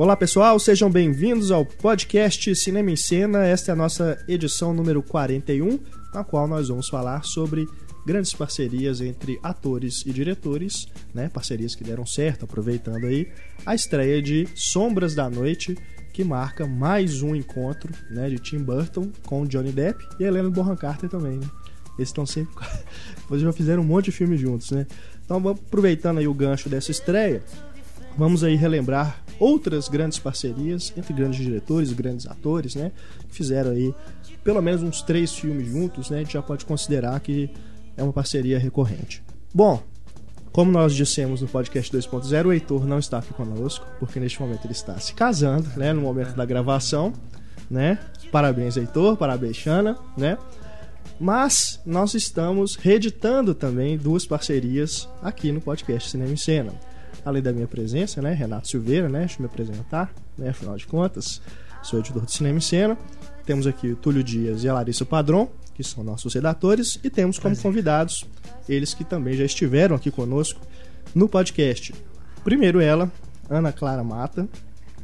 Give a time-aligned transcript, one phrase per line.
[0.00, 3.44] Olá pessoal, sejam bem-vindos ao podcast Cinema em Cena.
[3.44, 5.78] Esta é a nossa edição número 41,
[6.14, 7.68] na qual nós vamos falar sobre
[8.06, 11.28] grandes parcerias entre atores e diretores, né?
[11.28, 13.30] Parcerias que deram certo, aproveitando aí
[13.66, 15.76] a estreia de Sombras da Noite,
[16.14, 20.76] que marca mais um encontro, né, de Tim Burton com Johnny Depp e Helena Bonham
[20.76, 21.46] Carter também, né?
[21.98, 22.54] Eles estão sempre
[23.30, 24.86] eles já fizeram um monte de filmes juntos, né?
[25.26, 27.42] Então, aproveitando aí o gancho dessa estreia,
[28.20, 32.92] vamos aí relembrar outras grandes parcerias entre grandes diretores grandes atores, né?
[33.26, 33.94] Que fizeram aí
[34.44, 36.18] pelo menos uns três filmes juntos, né?
[36.18, 37.48] A gente já pode considerar que
[37.96, 39.22] é uma parceria recorrente.
[39.54, 39.82] Bom,
[40.52, 44.66] como nós dissemos no podcast 2.0, o Heitor não está aqui conosco, porque neste momento
[44.66, 45.94] ele está se casando, né?
[45.94, 47.14] No momento da gravação,
[47.70, 47.98] né?
[48.30, 50.36] Parabéns, Heitor, parabéns, Xana, né?
[51.18, 56.89] Mas nós estamos reeditando também duas parcerias aqui no podcast Cinema em Cena
[57.24, 58.32] além da minha presença, né?
[58.32, 59.20] Renato Silveira, né?
[59.20, 60.50] Deixa eu me apresentar, né?
[60.50, 61.40] Afinal de contas,
[61.82, 62.98] sou editor de cinema e cena.
[63.44, 67.38] Temos aqui o Túlio Dias e a Larissa Padron, que são nossos redatores, e temos
[67.38, 68.26] como convidados
[68.68, 70.60] eles que também já estiveram aqui conosco
[71.14, 71.94] no podcast.
[72.44, 73.10] Primeiro ela,
[73.48, 74.48] Ana Clara Mata.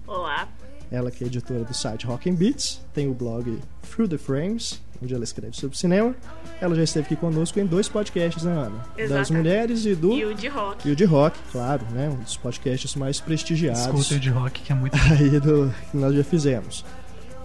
[0.06, 0.48] Olá.
[0.90, 4.80] Ela que é editora do site Rock and Beats, tem o blog Through the Frames,
[5.02, 6.14] onde ela escreve sobre cinema.
[6.60, 8.84] Ela já esteve aqui conosco em dois podcasts, né, Ana?
[8.96, 9.08] Exatamente.
[9.08, 10.12] Das mulheres e do.
[10.12, 10.88] E o de rock.
[10.88, 12.08] E o de rock, claro, né?
[12.08, 13.80] Um dos podcasts mais prestigiados.
[13.82, 14.96] Escuta o de rock, que é muito.
[15.10, 16.84] Aí do que nós já fizemos.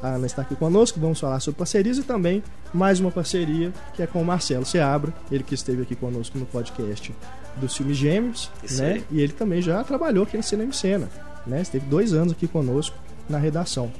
[0.01, 2.41] A Ana está aqui conosco, vamos falar sobre parcerias e também
[2.73, 6.45] mais uma parceria que é com o Marcelo Seabra, ele que esteve aqui conosco no
[6.47, 7.13] podcast
[7.57, 8.93] dos filmes Gêmeos, Isso né?
[8.93, 9.05] aí.
[9.11, 11.07] E ele também já trabalhou aqui no Cinema em Cena,
[11.45, 11.61] né?
[11.61, 12.97] Esteve dois anos aqui conosco
[13.29, 13.91] na redação.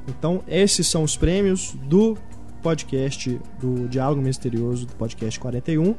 [0.09, 2.17] Então, esses são os prêmios do
[2.63, 5.95] podcast do Diálogo Misterioso do podcast 41.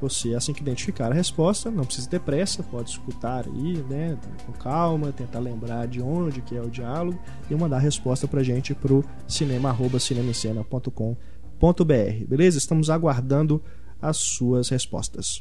[0.00, 4.52] Você, assim que identificar a resposta, não precisa ter pressa, pode escutar aí, né, com
[4.52, 7.18] calma, tentar lembrar de onde que é o diálogo
[7.50, 12.26] e mandar a resposta pra gente pro cinema@cinemascena.com.br.
[12.28, 12.58] Beleza?
[12.58, 13.62] Estamos aguardando
[14.02, 15.40] as suas respostas.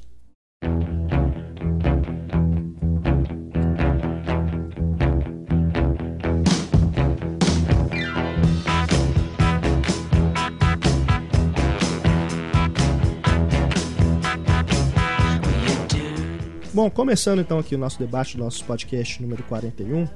[16.74, 20.08] Bom, começando então aqui o nosso debate, o nosso podcast número 41,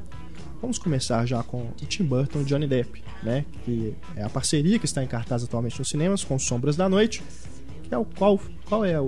[0.60, 3.46] vamos começar já com o Tim Burton e Johnny Depp, né?
[3.64, 7.22] Que é a parceria que está em cartaz atualmente nos cinemas com Sombras da Noite,
[7.84, 9.08] que é o qual, qual é o,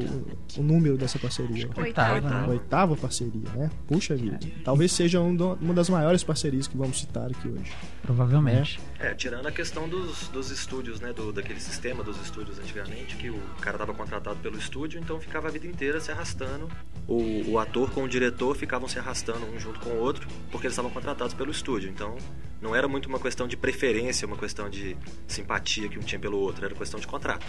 [0.58, 1.70] o número dessa parceria?
[1.76, 2.22] Oitava.
[2.22, 2.46] né?
[2.48, 3.70] Oitava parceria, né?
[3.88, 4.40] Puxa vida.
[4.64, 7.72] Talvez seja um do- uma das maiores parcerias que vamos citar aqui hoje.
[8.02, 8.80] Provavelmente.
[9.00, 11.14] É, tirando a questão dos, dos estúdios, né?
[11.14, 15.48] Do, daquele sistema dos estúdios antigamente, que o cara tava contratado pelo estúdio, então ficava
[15.48, 16.68] a vida inteira se arrastando.
[17.08, 20.68] O, o ator com o diretor ficavam se arrastando um junto com o outro, porque
[20.68, 21.90] eles estavam contratados pelo estúdio.
[21.90, 22.16] Então,
[22.62, 24.96] não era muito uma questão de preferência, uma questão de
[25.28, 27.46] simpatia que um tinha pelo outro, era questão de contrato.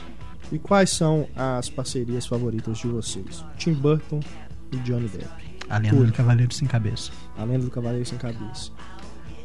[0.53, 3.45] E quais são as parcerias favoritas de vocês?
[3.59, 4.21] Tim Burton
[4.73, 5.29] e Johnny Depp.
[5.69, 6.07] A lenda Tudo.
[6.07, 7.11] do Cavaleiro Sem Cabeça.
[7.39, 8.71] A lenda do Cavaleiro Sem Cabeça.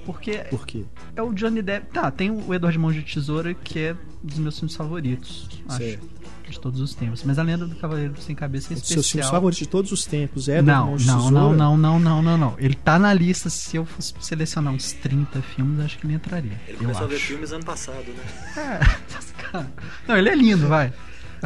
[0.06, 0.86] Porque Por quê?
[1.16, 1.88] é o Johnny Depp.
[1.92, 6.07] Tá, tem o Edward Mãos de Tesoura, que é dos meus filmes favoritos, acho, Certo.
[6.48, 7.24] de todos os tempos.
[7.24, 9.31] Mas a Lenda do Cavaleiro Sem Cabeça é Um dos seus filmes especial.
[9.31, 11.31] favoritos de todos os tempos é do Não, não, Tesoura?
[11.31, 12.56] não, não, não, não, não, não.
[12.60, 13.50] Ele tá na lista.
[13.50, 16.60] Se eu fosse selecionar uns 30 filmes, acho que ele entraria.
[16.68, 17.25] Ele eu começou a ver acho.
[17.25, 18.24] filmes ano passado, né?
[18.58, 18.80] É,
[19.42, 19.72] cara,
[20.08, 20.94] não, ele é lindo, vai.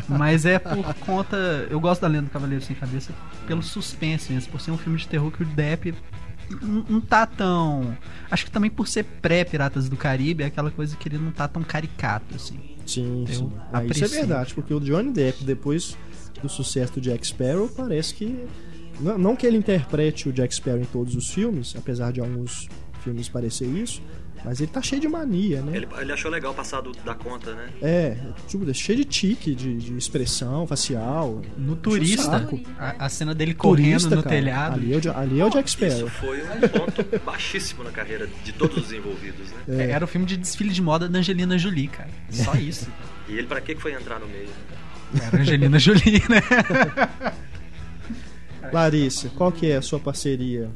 [0.08, 1.38] Mas é por conta.
[1.70, 3.14] Eu gosto da Lenda do Cavaleiro Sem Cabeça
[3.48, 5.94] pelo suspense mesmo, por ser um filme de terror que o Depp
[6.62, 7.96] não tá tão.
[8.30, 11.48] Acho que também por ser pré-Piratas do Caribe, é aquela coisa que ele não tá
[11.48, 12.60] tão caricato, assim.
[12.86, 13.52] Sim, Eu sim.
[13.72, 15.96] Ah, isso é verdade, porque o Johnny Depp, depois
[16.42, 18.46] do sucesso do Jack Sparrow, parece que.
[19.00, 22.68] Não, não que ele interprete o Jack Sparrow em todos os filmes, apesar de alguns
[23.04, 24.02] filmes parecer isso,
[24.46, 25.76] mas ele tá cheio de mania, né?
[25.76, 27.70] Ele, ele achou legal passar do- da conta, né?
[27.82, 31.42] É, tipo, cheio de tique, de, de expressão facial.
[31.58, 32.48] No turista,
[32.78, 34.76] a, a cena dele correndo Turista, no cara, telhado.
[34.76, 36.10] Ali é o, ali é o Jack Isso Sparrow.
[36.10, 39.86] foi um ponto baixíssimo na carreira de todos os envolvidos, né?
[39.86, 39.92] É.
[39.92, 42.10] Era o filme de desfile de moda da Angelina Jolie, cara.
[42.30, 42.88] Só isso.
[43.28, 44.50] E ele pra que que foi entrar no meio?
[45.22, 46.42] Era a Angelina Jolie, né?
[48.72, 50.70] Larissa, qual que é a sua parceria?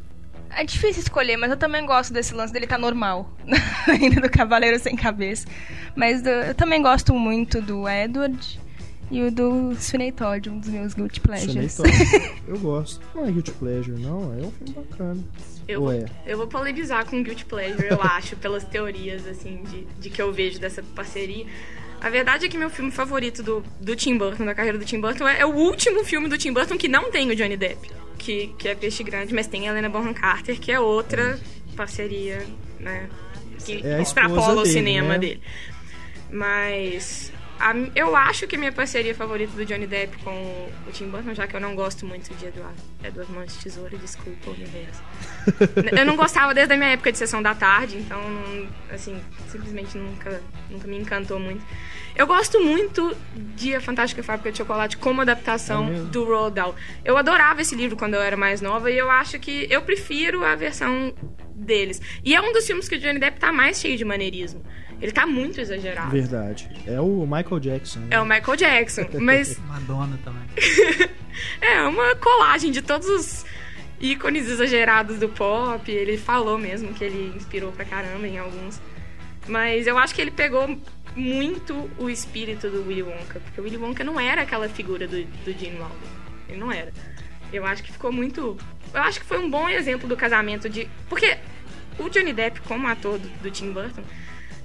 [0.55, 3.29] É difícil escolher, mas eu também gosto desse lance dele tá normal.
[3.87, 5.47] Ainda do Cavaleiro Sem Cabeça.
[5.95, 8.59] Mas do- eu também gosto muito do Edward
[9.11, 11.77] e o do Sweeney Todd, um dos meus guilty pleasures.
[12.47, 13.01] Eu gosto.
[13.13, 14.33] Não é Guilty Pleasure, não.
[14.33, 15.23] É um filme bacana.
[15.67, 16.05] Eu, Ou é?
[16.25, 20.31] eu vou polemizar com Guilty Pleasure, eu acho, pelas teorias, assim, de, de que eu
[20.33, 21.45] vejo dessa parceria.
[22.01, 24.99] A verdade é que meu filme favorito do, do Tim Burton, da carreira do Tim
[24.99, 27.89] Burton, é, é o último filme do Tim Burton que não tem o Johnny Depp,
[28.23, 31.39] que, que é Peixe Grande, mas tem a Helena Bonham Carter, que é outra
[31.75, 32.45] parceria,
[32.79, 33.09] né,
[33.65, 35.19] que É extrapola o cinema né?
[35.19, 35.41] dele.
[36.31, 37.31] Mas
[37.71, 41.33] a- eu acho que a minha parceria favorita do Johnny Depp com o Tim Burton,
[41.33, 45.01] já que eu não gosto muito de Eduardo, Eduardo Mãos de Tesoura, desculpa, universo.
[45.97, 48.19] eu não gostava desde a minha época de Sessão da Tarde, então,
[48.91, 49.19] assim,
[49.49, 51.65] simplesmente nunca, nunca me encantou muito.
[52.15, 56.75] Eu gosto muito de A Fantástica Fábrica de Chocolate como adaptação É do Roald Dahl.
[57.03, 60.43] Eu adorava esse livro quando eu era mais nova e eu acho que eu prefiro
[60.45, 61.11] a versão
[61.63, 62.01] deles.
[62.23, 64.63] E é um dos filmes que o Johnny Depp tá mais cheio de maneirismo.
[65.01, 66.11] Ele tá muito exagerado.
[66.11, 66.69] Verdade.
[66.87, 67.99] É o Michael Jackson.
[67.99, 68.07] né?
[68.11, 70.43] É o Michael Jackson, mas Madonna também.
[71.61, 73.45] é uma colagem de todos os
[73.99, 75.91] ícones exagerados do pop.
[75.91, 78.79] Ele falou mesmo que ele inspirou pra caramba em alguns.
[79.47, 80.77] Mas eu acho que ele pegou
[81.15, 85.23] muito o espírito do Willy Wonka, porque o Willy Wonka não era aquela figura do,
[85.23, 85.89] do Gene Wilder.
[86.47, 86.93] Ele não era.
[87.51, 88.57] Eu acho que ficou muito.
[88.93, 90.87] Eu acho que foi um bom exemplo do casamento de.
[91.09, 91.37] Porque
[91.99, 94.01] o Johnny Depp, como ator do, do Tim Burton,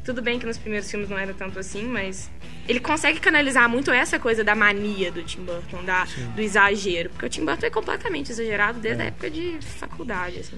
[0.04, 2.30] tudo bem que nos primeiros filmes não era tanto assim, mas
[2.66, 7.10] ele consegue canalizar muito essa coisa da mania do Tim Burton, da, do exagero.
[7.10, 10.56] Porque o Tim Burton é completamente exagerado desde a época de faculdade, assim.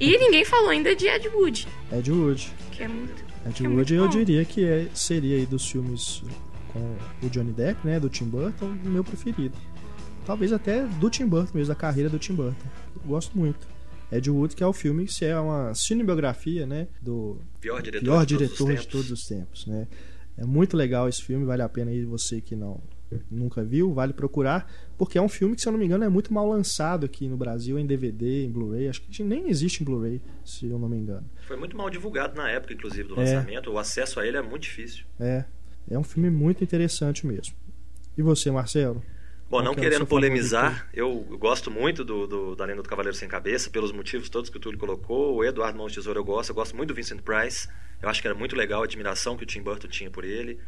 [0.00, 2.52] e ninguém falou ainda de Ed Wood, Ed Wood.
[2.72, 3.24] que é muito.
[3.46, 6.22] Ed é Wood eu diria que é- seria aí dos filmes
[6.72, 8.00] com o Johnny Depp, né?
[8.00, 9.56] Do Tim Burton, o meu preferido.
[10.26, 12.66] Talvez até do Tim Burton mesmo, da carreira do Tim Burton.
[12.96, 13.66] Eu gosto muito.
[14.12, 16.88] Ed Wood, que é o filme, que é uma cinebiografia, né?
[17.00, 18.86] Do Pior diretor, pior de, todos diretor os de tempos.
[18.92, 19.88] todos os tempos, né?
[20.36, 22.80] É muito legal esse filme, vale a pena aí você que não
[23.30, 24.66] nunca viu, vale procurar,
[24.96, 27.28] porque é um filme que, se eu não me engano, é muito mal lançado aqui
[27.28, 30.88] no Brasil, em DVD, em Blu-ray, acho que nem existe em Blu-ray, se eu não
[30.88, 31.28] me engano.
[31.46, 33.18] Foi muito mal divulgado na época, inclusive, do É.
[33.18, 33.70] lançamento.
[33.70, 35.04] O acesso a ele é muito difícil.
[35.20, 35.44] É,
[35.90, 37.54] é um filme muito interessante mesmo.
[38.16, 39.02] E você, Marcelo?
[39.52, 43.68] Bom, não querendo polemizar, eu gosto muito do, do, da Lenda do Cavaleiro Sem Cabeça,
[43.68, 45.36] pelos motivos todos que o Túlio colocou.
[45.36, 47.68] O Eduardo Mãos de Tesoura eu gosto, eu gosto muito do Vincent Price.
[48.00, 50.58] Eu acho que era muito legal a admiração que o Tim Burton tinha por ele.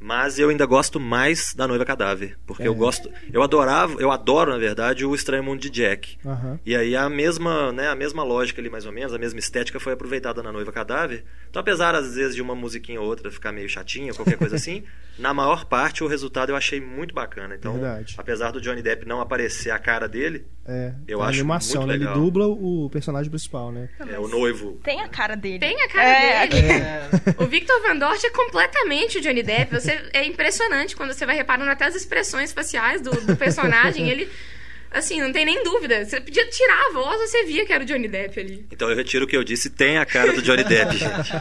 [0.00, 2.68] Mas eu ainda gosto mais da Noiva Cadáver, porque É.
[2.68, 6.16] eu gosto, eu adorava, eu adoro, na verdade, o Estranho Mundo de Jack.
[6.24, 6.60] Aham.
[6.64, 9.80] E aí a mesma, né, a mesma lógica ali mais ou menos, a mesma estética
[9.80, 11.24] foi aproveitada na Noiva Cadáver.
[11.50, 14.84] Então, apesar às vezes de uma musiquinha ou outra ficar meio chatinha, qualquer coisa assim,
[15.18, 17.56] na maior parte o resultado eu achei muito bacana.
[17.56, 18.14] Então, Verdade.
[18.16, 21.88] apesar do Johnny Depp não aparecer a cara dele, É, Eu a acho animação, muito
[21.88, 21.94] né?
[21.94, 22.20] Ele legal.
[22.22, 23.88] dubla o personagem principal, né?
[24.06, 24.78] é o noivo.
[24.84, 25.58] Tem a cara dele.
[25.58, 26.68] Tem a cara É, dele.
[27.38, 29.74] O Victor Van Dort é completamente o Johnny Depp.
[29.88, 34.08] Você, é impressionante quando você vai reparando até as expressões faciais do, do personagem.
[34.10, 34.28] Ele,
[34.90, 36.04] assim, não tem nem dúvida.
[36.04, 38.66] Você podia tirar a voz, você via que era o Johnny Depp ali.
[38.70, 41.32] Então eu retiro o que eu disse, tem a cara do Johnny Depp, gente.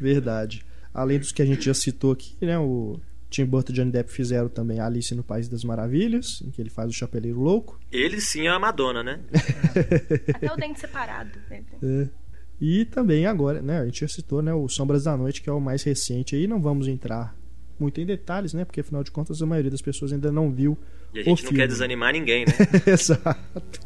[0.00, 0.64] Verdade.
[0.92, 2.58] Além dos que a gente já citou aqui, né?
[2.58, 6.60] O Tim Burton e Johnny Depp fizeram também Alice no País das Maravilhas, em que
[6.60, 7.78] ele faz o Chapeleiro Louco.
[7.90, 9.20] Ele sim é a Madonna, né?
[10.34, 11.30] Até o dente separado.
[11.48, 11.62] né?
[11.82, 12.08] É.
[12.60, 13.80] E também agora, né?
[13.80, 14.52] A gente já citou, né?
[14.54, 16.46] O Sombras da Noite, que é o mais recente aí.
[16.46, 17.34] Não vamos entrar
[17.78, 18.64] muito em detalhes, né?
[18.64, 20.76] Porque afinal de contas a maioria das pessoas ainda não viu
[21.12, 21.58] E a o gente não filme.
[21.58, 22.52] quer desanimar ninguém, né?
[22.86, 23.80] Exato.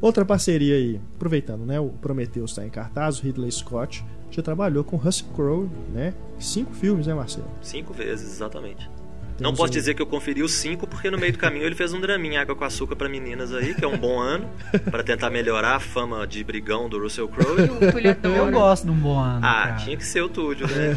[0.00, 1.80] Outra parceria aí, aproveitando, né?
[1.80, 6.12] O Prometheus está em cartaz, o Ridley Scott já trabalhou com Russell Crowe, né?
[6.38, 7.48] Cinco filmes, né, Marcelo?
[7.62, 8.88] Cinco vezes, exatamente.
[9.38, 11.92] Não posso dizer que eu conferi os cinco, porque no meio do caminho ele fez
[11.92, 14.48] um draminha água com açúcar pra meninas aí, que é um bom ano,
[14.90, 17.60] pra tentar melhorar a fama de brigão do Russell Crowe.
[17.62, 18.28] O.
[18.36, 19.44] Eu gosto de um bom ano.
[19.44, 19.76] Ah, cara.
[19.76, 20.96] tinha que ser o Túlio, né?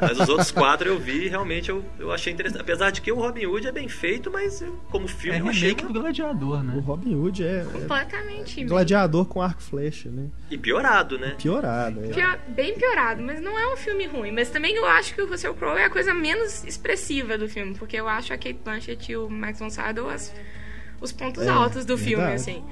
[0.00, 2.60] Mas os outros quatro eu vi e realmente eu, eu achei interessante.
[2.60, 5.48] Apesar de que o Robin Hood é bem feito, mas eu, como É filme eu
[5.48, 5.68] achei.
[5.70, 6.82] remake do Gladiador, O né?
[6.84, 8.64] Robin Hood é, é Completamente.
[8.64, 10.26] gladiador com arco e flecha, né?
[10.50, 11.36] E piorado, né?
[11.40, 12.04] Piorado.
[12.04, 12.08] É.
[12.08, 14.32] Pior- bem piorado, mas não é um filme ruim.
[14.32, 17.74] Mas também eu acho que o Russell Crowe é a coisa menos expressiva do filme,
[17.74, 20.34] porque eu acho a Kate Blanchett e o Max von Sydow as-
[21.00, 22.34] os pontos É, altos do filme, verdade.
[22.40, 22.64] assim.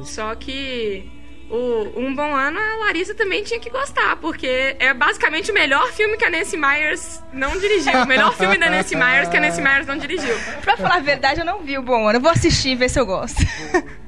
[0.00, 0.04] É.
[0.04, 1.10] Só que
[1.50, 5.86] o Um Bom Ano a Larissa também tinha que gostar, porque é basicamente o melhor
[5.92, 7.92] filme que a Nancy Myers não dirigiu.
[8.02, 10.34] O melhor filme da Nancy Myers que a Nancy Myers não dirigiu.
[10.62, 12.16] Pra falar a verdade, eu não vi o Bom Ano.
[12.18, 13.40] Eu vou assistir e ver se eu gosto.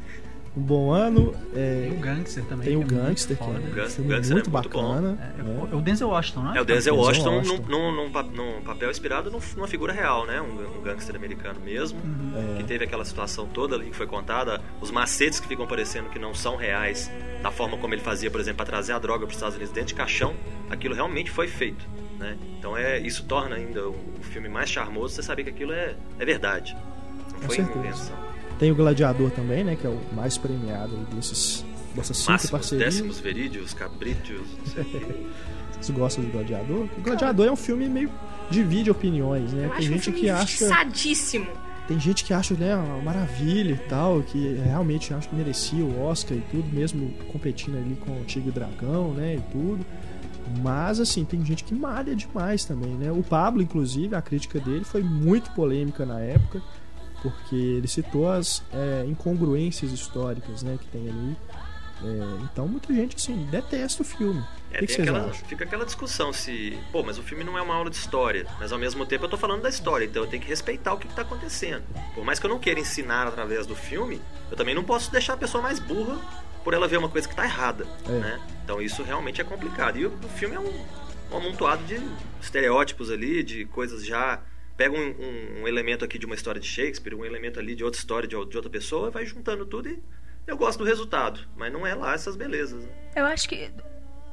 [0.57, 1.35] Um bom ano.
[1.53, 2.67] Tem É, o Gangster também.
[2.69, 3.59] tem o é muito Gangster, que é foda.
[3.59, 5.19] um Gangster- filme Gangster é muito muito bacana.
[5.39, 5.69] É, né?
[5.71, 6.59] é o Denzel Washington, não é?
[6.59, 7.63] É o Denzel Washington Washington.
[7.69, 10.41] Num, num- num pa- num papel inspirado num- numa figura real, né?
[10.41, 11.99] Um, um gangster americano mesmo,
[12.35, 12.57] É.
[12.59, 16.19] que teve aquela situação toda ali que foi contada, os macetes que ficam parecendo que
[16.19, 17.11] não são reais,
[17.43, 19.75] da forma como ele fazia, por exemplo, para trazer a droga para os Estados Unidos
[19.75, 20.35] dentro de caixão,
[20.71, 21.85] aquilo realmente foi feito,
[22.19, 22.35] né?
[22.59, 25.95] Então é isso torna ainda o, o filme mais charmoso, você saber que aquilo é,
[26.19, 26.75] é verdade,
[27.35, 27.79] não Com foi certeza.
[27.79, 28.17] invenção.
[28.59, 29.77] Tem o Gladiador também, né?
[29.77, 32.95] Que é o mais premiado desses, dessas cinco Máximos, parcerias.
[32.95, 35.27] décimos, verídios, cabritos, não sei o.
[35.81, 36.89] Vocês gostam do Gladiador?
[36.97, 38.11] O Gladiador é um filme meio
[38.51, 39.67] divide opiniões, né?
[39.67, 41.47] Eu Tem acho um gente filme que acha, sadíssimo.
[41.87, 46.01] tem gente que acha, né, uma maravilha e tal, que realmente acha que merecia o
[46.03, 49.85] Oscar e tudo, mesmo competindo ali com o Tigre e o Dragão, né, e tudo.
[50.63, 53.11] Mas assim, tem gente que malha demais também, né?
[53.13, 56.63] O Pablo, inclusive, a crítica dele foi muito polêmica na época,
[57.31, 61.37] porque ele citou as é, incongruências históricas, né, que tem ali.
[62.05, 64.45] É, então muita gente assim detesta o filme.
[64.71, 66.79] É, que, que aquela, fica aquela discussão se.
[66.93, 68.47] Pô, mas o filme não é uma aula de história.
[68.59, 70.99] Mas ao mesmo tempo eu tô falando da história, então eu tenho que respeitar o
[70.99, 71.83] que, que tá acontecendo.
[72.15, 75.35] Por mais que eu não queira ensinar através do filme, eu também não posso deixar
[75.35, 76.19] a pessoa mais burra
[76.63, 77.87] por ela ver uma coisa que tá errada.
[78.07, 78.13] É.
[78.13, 78.41] Né?
[78.65, 79.99] Então isso realmente é complicado.
[79.99, 80.85] E o, o filme é um,
[81.33, 82.01] um amontoado de
[82.41, 84.43] estereótipos ali, de coisas já.
[84.77, 87.83] Pega um, um- um elemento aqui de uma história de Shakespeare, um elemento ali de
[87.85, 89.99] outra história de, de outra pessoa, vai juntando tudo e
[90.47, 91.41] eu gosto do resultado.
[91.57, 92.85] Mas não é lá essas belezas.
[92.85, 92.91] Né?
[93.17, 93.71] Eu acho que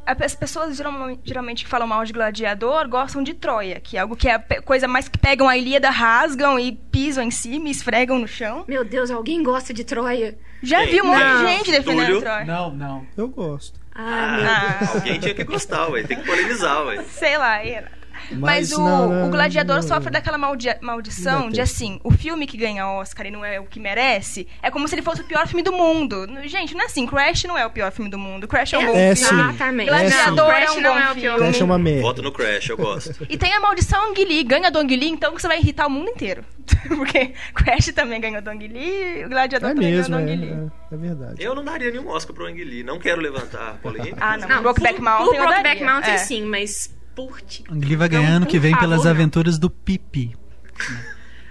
[0.06, 0.76] as pessoas
[1.24, 4.62] geralmente, que falam mal de Gladiador gostam de Troia, que é algo que é a
[4.62, 8.66] coisa mais que pegam a Ilíada, rasgam e pisam em cima e esfregam no chão.
[8.68, 10.38] Meu Deus, alguém gosta de Troia?
[10.62, 10.92] Já Quem?
[10.92, 12.22] vi um monte de gente defendendo Túlio?
[12.22, 12.46] Troia.
[12.46, 13.08] Não, não.
[13.16, 13.80] Eu gosto.
[13.96, 16.04] Ah, meu Ah, Alguém tinha que gostar, ué.
[16.04, 17.02] Tem que polemizar, ué.
[17.04, 17.64] sei lá.
[17.64, 22.12] e- Mas, o, não, não, o Gladiador não, sofre daquela maldi- maldição de assim, o
[22.12, 25.22] filme que ganha Oscar e não é o que merece, é como se ele fosse
[25.22, 26.27] o pior filme do mundo.
[26.46, 28.48] Gente, não é assim, Crash não é o pior filme do mundo.
[28.48, 29.42] Crash é um bom É, filme.
[29.44, 29.88] Exatamente.
[29.89, 31.22] Gladiador Não, é Crash um não é o filme.
[31.22, 31.38] pior.
[31.38, 32.01] Crash é uma merda.
[32.01, 33.25] Voto no Crash, eu gosto.
[33.30, 34.44] E tem a maldição Ang Lee.
[34.44, 36.44] Ganha do Ang Lee, então você vai irritar o mundo inteiro.
[36.88, 40.34] Porque Crash também ganhou do Ang Lee, o Gladiador É também mesmo, ganhou do é,
[40.34, 40.70] Ang Lee.
[40.92, 41.44] é, é verdade.
[41.44, 42.84] Eu não daria nenhum Oscar pro Ang Lee.
[42.84, 44.18] Não quero levantar polêmica.
[44.20, 44.48] Ah, não.
[44.48, 45.84] Não, Brokeback Mountain eu Brokeback.
[45.84, 46.18] Mountain É.
[46.18, 46.94] sim, mas
[47.70, 49.12] Ang Lee vai ganhando por que vem favor, pelas não.
[49.12, 50.36] aventuras do Pipi.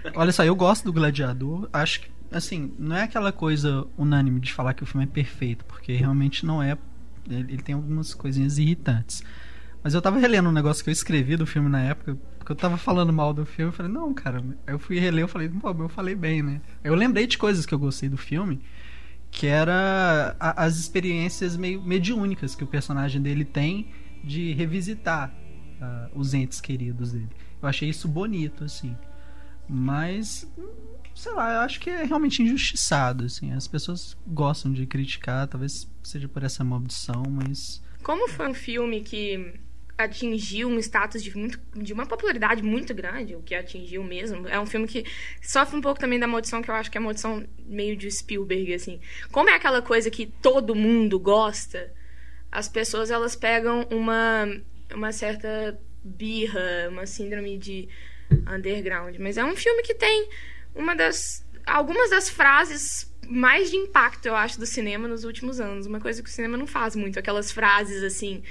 [0.03, 0.11] né?
[0.15, 1.69] Olha só, eu gosto do Gladiador.
[1.71, 5.63] Acho que, assim, não é aquela coisa unânime de falar que o filme é perfeito,
[5.65, 6.77] porque realmente não é.
[7.29, 9.23] Ele, ele tem algumas coisinhas irritantes.
[9.81, 12.55] Mas eu tava relendo um negócio que eu escrevi do filme na época, porque eu
[12.55, 13.69] tava falando mal do filme.
[13.71, 14.43] Eu falei, não, cara.
[14.67, 16.61] Aí eu fui reler, eu falei, pô, eu falei bem, né?
[16.83, 18.61] Eu lembrei de coisas que eu gostei do filme,
[19.31, 23.87] que era a- as experiências meio mediúnicas que o personagem dele tem
[24.23, 25.33] de revisitar
[26.13, 27.29] os entes queridos dele.
[27.61, 28.95] Eu achei isso bonito, assim.
[29.67, 30.45] Mas,
[31.15, 33.53] sei lá, eu acho que é realmente injustiçado, assim.
[33.53, 37.81] As pessoas gostam de criticar, talvez seja por essa maldição, mas...
[38.03, 39.53] Como foi um filme que
[39.97, 44.59] atingiu um status de, muito, de uma popularidade muito grande, o que atingiu mesmo, é
[44.59, 45.05] um filme que
[45.41, 48.09] sofre um pouco também da maldição, que eu acho que é a maldição meio de
[48.09, 48.99] Spielberg, assim.
[49.31, 51.93] Como é aquela coisa que todo mundo gosta,
[52.51, 54.47] as pessoas elas pegam uma,
[54.93, 57.87] uma certa birra, uma síndrome de
[58.47, 59.15] underground.
[59.19, 60.29] Mas é um filme que tem
[60.75, 61.45] uma das.
[61.65, 65.85] algumas das frases mais de impacto, eu acho, do cinema nos últimos anos.
[65.85, 68.43] Uma coisa que o cinema não faz muito, aquelas frases assim.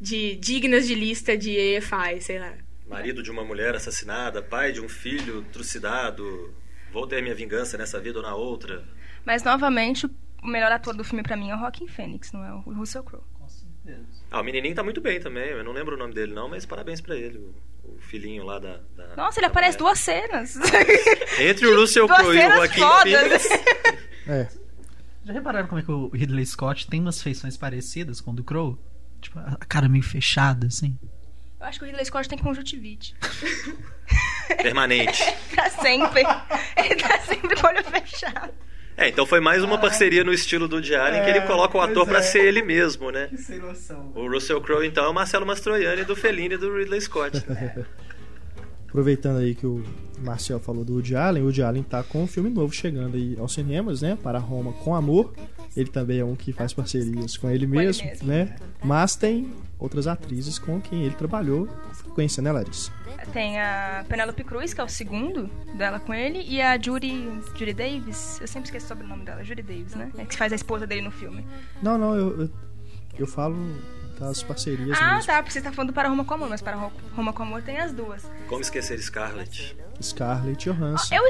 [0.00, 2.54] De dignas de lista de EFI, sei lá.
[2.88, 6.54] Marido de uma mulher assassinada, pai de um filho trucidado.
[6.92, 8.84] Vou ter minha vingança nessa vida ou na outra.
[9.26, 10.06] Mas, novamente,
[10.42, 13.02] o melhor ator do filme pra mim é o Joaquin Phoenix, não é o Russell
[13.02, 13.24] Crowe.
[14.30, 15.48] Ah, o menininho tá muito bem também.
[15.50, 17.38] Eu não lembro o nome dele não, mas parabéns pra ele.
[17.38, 17.54] O,
[17.94, 18.80] o filhinho lá da...
[18.96, 19.90] da- Nossa, ele da aparece mulher.
[19.90, 20.54] duas cenas.
[21.38, 22.80] Entre o Russell Crowe e o Joaquim.
[23.02, 23.48] Phoenix...
[24.30, 24.46] É.
[25.24, 28.44] Já repararam como é que o Ridley Scott tem umas feições parecidas com o do
[28.44, 28.78] Crow?
[29.22, 30.98] Tipo, a cara meio fechada, assim.
[31.58, 33.16] Eu acho que o Ridley Scott tem conjuntivite.
[34.62, 35.22] Permanente.
[35.54, 36.22] pra sempre.
[36.76, 38.52] Ele tá sempre com o olho fechado.
[38.98, 41.80] É, então foi mais uma parceria no estilo do Woody Allen que ele coloca o
[41.80, 42.22] ator pra é.
[42.22, 43.30] ser ele mesmo, né?
[43.36, 44.12] sem noção.
[44.16, 47.40] O Russell Crowe, então, é o Marcelo Mastroianni do Fellini e do Ridley Scott.
[48.88, 49.84] Aproveitando aí que o
[50.20, 53.36] Marcel falou do Woody Allen, o Woody Allen tá com um filme novo chegando aí
[53.38, 54.16] aos cinemas, né?
[54.22, 55.34] Para Roma com Amor.
[55.76, 58.56] Ele também é um que faz parcerias com ele ele mesmo, né?
[58.82, 62.90] Mas tem outras atrizes com quem ele trabalhou com frequência, né, Larissa?
[63.32, 67.74] Tem a Penelope Cruz, que é o segundo dela com ele, e a Judy, Judy
[67.74, 68.40] Davis.
[68.40, 70.10] Eu sempre esqueço o sobrenome dela, Judy Davis, né?
[70.16, 71.44] É que faz a esposa dele no filme.
[71.82, 72.50] Não, não, eu, eu,
[73.18, 73.54] eu falo
[74.18, 75.26] das parcerias Ah, mesmo.
[75.26, 77.42] tá, porque você tá falando do Para Roma com Amor, mas Para Ro- Roma com
[77.42, 78.22] Amor tem as duas.
[78.48, 79.76] Como esquecer Scarlett?
[80.02, 81.14] Scarlett Johansson.
[81.14, 81.22] Eu,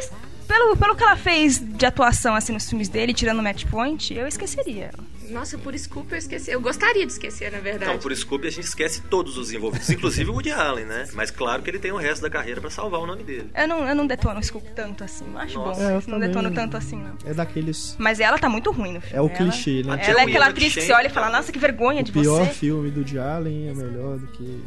[0.47, 4.12] pelo, pelo que ela fez de atuação assim nos filmes dele, tirando o Match Point,
[4.14, 5.04] eu esqueceria ela.
[5.30, 6.50] Nossa, por Scoop eu esqueci.
[6.50, 7.90] Eu gostaria de esquecer, na verdade.
[7.90, 11.06] Então, por Scooby a gente esquece todos os envolvidos, inclusive o Woody Allen, né?
[11.12, 13.50] Mas claro que ele tem o resto da carreira pra salvar o nome dele.
[13.54, 15.80] Eu não, eu não detono o Scoop tanto assim, não acho Nossa.
[15.80, 15.87] bom.
[15.87, 17.16] É, eu não também detono tanto assim, não.
[17.25, 17.94] É daqueles.
[17.99, 19.16] Mas ela tá muito ruim no filme.
[19.16, 19.99] É o Ela- clichê, né?
[20.02, 22.12] Ela é o aquela atriz que você olha e fala, nossa, que vergonha O de
[22.12, 22.52] pior você.
[22.52, 24.62] filme do Woody Allen é melhor do que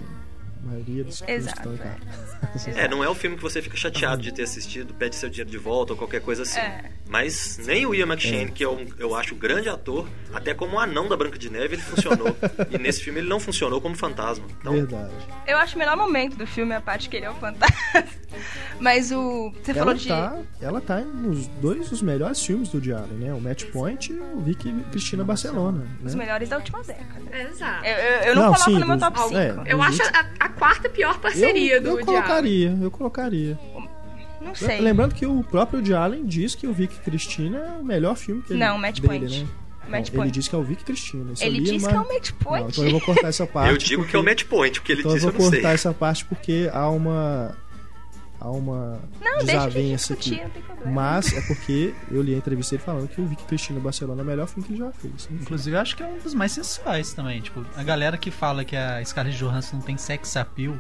[0.64, 1.96] maioria dos Exato, estão cá.
[2.76, 5.50] É, não é o filme que você fica chateado de ter assistido, pede seu dinheiro
[5.50, 6.60] de volta ou qualquer coisa assim.
[6.60, 6.92] É.
[7.10, 10.76] Mas nem o Ian McShane, que é um, eu acho um grande ator, até como
[10.78, 12.36] o anão da Branca de Neve, ele funcionou.
[12.70, 14.46] e nesse filme ele não funcionou como fantasma.
[14.60, 15.12] Então, Verdade.
[15.48, 17.76] Eu acho o melhor momento do filme a parte que ele é o fantasma.
[18.80, 19.52] Mas o.
[19.62, 20.08] Você falou Ela de.
[20.08, 23.34] tá, ela tá nos dois dos melhores filmes do Allen, né?
[23.34, 25.86] O Match Point e o Vicky Cristina Barcelona.
[26.04, 26.24] Os Né?
[26.24, 27.22] melhores da última década.
[27.38, 27.86] Exato.
[27.86, 29.38] Eu, eu, eu não, Não, coloco sim, no meu top 5.
[29.38, 29.64] é.
[29.68, 32.22] Eu Os acho a, a quarta pior parceria eu, do eu Woody Allen.
[32.22, 33.60] colocaria, eu colocaria.
[34.40, 34.80] Não sei.
[34.80, 38.42] Lembrando que o próprio Woody Allen diz que o Vicky Cristina é o melhor filme
[38.44, 39.40] que ele Não, Match dele, Point.
[39.44, 39.48] né?
[39.90, 40.20] Match Não, Point.
[40.22, 41.34] Ele diz que é o Vicky Cristina.
[41.34, 42.62] Isso eu Ele li, diz mas- que é o Match Point.
[42.64, 43.72] Não, então eu vou cortar essa parte.
[43.72, 45.36] eu digo que é o porque- Match Point, o que ele Então eu disse vou
[45.36, 45.60] eu não sei.
[45.62, 47.56] cortar essa parte porque há uma
[48.42, 50.44] há uma Não, desavença discutir, aqui.
[50.44, 50.92] não tem problema.
[50.92, 54.24] Mas é porque eu li a entrevista dele falando que o Vicky Cristina Barcelona é
[54.24, 55.14] o melhor filme que ele já fez.
[55.32, 55.36] Enfim.
[55.42, 57.40] Inclusive, eu acho que é um dos mais sensuais também.
[57.40, 60.76] Tipo, a galera que fala que a Scarlett Johansson não tem sex appeal,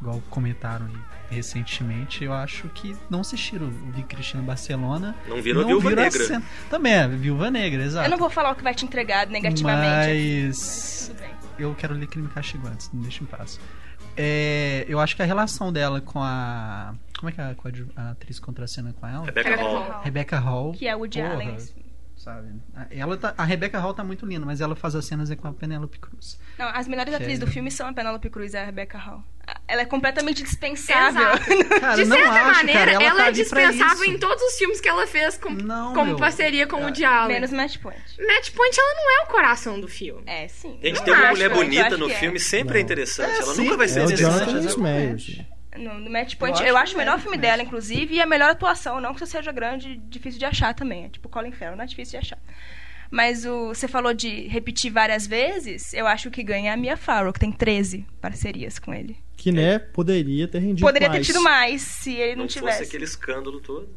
[0.00, 0.92] igual comentaram aí
[1.30, 5.14] recentemente, eu acho que não assistiram o Vicky Cristina Barcelona.
[5.26, 6.24] Não viram a não Viúva viram a Negra.
[6.24, 8.06] cena- Também é, Viúva Negra, exato.
[8.06, 10.46] Eu não vou falar o que vai te entregar negativamente.
[10.46, 11.30] Mas Tudo bem.
[11.58, 13.58] eu quero ler Crime e Castigo antes, me deixa em paz.
[14.20, 16.94] É, eu acho que a relação dela com a.
[17.18, 17.54] Como é que é a,
[17.96, 19.24] a atriz contracena com ela?
[19.24, 19.82] Rebecca Hall.
[19.84, 20.02] Hall.
[20.02, 20.72] Rebecca Hall.
[20.72, 21.56] Que é o Porra, Allen.
[22.16, 22.48] Sabe?
[22.90, 25.46] Ela tá, a Rebecca Hall tá muito linda, mas ela faz as cenas é com
[25.46, 26.38] a Penélope Cruz.
[26.58, 28.98] Não, as melhores Que atrizes é- do filme são a Penelope Cruz e a Rebecca
[28.98, 29.22] Hall.
[29.68, 31.28] Ela é completamente dispensável.
[31.78, 34.80] Cara, De certa acho, maneira, cara, ela ela, tá é dispensável em todos os filmes
[34.80, 36.16] que ela fez com, Não, como meu.
[36.16, 37.34] parceria com o Allen.
[37.34, 38.00] Menos Match Point.
[38.18, 40.22] Match Point, ela não é o coração do filme.
[40.24, 40.78] É, sim.
[40.82, 42.14] Gente, Eu ter uma acho, mulher bonita no é.
[42.14, 42.84] filme sempre é Não.
[42.84, 43.30] interessante.
[43.30, 43.64] É, Ela sim.
[43.64, 45.46] nunca vai ser É interessante.
[45.76, 48.50] No, no Match Point, Eu eu, acho o melhor filme dela, inclusive, e a melhor
[48.50, 49.00] atuação.
[49.00, 51.04] Não que isso seja grande, difícil de achar também.
[51.04, 52.38] É tipo Colin Farrell, não é difícil de achar.
[53.10, 57.32] Mas o, você falou de repetir várias vezes, eu acho que ganha a Mia Farrow,
[57.32, 59.16] que tem 13 parcerias com ele.
[59.36, 61.26] Que, né, poderia ter rendido Poderia mais.
[61.26, 62.78] ter tido mais se ele não, Não tivesse.
[62.78, 63.88] fosse aquele escândalo todo.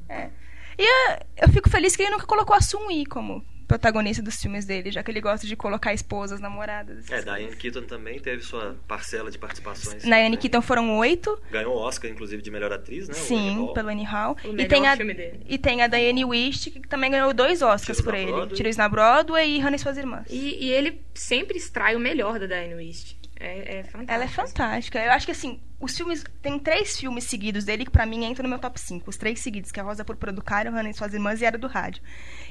[0.78, 4.65] E eu, eu fico feliz que ele nunca colocou a Sun-Yi como protagonista dos filmes
[4.65, 7.10] dele, já que ele gosta de colocar esposas, namoradas.
[7.10, 7.55] É, Diane.
[7.55, 10.03] Keaton também teve sua parcela de participações.
[10.03, 13.13] Na Anne Keaton foram oito, Ganhou o Oscar, inclusive, de melhor atriz, né?
[13.15, 13.73] Annie sim, Hall.
[13.73, 14.36] pelo Annie Hall.
[14.43, 15.39] O E tem, a, filme dele.
[15.47, 18.31] e tem a Diane Wist, que também ganhou dois Oscars Tiros por ele.
[18.31, 18.57] Broadway.
[18.57, 20.25] Tiros na Broadway e Hannah e Suas Irmãs.
[20.29, 23.20] E, e ele sempre extrai o melhor da Diane Wist.
[23.41, 24.12] É, é fantástico.
[24.13, 24.99] Ela é fantástica.
[24.99, 26.23] Eu acho que assim, os filmes.
[26.41, 29.10] Tem três filmes seguidos dele que pra mim entram no meu top 5.
[29.10, 31.58] Os três seguidos, que é Rosa Púrpura do Cairo, Hannah e Suas Irmãs e Era
[31.58, 32.04] do Rádio.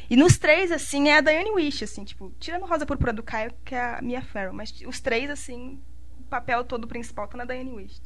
[0.09, 3.55] E nos três, assim, é a Diane Wish, assim, tipo, tirando Rosa Púrpura do Cairo,
[3.65, 4.53] que é a Mia Farrow.
[4.53, 5.81] Mas os três, assim,
[6.19, 8.01] o papel todo principal tá na Diane Wish.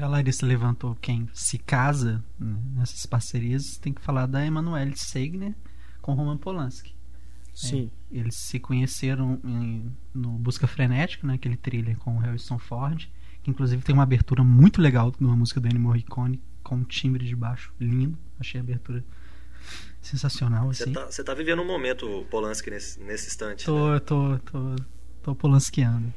[0.00, 5.54] A Larissa levantou quem se casa né, nessas parcerias, tem que falar da Emanuele Segner
[6.02, 6.95] com Roman Polanski.
[7.58, 7.90] Sim.
[8.12, 13.08] Eles se conheceram em- no Busca Frenética, né, aquele thriller com o Harrison Ford,
[13.42, 16.84] que inclusive tem uma abertura muito legal de uma música do Ennio Morricone, com um
[16.84, 18.18] timbre de baixo lindo.
[18.38, 19.02] Achei a abertura
[20.02, 20.92] sensacional, Você assim.
[20.92, 23.60] tá, você tá vivendo um momento, Polanski, nesse, nesse instante.
[23.60, 23.64] né?
[23.66, 24.76] Tô, tô, tô,
[25.22, 26.12] tô polanskiando.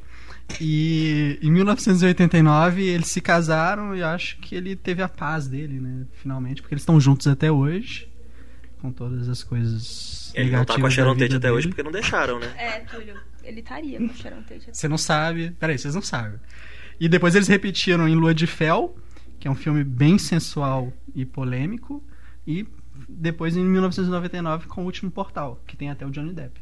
[0.59, 6.05] E em 1989 eles se casaram e acho que ele teve a paz dele, né?
[6.13, 8.09] Finalmente, porque eles estão juntos até hoje,
[8.81, 11.53] com todas as coisas Ele não tá com a Sharon Tate até dele.
[11.53, 12.53] hoje porque não deixaram, né?
[12.57, 14.69] É, Túlio, ele estaria com o Sharon Tate.
[14.71, 15.51] Você não sabe.
[15.59, 16.39] Peraí, vocês não sabem.
[16.99, 18.97] E depois eles repetiram em Lua de Fel,
[19.39, 22.03] que é um filme bem sensual e polêmico.
[22.45, 22.67] E
[23.07, 26.59] depois em 1999 com o último Portal, que tem até o Johnny Depp.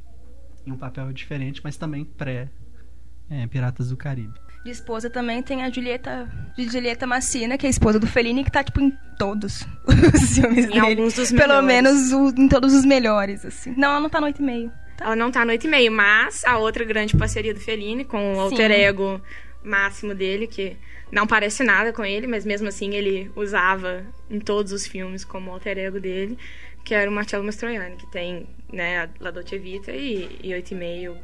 [0.66, 2.50] Em um papel diferente, mas também pré
[3.30, 4.34] é, Piratas do Caribe.
[4.68, 6.28] De esposa também tem a Julieta,
[6.58, 10.66] Julieta Massina, que é a esposa do Fellini, que tá, tipo, em todos os filmes
[10.66, 10.80] Em dele.
[10.82, 11.66] alguns dos Pelo melhores.
[11.66, 13.74] menos o- em todos os melhores, assim.
[13.78, 14.72] Não, ela não tá no 8 e meio.
[15.00, 18.36] Ela não tá no 8 e meio, mas a outra grande parceria do Fellini, com
[18.36, 18.76] o alter Sim.
[18.82, 19.22] ego
[19.64, 20.76] máximo dele, que
[21.14, 25.50] não parece nada com ele, mas mesmo assim ele usava em todos os filmes como
[25.50, 26.38] alter ego dele,
[26.84, 30.72] que era o Marcello Mastroianni, que tem, né, a La Dolce Vita e, e 8
[30.72, 31.18] e meio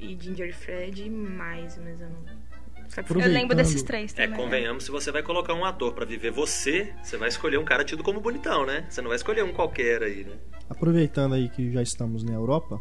[0.00, 2.37] e Ginger Fred e mais, mas eu não...
[2.96, 4.38] Eu lembro desses três É, também.
[4.44, 7.84] convenhamos, se você vai colocar um ator pra viver você, você vai escolher um cara
[7.84, 8.86] tido como bonitão, né?
[8.88, 10.32] Você não vai escolher um qualquer aí, né?
[10.68, 12.80] Aproveitando aí que já estamos na Europa,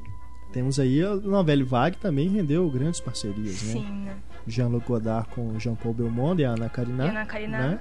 [0.52, 3.74] temos aí a novela Vague também rendeu grandes parcerias, né?
[3.74, 4.18] Sim, né?
[4.48, 7.06] Jean-Luc Godard com Jean-Paul Belmondo e a Ana Karina.
[7.06, 7.58] E Ana Karina.
[7.58, 7.80] Né?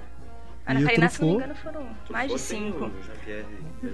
[0.67, 2.91] Ana E o Karina, se não me engano, foram mais de cinco.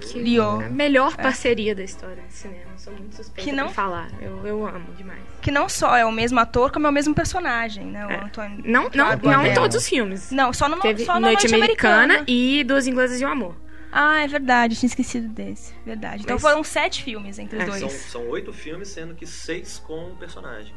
[0.00, 2.70] Que a melhor parceria da história do cinema.
[2.76, 4.08] Sou muito suspeita Que não- falar.
[4.20, 5.20] Eu, eu amo demais.
[5.40, 8.06] Que não só é o mesmo ator, como é o mesmo personagem, né?
[8.06, 8.16] O É.
[8.24, 8.62] Antônio.
[8.64, 10.30] Não, não, não em todos os filmes.
[10.30, 12.24] Não, só no, Teve só na Noite, Americana, Americana.
[12.26, 13.54] e Duas Inglesas e o Amor.
[13.92, 15.72] Ah, é verdade, tinha esquecido desse.
[15.86, 16.22] Verdade.
[16.24, 17.80] Então Mas- foram sete filmes entre os É, dois.
[17.80, 17.90] São,
[18.22, 20.74] são oito filmes, sendo que seis com o personagem.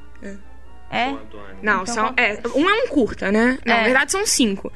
[0.92, 1.08] É?
[1.08, 1.58] Com o Antônio.
[1.64, 2.14] Não, Então, são.
[2.16, 3.58] É, um é um curta, né?
[3.66, 3.70] É.
[3.70, 4.72] Na verdade, são cinco.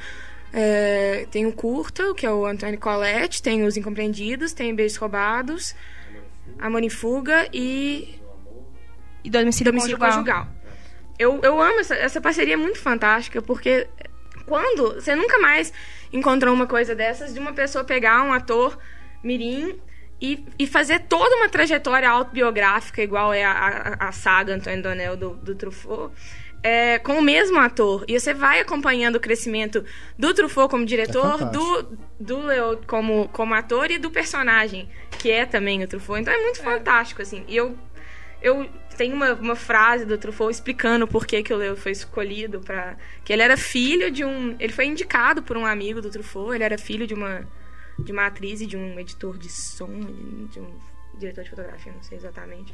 [0.53, 5.73] É, tem o curta, que é o Antônio Colette, tem os Incompreendidos, tem Beijos Roubados,
[6.59, 8.19] Amor em Fuga e
[9.23, 10.11] E domicílio, Domicílio conjugal.
[10.11, 10.47] Conjugal.
[11.17, 13.87] Eu, eu amo essa, essa parceria é muito fantástica, porque
[14.45, 15.71] quando você nunca mais
[16.11, 18.77] encontrou uma coisa dessas de uma pessoa pegar um ator
[19.23, 19.79] mirim
[20.19, 23.51] e, e fazer toda uma trajetória autobiográfica, igual é a,
[23.99, 26.13] a, a saga Antônio Donel do, do Truffaut,
[26.63, 28.05] é, com o mesmo ator.
[28.07, 29.83] E você vai acompanhando o crescimento
[30.17, 31.95] do Truffaut como diretor, fantástico.
[32.19, 36.21] do, do Leo como, como ator e do personagem, que é também o Truffaut.
[36.21, 37.43] Então é muito fantástico, assim.
[37.47, 37.77] E eu
[38.41, 42.59] eu tenho uma, uma frase do Truffaut explicando por que, que o Leo foi escolhido
[42.59, 46.55] para que ele era filho de um ele foi indicado por um amigo do Truffaut
[46.55, 47.47] ele era filho de uma
[47.99, 49.87] de uma atriz e de um editor de som
[50.51, 50.73] de um
[51.17, 52.73] diretor de fotografia não sei exatamente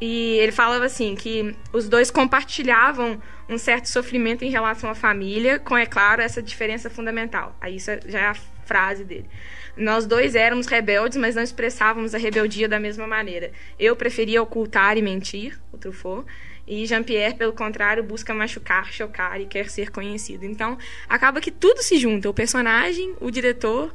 [0.00, 5.58] e ele falava assim que os dois compartilhavam um certo sofrimento em relação à família,
[5.58, 7.54] com, é claro, essa diferença fundamental.
[7.60, 8.34] Aí isso já é a
[8.64, 9.28] frase dele.
[9.76, 13.52] Nós dois éramos rebeldes, mas não expressávamos a rebeldia da mesma maneira.
[13.78, 16.26] Eu preferia ocultar e mentir, o Truffaut,
[16.66, 20.44] e Jean-Pierre, pelo contrário, busca machucar, chocar e quer ser conhecido.
[20.44, 23.94] Então, acaba que tudo se junta, o personagem, o diretor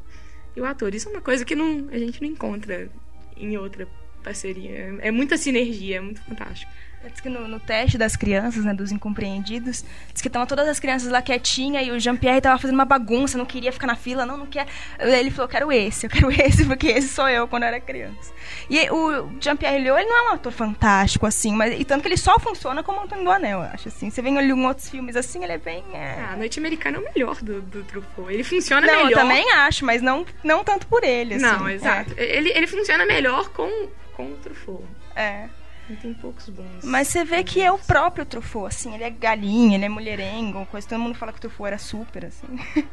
[0.56, 0.94] e o ator.
[0.94, 2.90] Isso é uma coisa que não, a gente não encontra
[3.38, 3.88] em outra
[4.26, 4.98] parceria.
[5.02, 6.72] É muita sinergia, é muito fantástico.
[7.10, 10.80] Diz que no, no teste das crianças, né, dos incompreendidos, diz que estavam todas as
[10.80, 14.26] crianças lá quietinhas e o Jean-Pierre tava fazendo uma bagunça, não queria ficar na fila,
[14.26, 14.68] não, não quer.
[15.00, 18.34] Ele falou, quero esse, eu quero esse, porque esse sou eu quando eu era criança.
[18.70, 22.08] E o Jean-Pierre Léo, ele não é um ator fantástico, assim, mas e tanto que
[22.08, 24.10] ele só funciona como Antônio do Anel, eu acho, assim.
[24.10, 25.84] Você vem ali em outros filmes assim, ele é bem...
[25.94, 28.34] é- Ah, a Noite Americana é o melhor do, do Truffaut.
[28.34, 29.20] Ele funciona Não, eu melhor.
[29.22, 31.44] também acho, mas não, não tanto por ele, assim.
[31.46, 32.14] Não, exato.
[32.18, 33.70] Ele, ele funciona melhor com,
[34.14, 34.84] com o Truffaut.
[35.16, 35.48] É.
[35.94, 36.84] tem poucos bons.
[36.84, 40.66] Mas você vê que é o próprio Truffaut, assim, ele é galinha, ele é mulherengo,
[40.68, 42.48] coisa, todo mundo fala que o Truffaut era super, assim.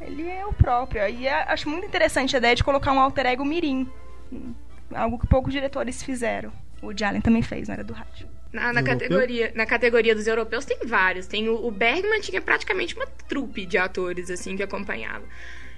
[0.00, 1.06] ele é o próprio.
[1.08, 3.86] E é- acho muito interessante a ideia de colocar um alter ego mirim.
[4.94, 6.52] Algo que poucos diretores fizeram.
[6.80, 8.28] O Allen também fez, na era do rádio.
[8.52, 11.26] Na, na categoria, na categoria dos europeus tem vários.
[11.26, 15.24] Tem o, o Bergman tinha praticamente uma trupe de atores assim que acompanhava.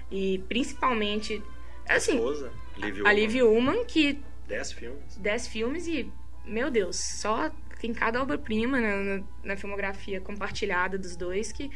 [0.09, 1.41] E principalmente
[1.87, 5.17] assim, Esposa, Liv a Liv Ullmann que Dez filmes.
[5.17, 6.11] 10 filmes e,
[6.51, 11.69] meu Deus, só tem cada obra-prima na, na, na filmografia compartilhada dos dois que.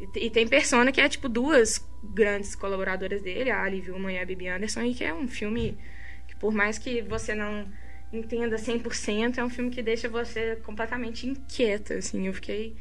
[0.00, 4.18] E, e tem Persona, que é tipo duas grandes colaboradoras dele, a Ali Vilman e
[4.18, 5.78] a Bibi Anderson, e que é um filme
[6.26, 7.66] que, por mais que você não
[8.12, 12.26] entenda 100%, é um filme que deixa você completamente inquieta, assim.
[12.26, 12.76] Eu fiquei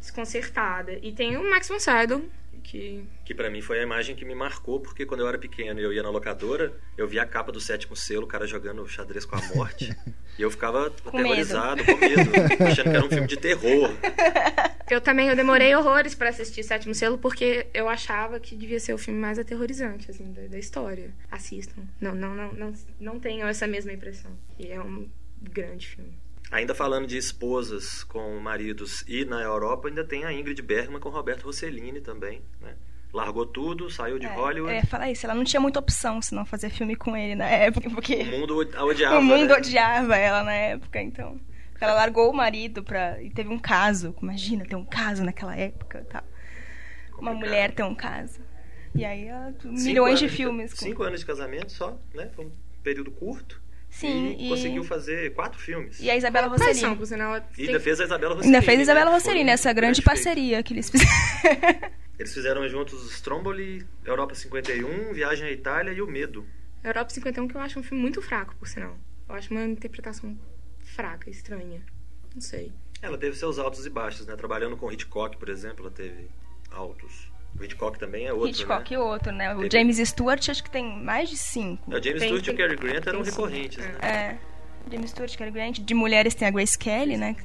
[0.00, 0.98] desconcertada.
[1.02, 2.22] E tem o Max von Sydow,
[2.64, 5.78] que Que pra mim foi a imagem que me marcou, porque quando eu era pequeno
[5.78, 8.86] e eu ia na locadora, eu via a capa do sétimo selo, o cara jogando
[8.88, 9.94] xadrez com a morte.
[10.38, 12.30] e eu ficava aterrorizado, com medo,
[12.66, 13.90] achando que era um filme de terror.
[14.90, 18.92] Eu também, eu demorei horrores pra assistir Sétimo Selo, porque eu achava que devia ser
[18.92, 21.10] o filme mais aterrorizante, assim, da, da história.
[21.30, 21.84] Assistam.
[21.98, 24.30] Não, não, não, não, não tenham essa mesma impressão.
[24.58, 25.08] E é um
[25.40, 26.12] grande filme.
[26.54, 31.08] Ainda falando de esposas com maridos e na Europa, ainda tem a Ingrid Bergman com
[31.08, 32.74] Roberto Rossellini também, né?
[33.12, 34.72] Largou tudo, saiu de É, Hollywood.
[34.72, 37.46] Ia falar isso, ela não tinha muita opção se não fazer filme com ele na
[37.48, 39.54] época, porque O mundo a odiava, o mundo né?
[39.56, 41.40] odiava ela na época, então.
[41.80, 43.20] Ela largou o marido pra.
[43.20, 44.14] E teve um caso.
[44.22, 46.22] Imagina ter um caso naquela época e tal.
[47.18, 48.40] Uma mulher ter um caso.
[48.94, 50.72] E aí, ela- milhões de filmes.
[50.72, 52.30] com- Cinco anos de casamento só, né?
[52.34, 53.60] Foi um período curto.
[53.94, 56.00] Sim, e, e, conseguiu fazer quatro filmes.
[56.00, 56.96] e a Isabela são, Rossellini.
[56.96, 57.36] por sinal?
[57.36, 58.56] E tem- ainda fez a Isabela Rossellini.
[58.56, 59.12] Ainda fez a Isabela né?
[59.16, 60.04] Rossellini, Foi um essa grande feito.
[60.06, 61.94] parceria que eles fizeram.
[62.18, 66.46] Eles fizeram juntos Stromboli, Europa 51, Viagem à Itália e O Medo.
[66.82, 68.96] Europa 51, que eu acho um filme muito fraco, por sinal.
[69.28, 70.38] Eu acho uma interpretação
[70.84, 71.82] fraca, estranha.
[72.32, 72.72] Não sei.
[73.02, 74.36] Ela teve seus altos e baixos, né?
[74.36, 76.28] Trabalhando com Hitchcock, por exemplo, ela teve
[76.70, 77.28] altos.
[77.58, 78.96] O Hitchcock também é outro, Hitchcock né?
[78.96, 79.54] e outro, né?
[79.54, 81.92] O Teve- James Stewart acho que tem mais de cinco.
[81.92, 83.88] É, O James Tem- Stewart e tem- o Cary Grant eram tem recorrentes, É.
[83.92, 83.98] né?
[84.02, 84.38] É.
[84.90, 85.78] James Stewart, Cary Grant.
[85.78, 87.36] De mulheres tem a Grace Kelly, né?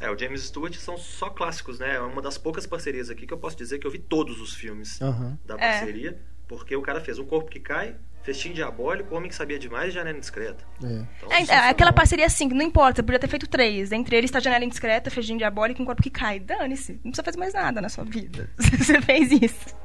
[0.00, 1.94] É, o James Stewart são só clássicos, né?
[1.96, 4.54] É uma das poucas parcerias aqui que eu posso dizer que eu vi todos os
[4.54, 5.38] filmes Aham.
[5.44, 5.58] da É.
[5.58, 9.90] parceria, porque o cara fez Um Corpo que Cai, Festim Diabólico, Homem que Sabia Demais
[9.90, 10.64] e Janela Indiscreta.
[10.82, 10.86] É.
[10.86, 13.92] Então, É, é, aquela parceria assim, não importa, podia ter feito três.
[13.92, 16.40] Entre eles tá Janela Indiscreta, Feijinho Diabólico e um corpo que cai.
[16.40, 18.48] Dane-se, não precisa fazer mais nada na sua vida.
[18.56, 19.76] Você fez isso.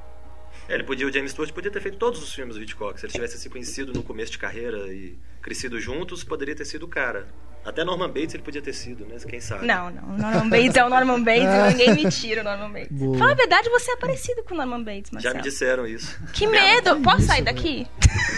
[0.69, 2.99] É, ele podia, o James Stewart podia ter feito todos os filmes do Hitchcock.
[2.99, 6.83] Se eles tivessem se conhecido no começo de carreira e crescido juntos, poderia ter sido
[6.83, 7.27] o cara.
[7.65, 9.17] Até Norman Bates ele podia ter sido, né?
[9.27, 9.65] Quem sabe?
[9.65, 10.17] Não, não.
[10.17, 12.91] Norman Bates é o Norman Bates, ninguém me tira o Norman Bates.
[12.91, 13.17] Boa.
[13.17, 15.35] Fala a verdade, você é parecido com o Norman Bates, Já Marcelo.
[15.35, 16.19] me disseram isso.
[16.33, 17.01] Que medo!
[17.01, 17.55] Posso isso, sair velho?
[17.57, 17.87] daqui?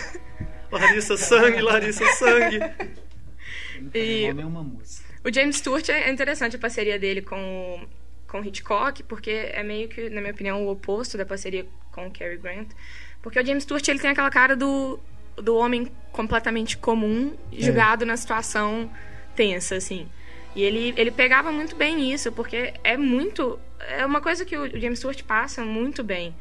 [0.71, 2.59] Larissa, sangue, Larissa, sangue.
[3.93, 5.05] E- O nome é uma música.
[5.23, 7.85] O James Stewart é interessante a parceria dele com
[8.31, 12.07] com o Hitchcock, porque é meio que, na minha opinião, o oposto da parceria com
[12.07, 12.69] o Cary Grant.
[13.21, 14.97] Porque o James Stewart ele tem aquela cara do,
[15.35, 18.89] do homem completamente comum, julgado na situação
[19.35, 20.07] tensa, assim.
[20.55, 23.59] E ele, ele pegava muito bem isso, porque é muito.
[23.79, 26.33] É uma coisa que o James Stewart passa muito bem.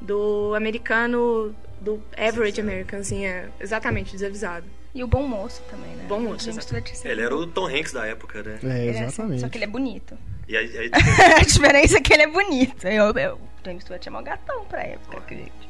[0.00, 1.54] Do americano.
[1.80, 4.66] Do average American, assim, é exatamente desavisado.
[4.94, 6.06] E o Bom Moço também, né?
[6.08, 6.66] Bom Moço, James exato.
[6.68, 7.08] Stewart, sim.
[7.08, 8.58] Ele era o Tom Hanks da época, né?
[8.62, 9.40] É, é assim, exatamente.
[9.40, 10.16] só que ele é bonito.
[10.48, 10.90] E aí, aí
[11.40, 12.86] a diferença é que ele é bonito.
[12.86, 15.66] Eu, eu, o James Stewart é mó gatão pra época, acredito.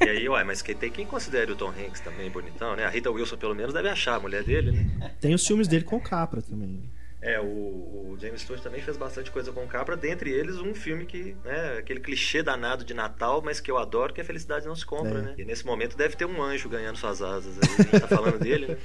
[0.00, 2.84] E aí, uai, mas quem, tem quem considere o Tom Hanks também bonitão, né?
[2.84, 5.10] A Rita Wilson, pelo menos, deve achar a mulher dele, né?
[5.20, 6.82] Tem os filmes dele com Capra também.
[7.20, 10.74] É, o, o James Stewart também fez bastante coisa com o Capra, dentre eles um
[10.74, 14.66] filme que, né, aquele clichê danado de Natal, mas que eu adoro, que a felicidade
[14.66, 15.22] não se compra, É.
[15.22, 15.34] né?
[15.38, 18.38] E nesse momento deve ter um anjo ganhando suas asas aí, a gente tá falando
[18.40, 18.76] dele, né?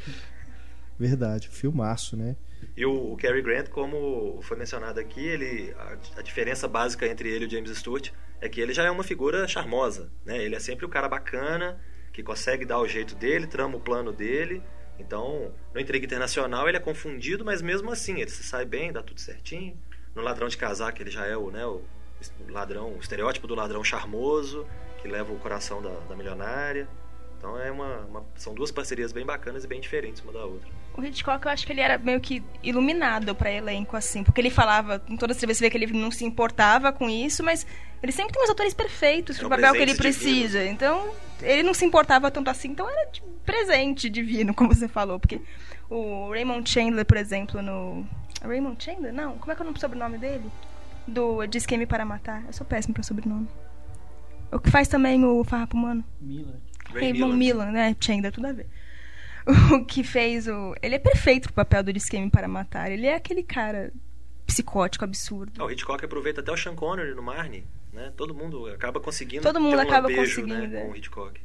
[1.00, 2.36] Verdade, filmaço, né?
[2.78, 7.28] E o, o Cary Grant, como foi mencionado aqui, ele a, a diferença básica entre
[7.28, 10.38] ele e o James Stewart é que ele já é uma figura charmosa, né?
[10.44, 11.82] Ele é sempre o cara bacana,
[12.14, 14.62] que consegue dar o jeito dele, trama o plano dele.
[15.00, 19.02] Então, no Intriga Internacional ele é confundido, mas mesmo assim ele se sai bem, dá
[19.02, 19.76] tudo certinho.
[20.14, 21.82] No Ladrão de Casaco ele já é o, né, o
[22.50, 24.68] ladrão, o estereótipo do ladrão charmoso,
[25.02, 26.88] que leva o coração da, da milionária.
[27.38, 30.70] Então é uma, uma- são duas parcerias bem bacanas e bem diferentes uma da outra.
[30.98, 34.24] O Hitchcock, eu acho que ele era meio que iluminado pra elenco, assim.
[34.24, 37.08] Porque ele falava, em todas as vezes você vê que ele não se importava com
[37.08, 37.68] isso, mas
[38.02, 40.40] ele sempre tem os atores perfeitos É pro um papel que ele presente divino.
[40.42, 40.66] precisa.
[40.66, 42.70] Então, ele não se importava tanto assim.
[42.70, 45.20] Então, era tipo, presente divino, como você falou.
[45.20, 45.40] Porque
[45.88, 48.04] o Raymond Chandler, por exemplo, no...
[48.42, 49.14] Raymond Chandler?
[49.14, 50.50] Não, como é que é o nome- sobrenome dele?
[51.08, 52.44] Do De Esquema para Matar.
[52.48, 53.48] Eu sou péssimo pra sobrenome.
[54.52, 56.04] O que faz também o Farrapo Humano.
[56.20, 56.56] Miller.
[56.92, 57.36] Ray Raymond.
[57.38, 57.96] Millan, né?
[58.00, 58.68] Chandler, tudo a ver.
[59.74, 60.76] O que fez o.
[60.82, 62.92] Ele é perfeito pro papel do De Esquema para Matar.
[62.92, 63.94] Ele é aquele cara
[64.46, 65.64] psicótico, absurdo.
[65.64, 68.14] O Hitchcock aproveita até o Sean Connery no Marnie, né?
[68.16, 70.86] Todo mundo acaba conseguindo Todo mundo ter um acaba lampejo, conseguindo, né, é.
[70.86, 71.42] com o Hitchcock.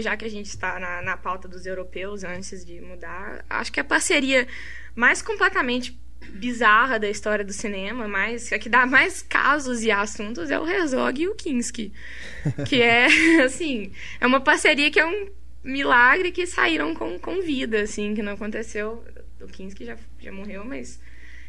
[0.00, 3.80] já que a gente está na, na pauta dos europeus antes de mudar, acho que
[3.80, 4.46] a parceria
[4.94, 5.98] mais completamente
[6.30, 10.66] bizarra da história do cinema, mais a que dá mais casos e assuntos é o
[10.66, 11.92] Herzog e o Kinski,
[12.66, 13.06] que é
[13.44, 15.28] assim, é uma parceria que é um
[15.64, 19.02] milagre que saíram com, com vida, assim, que não aconteceu.
[19.40, 21.00] O Kinski já, já morreu, mas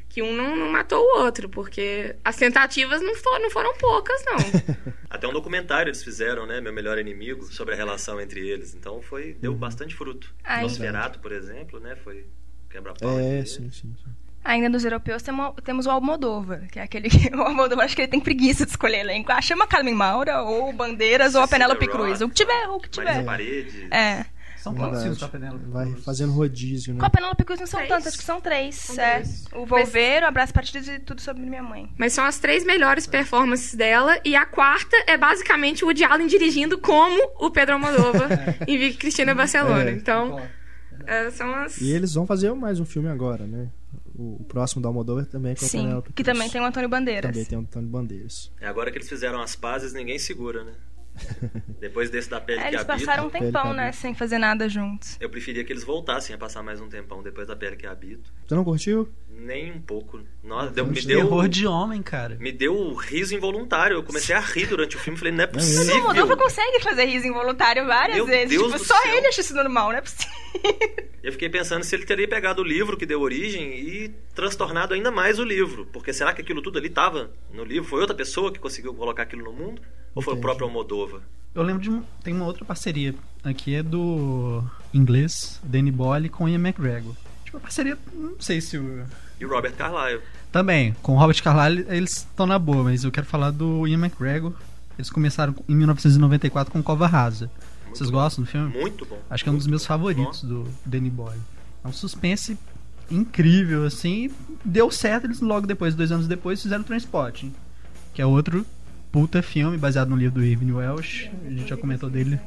[0.10, 4.24] que um não, não matou o outro, porque as tentativas não, for, não foram poucas,
[4.26, 4.38] não.
[5.10, 6.62] Até um documentário eles fizeram, né?
[6.62, 8.74] Meu Melhor Inimigo, sobre a relação entre eles.
[8.74, 10.34] Então foi deu bastante fruto.
[10.44, 10.64] Ai.
[10.64, 11.96] Nosferatu, por exemplo, né?
[11.98, 12.26] Foi
[12.70, 13.20] quebra-pau.
[13.20, 13.94] É, sim, sim.
[14.04, 14.25] sim.
[14.46, 17.30] Ainda dos europeus temo- temos o Almodóvar, que é aquele que.
[17.36, 19.32] O Almodóvar acho que ele tem preguiça de escolher elenco.
[19.32, 22.22] Ah, chama Carmen Maura, ou Bandeiras, ou a Penélope Cruz.
[22.22, 23.26] O que tiver, o que tiver.
[23.26, 23.74] Paredes.
[23.92, 24.26] É.
[24.58, 27.00] São quantos filmes com a Penélope Vai fazendo rodízio, né?
[27.00, 27.90] Com a Penélope Cruz não são Três?
[27.90, 28.76] tantas, acho que são três.
[28.76, 29.22] São é.
[29.54, 31.88] O Volveiro, Abraço Partidos e Tudo Sobre Minha Mãe.
[32.00, 34.20] Mas são as três melhores performances dela.
[34.26, 38.30] E a quarta é basicamente o Woody Allen dirigindo como o Pedro Almodóvar
[38.68, 39.90] em Vicky Cristina Barcelona.
[39.90, 39.94] É.
[39.94, 40.42] Então,
[41.06, 41.80] é, são as...
[41.80, 43.68] E eles vão fazer mais um filme agora, né?
[44.18, 46.38] O, o próximo da Almodóvar também é com a Sim, Penélope que Cruz.
[46.38, 47.32] também tem o Antônio Bandeiras.
[47.32, 48.52] Também tem o Antônio Bandeiras.
[48.62, 50.74] É agora que eles fizeram as pazes, ninguém segura, né?
[51.80, 54.68] Depois desse da pele É, que eles habita, passaram um tempão, né, sem fazer nada
[54.68, 55.18] juntos.
[55.20, 58.32] eu preferia que eles voltassem a passar mais um tempão depois da pele que habito.
[58.48, 59.10] Você não curtiu?
[59.30, 60.22] Nem um pouco.
[60.44, 62.36] Nossa, deu, me deu Terror de homem, cara.
[62.40, 63.96] me deu riso involuntário.
[63.98, 65.76] Eu comecei a rir durante o filme, falei, não é mesmo?
[65.86, 66.38] Mas o Rodolfo possível.
[66.38, 68.50] consegue fazer riso involuntário várias Meu vezes.
[68.50, 69.18] Deus tipo, do só céu.
[69.18, 70.34] ele acha isso normal, não é possível.
[71.22, 75.12] Eu fiquei pensando se ele teria pegado o livro que deu origem e transtornado ainda
[75.12, 75.86] mais o livro.
[75.92, 77.90] Porque será que aquilo tudo ali estava no livro?
[77.90, 79.82] Foi outra pessoa que conseguiu colocar aquilo no mundo?
[80.16, 81.22] Ou foi o próprio Almodóvar?
[81.54, 86.60] Eu lembro de tem uma outra parceria aqui é do inglês Danny Boyle com Ian
[86.60, 87.14] McGregor.
[87.44, 89.06] Tipo, uma parceria, não sei se o
[89.40, 90.22] E o Robert Carlyle.
[90.52, 94.00] também com o Robert Carlyle eles estão na boa, mas eu quero falar do Ian
[94.00, 94.54] McGregor.
[94.98, 97.52] Eles começaram em 1994 com Cova Rasa.
[97.90, 98.78] Vocês gostam do filme?
[98.78, 99.18] Muito bom.
[99.30, 101.42] Acho que é um dos meus favoritos do Danny Boyle.
[101.84, 102.58] É um suspense
[103.10, 104.32] incrível, assim.
[104.64, 107.54] Deu certo, eles logo depois, dois anos depois, fizeram Transporting,
[108.14, 108.66] que é outro
[109.16, 111.32] puta filme baseado no livro do Irving Welsh.
[111.46, 112.38] A gente já comentou dele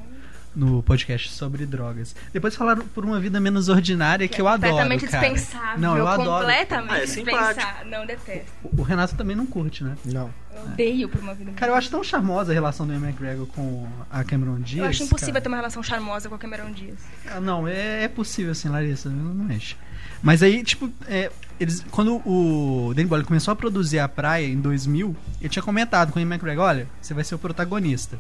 [0.55, 2.15] no podcast sobre drogas.
[2.31, 4.73] Depois falaram por uma vida menos ordinária que eu adoro.
[4.75, 5.31] Completamente cara.
[5.31, 5.81] dispensável.
[5.81, 6.45] Não, eu adoro.
[6.45, 7.91] Completamente Ah, é dispensável.
[7.91, 8.53] Não, detesto.
[8.63, 9.97] O Renato também não curte, né?
[10.05, 10.31] Não.
[10.55, 13.47] Eu odeio por uma vida Cara, eu acho tão charmosa a relação do Ian McGregor
[13.47, 14.85] com a Cameron Diaz.
[14.85, 15.43] Eu acho impossível cara.
[15.45, 16.99] ter uma relação charmosa com a Cameron Diaz.
[17.31, 19.75] Ah, não, é, é possível sim, Larissa, não mexe.
[20.23, 24.61] Mas aí, tipo, é, eles, quando o Danny Boyle começou a produzir A Praia em
[24.61, 28.19] 2000, ele tinha comentado com o Ian McGregor, olha, você vai ser o protagonista.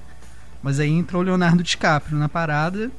[0.62, 2.90] Mas aí entrou o Leonardo DiCaprio na parada,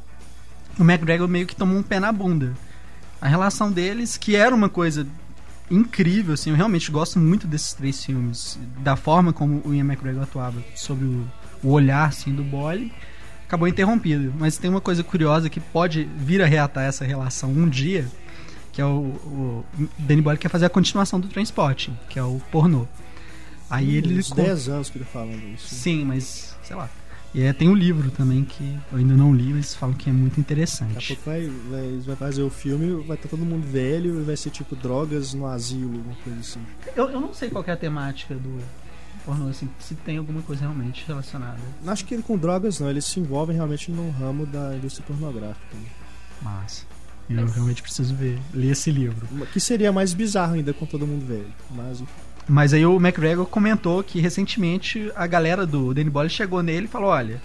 [0.78, 2.54] o McGregor meio que tomou um pé na bunda.
[3.22, 5.06] A relação deles, que era uma coisa
[5.70, 10.24] incrível, assim, eu realmente gosto muito desses três filmes, da forma como o Ian McGregor
[10.24, 11.28] atuava sobre o,
[11.62, 12.92] o olhar, assim, do Boyle,
[13.46, 14.34] acabou interrompido.
[14.40, 18.08] Mas tem uma coisa curiosa que pode vir a reatar essa relação um dia,
[18.71, 19.65] que é o, o
[19.97, 22.86] Danny Boyle quer fazer a continuação do Transporte, que é o pornô.
[23.69, 25.73] Aí ele Uns com- 10 anos que ele falando isso.
[25.75, 26.89] Sim, mas sei lá.
[27.36, 30.13] E é, tem um livro também que eu ainda não li, mas falam que é
[30.13, 31.08] muito Daqui a interessante.
[31.15, 34.49] pouco vai, vai, vai fazer o filme, vai estar todo mundo velho e vai ser
[34.49, 36.60] tipo drogas no asilo, alguma coisa assim.
[36.95, 38.60] Eu, eu não sei qual é a temática do
[39.23, 41.60] pornô, assim, se tem alguma coisa realmente relacionada.
[41.86, 45.75] Acho que com drogas não, eles se envolvem realmente no ramo da indústria pornográfica.
[45.75, 45.86] né?
[47.30, 49.28] Eu realmente preciso ver, ler esse livro.
[49.54, 51.46] Que seria mais bizarro ainda com todo mundo velho.
[51.70, 52.04] Mas
[52.48, 56.89] Mas aí o McGregor comentou que recentemente a galera do Danny Boyle chegou nele e
[56.89, 57.39] falou: olha.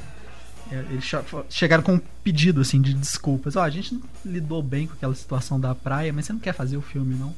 [0.73, 1.19] é, Eles che-
[1.51, 3.57] chegaram com um pedido assim de desculpas.
[3.57, 6.55] Ó, a gente não lidou bem com aquela situação da praia, mas você não quer
[6.55, 7.35] fazer o filme, não?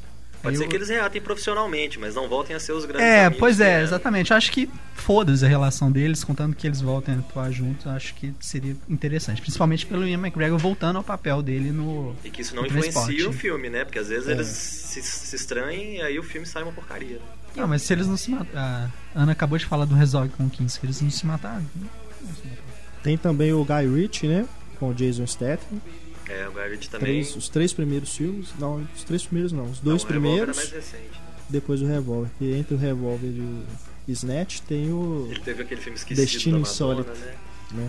[0.47, 3.07] Pode Aí ser eu- que eles reatem profissionalmente, mas não voltem a ser os grandes
[3.07, 3.83] É, amigos pois que é, eram.
[3.85, 4.31] exatamente.
[4.31, 7.93] Eu acho que foda-se a relação deles, contando que eles voltem a atuar juntos, eu
[7.93, 9.41] acho que seria interessante.
[9.41, 12.15] Principalmente pelo Ian McGregor voltando ao papel dele no.
[12.25, 13.85] E que isso não influencia o filme, né?
[13.85, 14.33] Porque às vezes É.
[14.33, 17.19] eles se, se estranhem e aí o filme sai uma porcaria.
[17.55, 18.93] Não, mas se eles não se mataram.
[19.15, 21.63] A Ana acabou de falar do Resolve com o Kinski, eles não se mataram.
[21.75, 22.63] não se mataram.
[23.03, 24.47] tem também o Guy Ritchie, né?
[24.79, 25.81] Com o Jason Statham.
[26.29, 27.07] É, o Ritchie também.
[27.23, 28.49] Três, os três primeiros filmes.
[28.59, 29.65] Não, os três primeiros não.
[29.71, 31.21] Os dois Não, primeiros, é mais recente.
[31.49, 32.31] depois o Revolver.
[32.41, 33.65] E entre o Revolver e o
[34.09, 35.29] Snatch tem o.
[35.31, 37.11] Ele teve aquele filme esquecido Destino Madonna, Insólito.
[37.11, 37.35] né?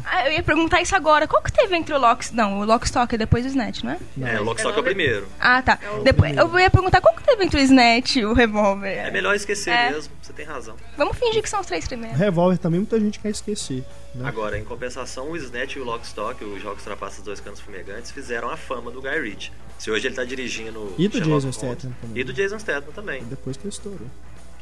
[0.06, 1.28] Ah, eu ia perguntar isso agora.
[1.28, 2.34] Qual que teve entre o Lock...
[2.34, 3.98] Não, o Lockstock é depois do Snatch, não é?
[4.16, 5.28] Não, É, o Lockstock é o primeiro.
[5.40, 5.80] Ah, tá.
[5.82, 6.56] É Depois, primeiro.
[6.56, 8.90] eu ia perguntar qual que teve entre o Snatch e o Revólver.
[8.98, 9.92] É melhor esquecer É.
[9.92, 10.76] mesmo, você tem razão.
[10.98, 12.18] Vamos fingir que são os três O primeiros.
[12.20, 13.84] Revolver também muita gente quer esquecer.
[14.16, 14.28] Né?
[14.28, 18.50] Agora, em compensação, o Snatch e o Lockstock, os Jogos Trapaças Dois Canos Fumegantes, fizeram
[18.50, 19.52] a fama do Guy Ritchie.
[19.78, 22.18] Se hoje ele tá dirigindo E do Sherlock Jason Statham também.
[22.20, 23.24] E do Jason Statham também.
[23.26, 24.08] Depois que estourou.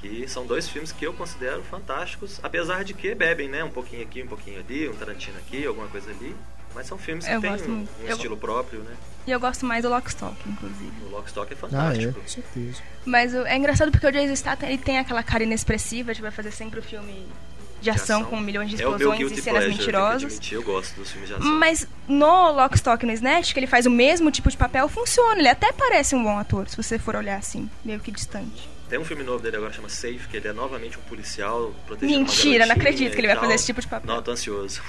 [0.02, 3.64] Que são dois filmes que eu considero fantásticos, apesar de que bebem, né?
[3.64, 6.36] Um pouquinho aqui, um pouquinho ali, um Tarantino aqui, alguma coisa ali.
[6.76, 8.94] Mas são filmes que Eu têm um, um Eu- estilo próprio, né?
[9.26, 10.92] E eu gosto mais do Lockstock, inclusive.
[11.06, 12.20] O Lockstock é Ah, é, fantástico.
[12.22, 12.82] com certeza.
[13.06, 16.32] Mas o- é engraçado porque o Jason Statham ele tem aquela cara inexpressiva de vai
[16.32, 17.26] fazer sempre o filme
[17.82, 20.24] de ação, com milhões de É explosões guilty e cenas pleasure, mentirosas.
[20.24, 21.48] admitir, eu gosto dos filmes de ação.
[21.54, 25.40] Mas no Lockstock e no Snatch, que ele faz o mesmo tipo de papel, funciona.
[25.40, 28.70] Ele até parece um bom ator, se você for olhar assim, meio que distante.
[28.90, 32.20] Tem um filme novo dele agora chama Safe, que ele é novamente um policial protegendo
[32.20, 34.16] Mentira, não acredito que ele vai fazer esse tipo de papel.
[34.16, 34.82] Não, tô ansioso.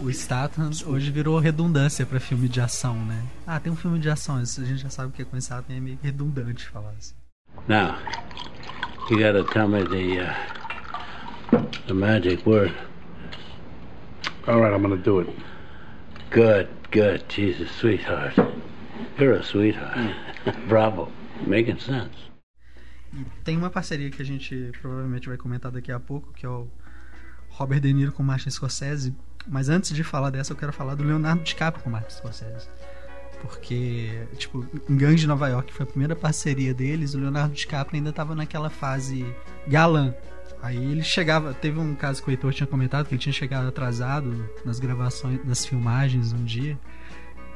[0.00, 3.22] O Statham hoje virou redundância pra filme de ação, né?
[3.46, 5.40] Ah, tem um filme de ação, isso a gente já sabe que é com o
[5.40, 7.14] Statham é meio redundante falar assim.
[7.68, 7.96] Now,
[9.08, 12.74] you gotta tell me the uh, the magic word.
[14.48, 15.30] All right, I'm gonna do it.
[16.30, 18.34] Good, good, Jesus, sweetheart.
[19.16, 19.96] You're a sweetheart.
[20.68, 21.08] Bravo,
[21.46, 22.23] making sense.
[23.14, 26.48] E tem uma parceria que a gente provavelmente vai comentar daqui a pouco, que é
[26.48, 26.68] o
[27.48, 29.14] Robert De Niro com Martin Scorsese.
[29.46, 32.68] Mas antes de falar dessa, eu quero falar do Leonardo DiCaprio com Martin Scorsese.
[33.40, 37.98] Porque, tipo, em Gangue de Nova York foi a primeira parceria deles, o Leonardo DiCaprio
[37.98, 39.24] ainda tava naquela fase
[39.68, 40.14] galã.
[40.62, 43.68] Aí ele chegava, teve um caso que o Heitor tinha comentado que ele tinha chegado
[43.68, 46.78] atrasado nas gravações, nas filmagens um dia.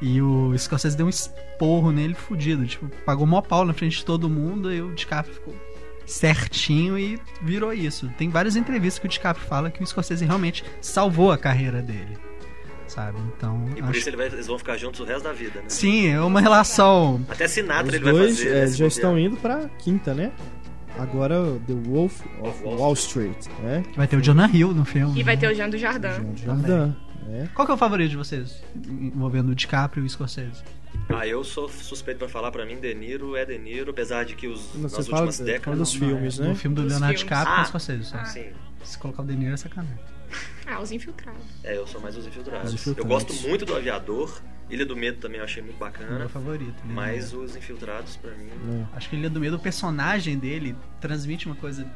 [0.01, 4.05] E o Scorsese deu um esporro nele fudido, tipo, pagou mó pau na frente de
[4.05, 5.53] todo mundo e o DiCaprio ficou
[6.05, 8.09] certinho e virou isso.
[8.17, 12.17] Tem várias entrevistas que o DiCaprio fala que o Scorsese realmente salvou a carreira dele.
[12.87, 13.19] Sabe?
[13.37, 15.59] Então, E por acho- isso ele vai- eles vão ficar juntos o resto da vida,
[15.59, 15.65] né?
[15.67, 18.55] sim, é uma relação Até Sinatra Os ele vai dois fazer.
[18.55, 20.31] é, já estão indo pra quinta, né?
[20.97, 21.35] Agora
[21.67, 23.83] The Wolf of Wall Street, né?
[23.95, 25.19] vai ter o Jonah Hill no filme.
[25.19, 25.39] E vai né?
[25.41, 26.07] ter o Jean do Jardim.
[26.35, 26.95] Jean Jardim,
[27.29, 27.49] né?
[27.53, 30.63] Qual que é o favorito de vocês envolvendo o DiCaprio e o Scorsese?
[31.07, 34.35] Ah, eu sou suspeito pra falar, pra mim, De Niro é De Niro, apesar de
[34.35, 35.79] que os, Não, nas últimas fala décadas...
[35.79, 36.55] dos filmes, No né?
[36.55, 37.29] filme do Dos Leonardo filmes.
[37.37, 37.61] DiCaprio e Ah.
[37.61, 38.03] o Scorsese.
[38.05, 38.25] Só.
[38.25, 38.45] Sim,
[38.83, 39.99] Se colocar o De Niro é sacanagem.
[40.67, 41.41] Ah, os infiltrados.
[41.63, 42.73] é, eu sou mais os infiltrados.
[42.73, 42.97] Os Infiltrados.
[43.03, 46.19] Eu gosto muito do Aviador, Ilha do Medo também eu achei muito É o bacana,
[46.19, 46.75] meu favorito.
[46.83, 48.47] Do mas os infiltrados, pra mim...
[48.91, 48.95] É.
[48.97, 51.87] Acho que Ilha do Medo, o personagem dele transmite uma coisa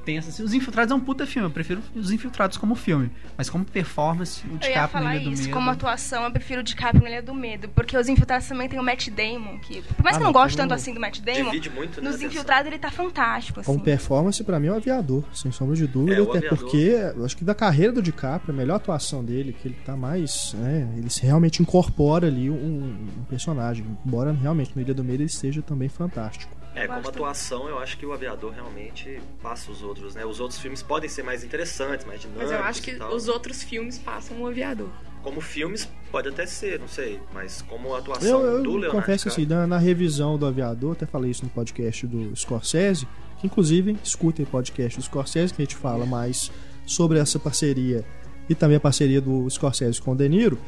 [0.00, 0.30] tensa.
[0.30, 3.10] Assim, os Infiltrados é um puta filme, eu prefiro os Infiltrados como filme.
[3.36, 5.54] Mas como performance, o DiCaprio na falar Ilha do isso, Medo...
[5.54, 8.78] como atuação, eu prefiro o DiCaprio na Ilha do Medo, porque os Infiltrados também tem
[8.78, 11.00] o Matt Damon, que por mais Ah, que eu não mas goste tanto assim do
[11.00, 12.26] Matt Damon, muito, né, nos atenção.
[12.28, 13.66] Infiltrados ele tá fantástico, assim.
[13.66, 16.20] Como performance, pra mim, é o Aviador, sem sombra de dúvida.
[16.20, 16.58] É, até Aviador.
[16.58, 19.96] porque, eu acho que da carreira do DiCaprio, a melhor atuação dele, que ele tá
[19.96, 20.54] mais.
[20.54, 23.84] né, ele se realmente incorpora ali um, um personagem.
[24.04, 26.59] Embora realmente no Ilha do Medo ele seja também fantástico.
[26.74, 30.24] É, como atuação, eu acho que o Aviador realmente passa os outros, né?
[30.24, 33.62] Os outros filmes podem ser mais interessantes, mais dinâmicos Mas eu acho que os outros
[33.62, 34.88] filmes passam o aviador.
[35.22, 37.20] Como filmes, pode até ser, não sei.
[37.34, 41.04] Mas como atuação Eu, eu do Leonardo confesso assim, na, na revisão do Aviador, até
[41.04, 43.06] falei isso no podcast do Scorsese,
[43.38, 46.50] que inclusive escutem o podcast do Scorsese, que a gente fala mais
[46.86, 48.04] sobre essa parceria
[48.48, 50.58] e também a parceria do Scorsese com o De Niro.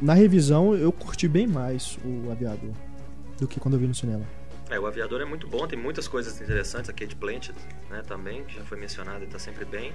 [0.00, 2.72] Na revisão, eu curti bem mais o Aviador
[3.38, 4.24] do que quando eu vi no cinema.
[4.72, 6.88] É, o Aviador é muito bom, tem muitas coisas interessantes.
[6.88, 7.54] A Kate Blanchett,
[7.90, 9.92] né, também, que já foi mencionada e tá sempre bem.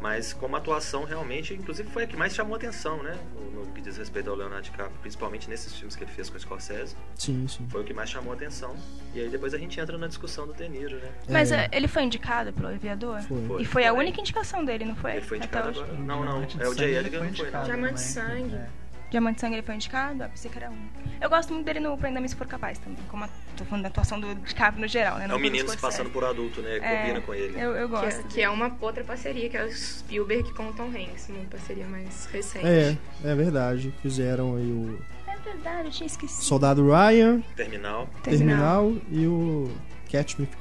[0.00, 3.16] Mas como atuação, realmente, inclusive foi a que mais chamou atenção, né?
[3.36, 6.36] No, no que diz respeito ao Leonardo DiCaprio, principalmente nesses filmes que ele fez com
[6.36, 6.96] o Scorsese.
[7.16, 7.68] Sim, sim.
[7.70, 8.74] Foi o que mais chamou atenção.
[9.14, 11.08] E aí depois a gente entra na discussão do De Niro, né?
[11.28, 11.66] Mas É.
[11.66, 13.20] é, ele foi indicado pelo Aviador?
[13.22, 13.46] Foi.
[13.46, 13.62] Foi.
[13.62, 15.12] E foi a única indicação dele, não foi?
[15.12, 15.80] Ele foi Até indicado hoje.
[15.82, 15.98] agora.
[15.98, 16.32] Não, não.
[16.46, 17.74] Diamante de É o Jay Elligan, foi não foi, indicado não.
[17.76, 18.38] Diamante de também.
[18.50, 18.54] Sangue.
[18.56, 18.81] É.
[19.12, 20.18] Diamante Sangue ele foi indicado?
[20.30, 20.88] Pensei que era um.
[21.20, 22.98] Eu gosto muito dele no Prenda-me Se For Capaz também.
[23.08, 25.26] Como a, tô falando da atuação do DiCaprio no geral, né?
[25.28, 26.78] É um menino se passando por adulto, né?
[26.78, 27.60] É, Combina com ele.
[27.60, 28.20] Eu, eu Que gosto.
[28.20, 31.44] é, que é uma outra parceria, que é o Spielberg com o Tom Hanks, uma
[31.44, 32.66] parceria mais recente.
[32.66, 33.92] É, é verdade.
[34.00, 34.98] Fizeram aí o
[35.28, 36.42] É verdade, eu tinha esquecido.
[36.42, 38.08] Soldado Ryan, Terminal.
[38.22, 39.70] Terminal e o
[40.10, 40.56] Catch Me If.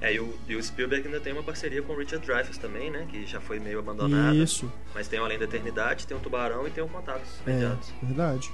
[0.00, 2.88] É, e o, e o Spielberg ainda tem uma parceria com o Richard Dreyfuss também,
[2.90, 3.06] né?
[3.10, 4.34] Que já foi meio abandonada.
[4.36, 7.50] Isso, Mas tem o Além da Eternidade, tem o Tubarão e tem o Contatos é,
[7.50, 7.92] Imediatos.
[8.02, 8.50] verdade.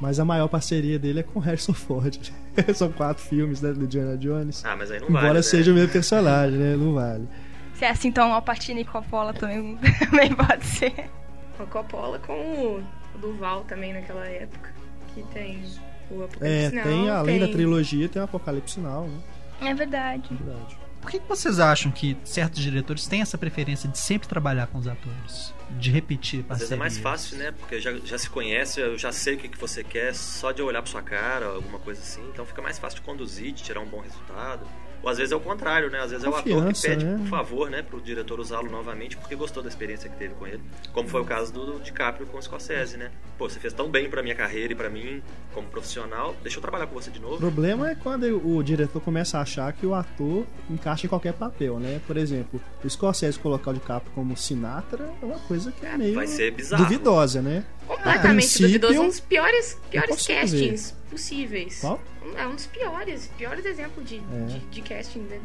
[0.00, 2.30] Mas a maior parceria dele é com Harrison Ford.
[2.74, 4.64] São quatro filmes, né, do Indiana Jones.
[4.64, 5.42] Ah, mas aí não Embora vale, né?
[5.42, 6.76] seja o mesmo personagem, né?
[6.76, 7.26] Não vale.
[7.74, 9.76] Se é assim, então Alpatine e Coppola também,
[10.10, 11.10] também pode ser.
[11.58, 12.80] O Coppola com
[13.14, 14.72] o Duval também naquela época.
[15.14, 15.62] Que tem
[16.10, 19.18] o É, Apocalipse Now, tem, além da tem- trilogia, tem o Apocalipse Now, né?
[19.60, 20.28] É verdade.
[20.34, 20.78] Verdade.
[21.00, 24.78] Por que, que vocês acham que certos diretores têm essa preferência de sempre trabalhar com
[24.78, 25.54] os atores?
[25.78, 27.22] De repetir Às vezes é mais parcerias?
[27.30, 27.52] fácil, né?
[27.52, 30.60] Porque já, já se conhece, eu já sei o que, que você quer, só de
[30.60, 32.22] eu olhar pra sua cara, alguma coisa assim.
[32.32, 34.66] Então fica mais fácil de conduzir, de tirar um bom resultado.
[35.02, 36.00] Ou às vezes é o contrário, né?
[36.00, 37.16] Às vezes é o ator que Confiança, pede, né?
[37.18, 40.60] por favor, né, pro diretor usá-lo novamente porque gostou da experiência que teve com ele.
[40.92, 43.10] Como foi o caso do, DiCaprio com o Scorsese, né?
[43.38, 45.22] Pô, você fez tão bem pra minha carreira e pra mim,
[45.52, 47.36] como profissional, deixa eu trabalhar com você de O novo.
[47.38, 51.78] problema é quando o diretor começa a achar que o ator encaixa em qualquer papel,
[51.78, 52.00] né?
[52.06, 56.14] Por exemplo, o Scorsese colocar o DiCaprio como Sinatra é uma coisa que é meio
[56.14, 56.82] Vai ser bizarro.
[56.84, 57.64] duvidosa, né?
[57.86, 59.00] Completamente duvidoso.
[59.00, 61.80] Um dos piores, piores castings possíveis.
[61.80, 62.00] Qual?
[62.36, 64.44] É um dos piores, piores exemplos de, É.
[64.46, 65.42] de, de casting dele.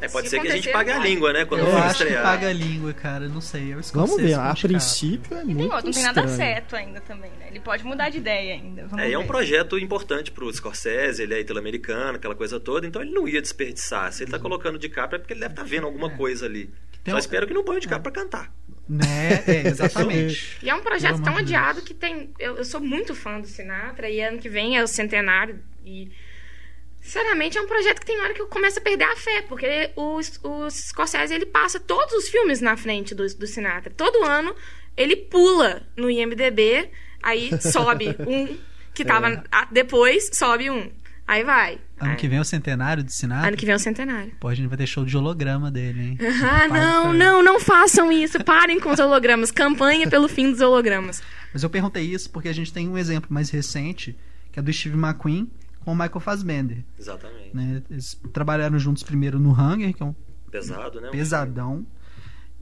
[0.00, 1.44] É, pode Se ser que a gente pague a língua, né?
[1.44, 3.28] Quando Eu acho que paga a língua, cara.
[3.28, 3.72] Não sei.
[3.72, 6.28] É o Vamos ver, com a princípio é E tem muito outro, não tem nada
[6.28, 7.46] certo ainda também, né?
[7.50, 8.86] Ele pode mudar de ideia ainda.
[8.86, 9.26] Vamos É, e é um ver.
[9.28, 14.12] projeto importante pro Scorsese, ele é italo-americano, aquela coisa toda, então ele não ia desperdiçar.
[14.12, 16.68] Se ele tá colocando o DiCaprio é porque ele deve estar vendo alguma coisa ali.
[17.10, 18.52] Só um- espero que não ponha o DiCaprio pra cantar.
[18.88, 19.44] Né?
[19.46, 20.58] É, exatamente.
[20.62, 21.88] E é um projeto Pelo tão de adiado Deus.
[21.88, 22.32] que tem.
[22.38, 25.58] Eu, eu sou muito fã do Sinatra e ano que vem é o centenário.
[25.84, 26.10] E.
[27.00, 29.90] Sinceramente, é um projeto que tem hora que eu começo a perder a fé, porque
[29.96, 33.92] o, o Scorsese ele passa todos os filmes na frente do, do Sinatra.
[33.96, 34.54] Todo ano
[34.96, 36.88] ele pula no IMDB,
[37.20, 38.56] aí sobe um
[38.94, 40.92] que tava a- depois, sobe um.
[41.32, 41.80] Aí vai.
[41.98, 43.48] Ano Aí- que vem é o centenário de Sinatra.
[43.48, 44.32] ano que vem é o centenário.
[44.38, 46.18] Pô, a gente vai ter show de holograma dele, hein?
[46.44, 48.42] Ah, não, não, não façam isso.
[48.44, 49.50] Parem com os hologramas.
[49.50, 51.22] Campanha pelo fim dos hologramas.
[51.52, 54.14] Mas eu perguntei isso porque a gente tem um exemplo mais recente,
[54.52, 56.84] que é do Steve McQueen com o Michael Fassbender.
[56.98, 57.50] Exatamente.
[57.56, 57.82] Né?
[57.90, 60.14] Eles trabalharam juntos primeiro no Hunger, que é um
[60.50, 61.08] Pesado, né?
[61.10, 61.86] pesadão.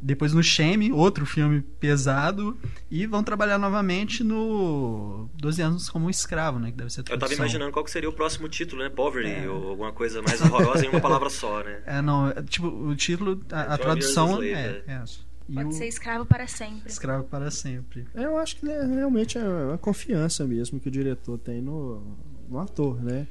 [0.02, 2.56] Depois no Shame, outro filme pesado.
[2.90, 6.70] E vão trabalhar novamente no 12 anos como escravo, né?
[6.70, 7.44] Que deve ser a Eu tava tradução.
[7.44, 8.88] imaginando qual que seria o próximo título, né?
[8.88, 9.48] Poverty, É.
[9.48, 11.80] ou alguma coisa mais horrorosa em uma palavra só, né?
[11.86, 15.18] É, não, é, tipo, o título, a, a 12 tradução a é, Slave, é essa.
[15.52, 16.88] Pode o ser escravo para sempre.
[16.88, 18.06] escravo para sempre.
[18.14, 22.16] Eu acho que né, realmente é uma confiança mesmo que o diretor tem no,
[22.48, 23.26] no ator, né?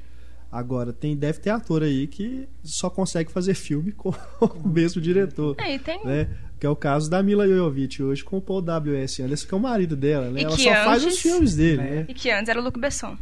[0.52, 4.10] Agora, tem, deve ter ator aí que só consegue fazer filme com
[4.40, 5.54] o mesmo diretor.
[5.58, 6.04] É, e tem.
[6.04, 6.28] Né?
[6.60, 9.22] Que é o caso da Mila Jovovich hoje com o Paul W.S.
[9.22, 10.42] Anderson, que é o marido dela, né?
[10.42, 11.84] E Ela só faz antes- os filmes dele, É.
[11.90, 12.04] né?
[12.06, 13.16] E que antes era o Luc Besson.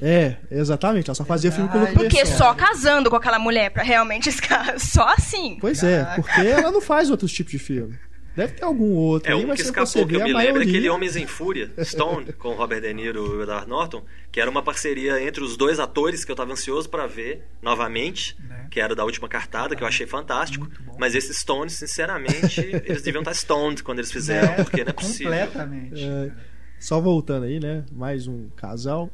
[0.00, 1.10] É, exatamente.
[1.10, 2.08] Ela só fazia filme com o Luc Verdade.
[2.14, 2.38] Porque Besson.
[2.38, 4.78] só casando com aquela mulher pra realmente escar.
[4.78, 5.58] Só assim.
[5.60, 6.22] Pois é, Caraca.
[6.22, 7.98] porque ela não faz outros tipos de filme.
[8.38, 10.64] Deve ter algum outro É, aí, um mas que escapou que eu me lembro é
[10.64, 14.48] aquele Homens em Fúria, Stone, com Robert De Niro e o Edward Norton, que era
[14.48, 18.68] uma parceria entre os dois atores que eu tava ansioso pra ver novamente, Né?
[18.70, 20.70] que era o da última cartada, que eu achei fantástico.
[21.00, 25.32] Mas esses Stones, sinceramente, eles deviam estar stoned quando eles fizeram, porque não é possível.
[25.32, 26.00] Completamente.
[26.04, 26.30] É,
[26.78, 27.84] só voltando aí, né?
[27.90, 29.10] Mais um casal.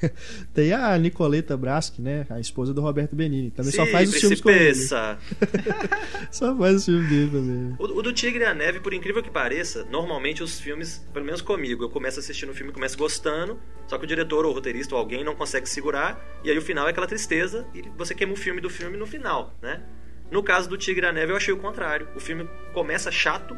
[0.54, 2.26] Tem a Nicoleta Braschi, né?
[2.30, 3.50] A esposa do Roberto Benini.
[3.50, 4.74] Também só Sim, faz os filmes com ele.
[6.30, 7.76] Só faz os filmes dele também.
[7.78, 11.24] O, o do Tigre e a Neve, por incrível que pareça, normalmente os filmes, pelo
[11.24, 14.54] menos comigo, eu começo assistindo o filme, começo gostando, só que o diretor ou o
[14.54, 18.14] roteirista ou alguém não consegue segurar, e aí o final é aquela tristeza e você
[18.14, 19.82] queima o filme do filme no final, né?
[20.30, 22.08] No caso do Tigre e a Neve, eu achei o contrário.
[22.14, 23.56] O filme começa chato,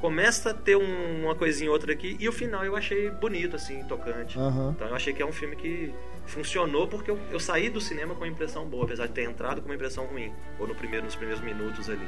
[0.00, 3.56] começa a ter um- uma coisinha ou outra aqui, e o final eu achei bonito,
[3.56, 4.38] assim, tocante.
[4.38, 4.72] Aham.
[4.76, 5.92] Então eu achei que é um filme que
[6.26, 9.60] funcionou porque eu, eu saí do cinema com uma impressão boa, apesar de ter entrado
[9.60, 12.06] com uma impressão ruim, ou no primeiro, nos primeiros minutos ali.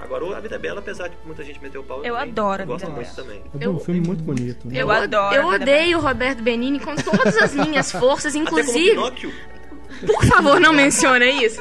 [0.00, 2.62] Agora, A Vida é Bela, apesar de muita gente meter o pau, Eu também adoro
[2.62, 3.42] A gosto Vida é muito também.
[3.60, 4.66] É um Eu- filme muito bonito.
[4.66, 4.76] Né?
[4.76, 8.44] Eu, Eu adoro Eu Vida odeio o Roberto Benini com todas as minhas forças, Até
[8.48, 8.90] como inclusive.
[8.92, 9.32] Pinóquio,
[10.06, 11.60] Por favor, não menciona isso.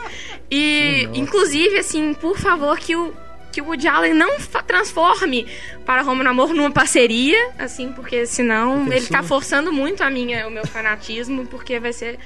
[0.49, 1.20] E, Nossa.
[1.20, 3.14] inclusive, assim, por favor, que o,
[3.52, 4.38] que o Woody Allen não
[4.68, 5.47] transforme
[5.86, 8.93] para Roma no Amor numa parceria, assim, porque senão Defensor.
[8.97, 12.20] ele tá forçando muito a minha, o meu fanatismo, porque vai ser.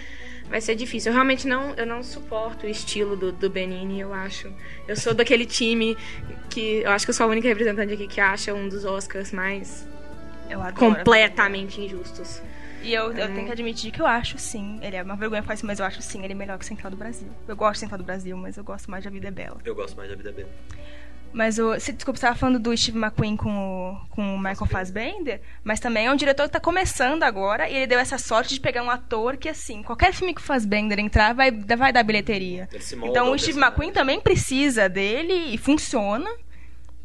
[0.49, 1.09] Vai ser difícil.
[1.09, 4.51] Eu realmente não, eu não suporto o estilo do, do Benini, eu acho.
[4.87, 5.97] Eu sou daquele time
[6.49, 6.81] que.
[6.83, 9.87] Eu acho que eu sou a única representante aqui que acha um dos Oscars mais
[10.49, 10.75] Eu adoro.
[10.75, 12.41] completamente injustos.
[12.83, 14.77] E eu, eu tenho que admitir que eu acho sim.
[14.83, 16.67] Ele é uma vergonha falar isso, mas eu acho sim, ele é melhor que o
[16.67, 17.29] Central do Brasil.
[17.47, 19.57] Eu gosto do Central do Brasil, mas eu gosto mais de A Vida é Bela.
[19.63, 20.49] eu gosto mais da Vida é Bela.
[21.33, 21.79] Mas o.
[21.79, 25.79] se- Desculpa, você estava falando do Steve McQueen com o, com o Michael Fassbender, mas
[25.79, 28.83] também é um diretor que tá começando agora e ele deu essa sorte de pegar
[28.83, 32.69] um ator que, assim, qualquer filme que o Fassbender entrar vai, vai dar bilheteria.
[33.03, 33.59] Então o Steve.
[33.59, 36.29] McQueen também precisa dele e funciona.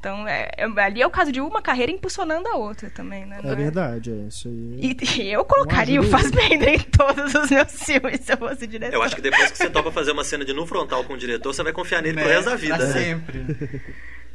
[0.01, 3.41] Então, é, é- ali é o caso de uma carreira impulsionando a outra também, né?
[3.43, 4.79] Não É verdade, é isso aí.
[4.81, 6.05] E, e eu colocaria o.
[6.05, 8.95] Fassbender em todos os meus filmes se eu fosse diretor.
[8.95, 11.19] Eu acho que depois que você topa fazer uma cena de no frontal com o
[11.19, 12.35] diretor, você vai confiar nele pro Né?
[12.35, 12.93] resto da vida, Pra né?
[12.93, 13.83] sempre.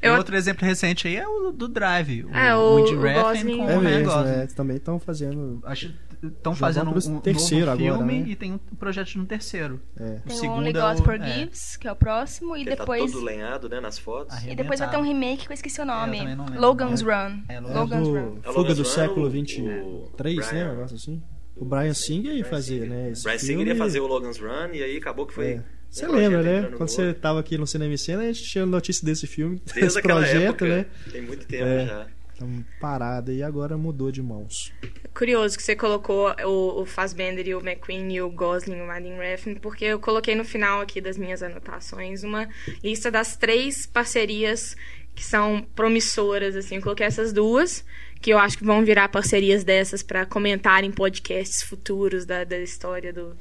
[0.04, 2.24] Eu- Outro exemplo recente aí é o do Drive.
[2.26, 4.30] O, É, o- Woody o Refn com É o Ryan Gosling.
[4.32, 5.60] é, também estão fazendo.
[5.64, 5.90] Acho
[6.20, 8.30] que estão fazendo um, terceiro novo agora, filme né?
[8.30, 9.82] e tem um projeto de um terceiro.
[10.00, 10.04] É.
[10.04, 12.70] Tem o o segundo Only é God o- Forgives, que é o próximo, e Ele
[12.76, 13.06] depois.
[13.06, 14.38] tá todo lenhado, né, nas fotos.
[14.46, 16.18] E depois vai ter um remake que eu esqueci o nome.
[16.20, 16.62] É, não lembro.
[16.62, 17.42] Logan's Run.
[17.50, 18.38] É, É Logan's do Run.
[18.44, 20.66] É Fuga do século 23, o né?
[20.66, 21.22] Um negócio assim.
[21.56, 23.12] O Brian Singer ia fazer, né?
[23.12, 25.62] Esse Brian Singer ia fazer o Logan's Run e aí acabou que foi.
[25.94, 26.62] Você lembra, né?
[26.62, 27.22] no Quando você outro.
[27.22, 30.66] tava aqui no Cinema e Cena, a gente tinha notícia desse filme, Desde desse projeto,
[30.66, 30.86] época, né?
[31.12, 31.86] tem muito tempo É.
[31.86, 32.08] já.
[32.36, 32.48] Tá
[32.82, 34.74] parada e agora mudou de mãos.
[35.14, 38.88] Curioso que você colocou o, o Fassbender e o McQueen e o Gosling e o
[38.88, 42.50] Madden Refn, porque eu coloquei no final aqui das minhas anotações uma
[42.84, 44.76] lista das três parcerias
[45.14, 46.78] que são promissoras, assim.
[46.78, 47.86] Eu coloquei essas duas,
[48.24, 52.58] que eu acho que vão virar parcerias dessas para comentar em podcasts futuros da, da
[52.58, 53.36] história do,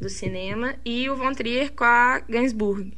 [0.00, 2.92] do cinema, e o Von Trier com a Gainsbourg.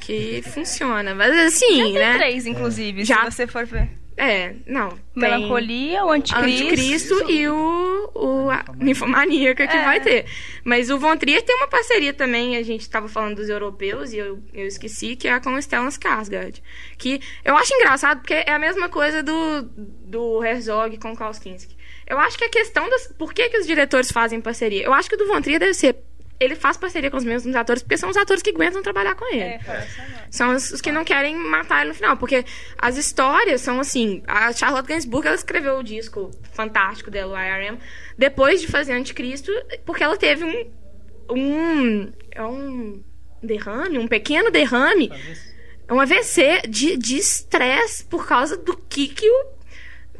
[0.00, 2.16] Que funciona, mas assim, Já tem né?
[2.16, 3.90] três, inclusive, Já- se você for ver.
[4.24, 4.96] É, não.
[5.16, 6.64] Melancolia, o Anticristo.
[6.64, 9.84] Anticristo e o, o a Ninfomaníaca que É.
[9.84, 10.26] vai ter.
[10.62, 14.18] Mas o Von Trier tem uma parceria também, a gente estava falando dos europeus e
[14.18, 16.62] eu, eu esqueci, que é com o Stellan Skarsgård.
[16.96, 19.62] Que eu acho engraçado porque é a mesma coisa do,
[20.06, 21.76] do Herzog com o Klaus Kinski.
[22.06, 23.08] Eu acho que a questão das...
[23.08, 24.84] Por que, que os diretores fazem parceria?
[24.84, 25.96] Eu acho que o do Von Trier deve ser...
[26.42, 29.24] Ele faz parceria com os mesmos atores porque são os atores que aguentam trabalhar com
[29.32, 29.42] ele.
[29.42, 29.86] É.
[30.30, 32.16] São os, os que não querem matar ele no final.
[32.16, 32.44] Porque
[32.78, 34.22] as histórias são assim.
[34.26, 37.78] A Charlotte Gainsbourg, ela escreveu o disco fantástico dela, o IRM,
[38.16, 39.52] depois de fazer Anticristo,
[39.84, 40.70] porque ela teve um.
[41.30, 42.12] Um.
[42.30, 43.02] É um
[43.42, 45.10] derrame, um pequeno derrame,
[45.90, 49.61] um AVC de de estresse por causa do que, que o.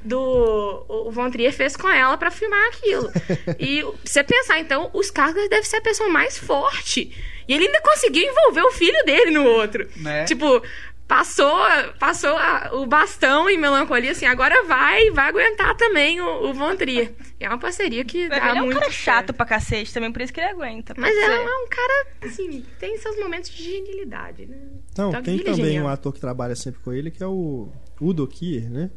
[0.05, 3.11] Do o Von Trier fez com ela pra filmar aquilo.
[3.59, 7.13] E você pensar, então, os Skarsgård deve ser a pessoa mais forte.
[7.49, 9.89] E ele ainda conseguiu envolver o filho dele no outro.
[9.97, 10.25] Né?
[10.25, 10.63] Tipo,
[11.09, 11.55] passou,
[11.99, 16.75] passou a- o bastão em melancolia, assim, agora vai, vai aguentar também o, o Von
[16.77, 17.13] Trier.
[17.39, 19.35] É uma parceria que Ele dá é um muito cara chato certo.
[19.35, 20.95] pra cacete também, por isso que ele aguenta.
[20.97, 24.57] Mas pode é, é um cara, assim, tem seus momentos de genialidade, né?
[24.97, 25.85] Não, Todd tem é também genial.
[25.85, 27.69] um ator que trabalha sempre com ele, que é o
[28.01, 28.91] Udo Kier, né?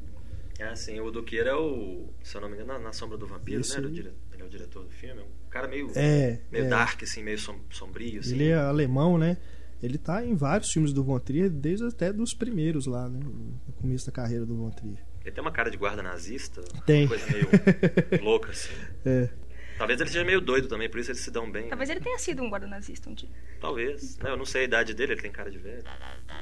[0.58, 3.62] É assim, o Duqueira é o, se eu não me engano, na, Sombra do Vampiro,
[3.62, 3.88] Isso né?
[3.89, 5.20] Ele é o diretor do filme.
[5.22, 6.68] É um cara meio, É, meio é.
[6.70, 8.36] dark, assim, meio som- sombrio, assim.
[8.36, 9.38] Ele é alemão, né?
[9.84, 13.20] Ele tá em vários filmes do Von Trier, desde até dos primeiros lá, né?
[13.22, 14.97] No começo da carreira do Von Trier.
[15.24, 17.08] Ele tem uma cara de guarda nazista, Tem.
[17.08, 17.47] coisa meio
[18.24, 18.70] louca, assim.
[19.06, 19.30] É.
[19.78, 21.67] Talvez ele seja meio doido também, por isso eles se dão bem.
[21.67, 23.30] Talvez ele tenha sido um guarda nazista um dia.
[23.59, 24.17] Talvez.
[24.19, 24.30] né?
[24.30, 25.84] Eu não sei a idade dele, ele tem cara de velho.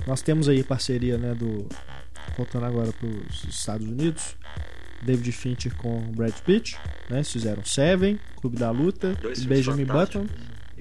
[0.06, 1.68] Nós temos aí parceria, né, do
[2.38, 4.36] voltando agora para os Estados Unidos,
[5.02, 6.78] David Fincher com Brad Pitt,
[7.10, 7.18] né?
[7.18, 9.86] Eles fizeram Seven, Clube da Luta, Dois e Benjamin.
[9.86, 10.28] Button.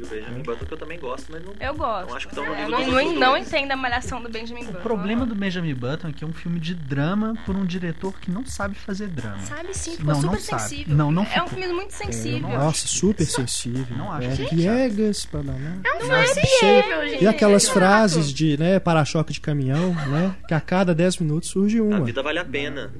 [0.02, 1.52] E o Benjamin Button, que eu também gosto, mas não.
[1.60, 2.08] Eu gosto.
[2.08, 4.28] Não acho que estão no É, nível eu dos não, não entendo a malhação do
[4.28, 4.78] Benjamin Button.
[4.78, 8.18] O problema do Benjamin Button é que é um filme de drama por um diretor
[8.20, 9.38] que não sabe fazer drama.
[9.40, 10.62] Sabe sim, ficou Não, não super sabe.
[10.62, 10.96] sensível.
[10.96, 11.48] Não, não É um ficou.
[11.48, 12.48] filme muito sensível.
[12.48, 13.96] Nossa, super sensível.
[13.96, 15.78] Não acho é, que- piegas pra danar.
[15.84, 17.24] É um filme sensível, gente.
[17.24, 20.34] E aquelas frases de, né, para-choque de caminhão, né?
[20.48, 22.00] Que a cada 10 minutos surge A uma.
[22.04, 22.92] vida vale a pena.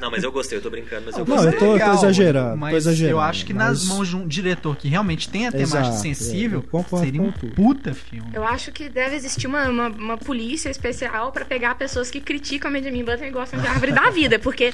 [0.00, 1.54] Não, mas eu gostei, eu tô brincando, mas eu Não, gostei.
[1.54, 2.56] eu tô, eu tô Legal, exagerando.
[2.56, 5.46] Mas tô exagerando, eu acho que nas mas- mãos de um diretor que realmente tem
[5.46, 8.30] a temática Exato, sensível, é, eu concordo seria um puta filme.
[8.32, 12.72] Eu acho que deve existir uma, uma, uma polícia especial pra pegar pessoas que criticam
[12.72, 14.72] Benjamin Button e gostam de árvore da vida, porque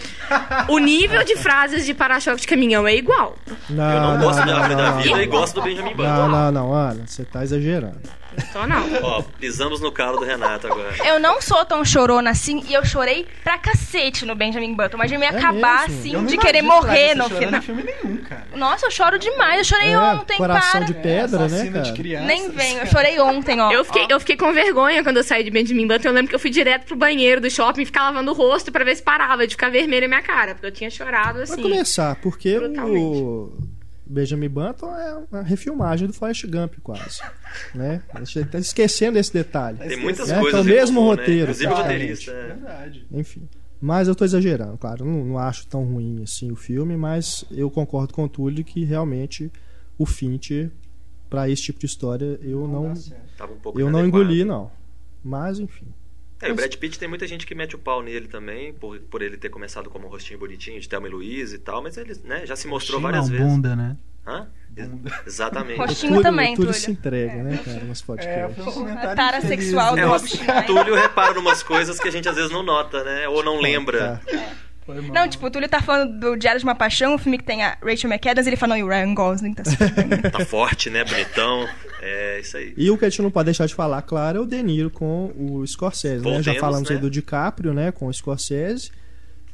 [0.68, 3.36] o nível de frases de para-choque de caminhão é igual.
[3.68, 5.22] Não, Eu não gosto não, da Árvore não, da não, Vida não.
[5.22, 6.02] e gosto do Benjamin Button.
[6.08, 7.98] Não, não, não, Ana, você tá exagerando.
[8.38, 8.84] Então não.
[9.02, 10.94] Ó, pisamos no calo do Renato agora.
[11.06, 14.96] Eu não sou tão chorona assim e eu chorei pra cacete no Benjamin Button.
[14.96, 16.18] Mas de me É acabar mesmo?
[16.18, 17.62] assim, de querer morrer Larissa no final.
[17.62, 18.46] filme nenhum, cara.
[18.54, 19.58] Nossa, eu choro demais.
[19.58, 20.84] Eu chorei É, ontem, coração para.
[20.84, 21.96] de pedra, né, Assassina de cara?
[21.96, 22.26] crianças.
[22.26, 23.70] Nem vem, eu chorei ontem, ó.
[23.72, 24.06] Eu fiquei, Ó.
[24.10, 26.08] eu fiquei com vergonha quando eu saí de Benjamin Button.
[26.08, 28.70] Eu lembro que eu fui direto pro banheiro do shopping e ficar lavando o rosto
[28.72, 30.54] pra ver se parava de ficar vermelha a minha cara.
[30.54, 31.62] Porque eu tinha chorado Vai assim.
[31.62, 33.52] começar, porque o
[34.06, 37.20] Benjamin Button é uma refilmagem do Forrest Gump, quase.
[37.74, 38.02] né?
[38.14, 39.78] A gente tá esquecendo esse detalhe.
[39.78, 41.42] Tem muitas É, que é coisas o mesmo comum, roteiro, Né?
[41.42, 42.30] Inclusive roteirista.
[42.30, 42.46] é.
[42.46, 43.06] Verdade.
[43.12, 43.48] Enfim.
[43.80, 45.04] Mas eu tô exagerando, claro.
[45.04, 48.84] Não, não acho tão ruim assim o filme, mas eu concordo com o Túlio que
[48.84, 49.50] realmente
[49.98, 50.70] o Fincher,
[51.28, 54.70] pra esse tipo de história, eu não, um pouco eu não engoli, não.
[55.22, 55.86] Mas, enfim.
[56.42, 59.22] É, o Brad Pitt tem muita gente que mete o pau nele também, por, por
[59.22, 62.14] ele ter começado como um rostinho bonitinho de Thelma e Louise e tal, mas ele
[62.24, 63.46] né, já se mostrou várias uma vezes.
[63.46, 63.96] bunda, né?
[64.26, 64.48] Hã?
[64.76, 64.90] Ex-
[65.26, 65.78] Exatamente.
[65.78, 66.12] Roxinho.
[66.12, 66.84] o Túlio, também, o Túlio Túlio.
[66.84, 68.76] se entrega, né, cara, nos É, podcasts.
[69.02, 70.66] A tara sexual É, do o Rob Schneider.
[70.66, 73.28] Túlio repara numas coisas que a gente às vezes não nota, né?
[73.28, 74.20] Ou não lembra.
[74.86, 74.94] Tá.
[75.12, 77.62] Não, tipo, o Túlio tá falando do Diário de uma Paixão, um filme que tem
[77.62, 80.20] a Rachel McAdams, ele fala, não, e o Ryan Gosling tá super bem.
[80.30, 81.04] Tá forte, né?
[81.04, 81.68] Bonitão.
[82.00, 82.72] É isso aí.
[82.76, 84.90] E o que a gente não pode deixar de falar, claro, é o De Niro
[84.90, 86.30] com o Scorsese, né?
[86.30, 87.02] Já Voltemos, falamos aí né?
[87.02, 88.92] do DiCaprio, né, com o Scorsese,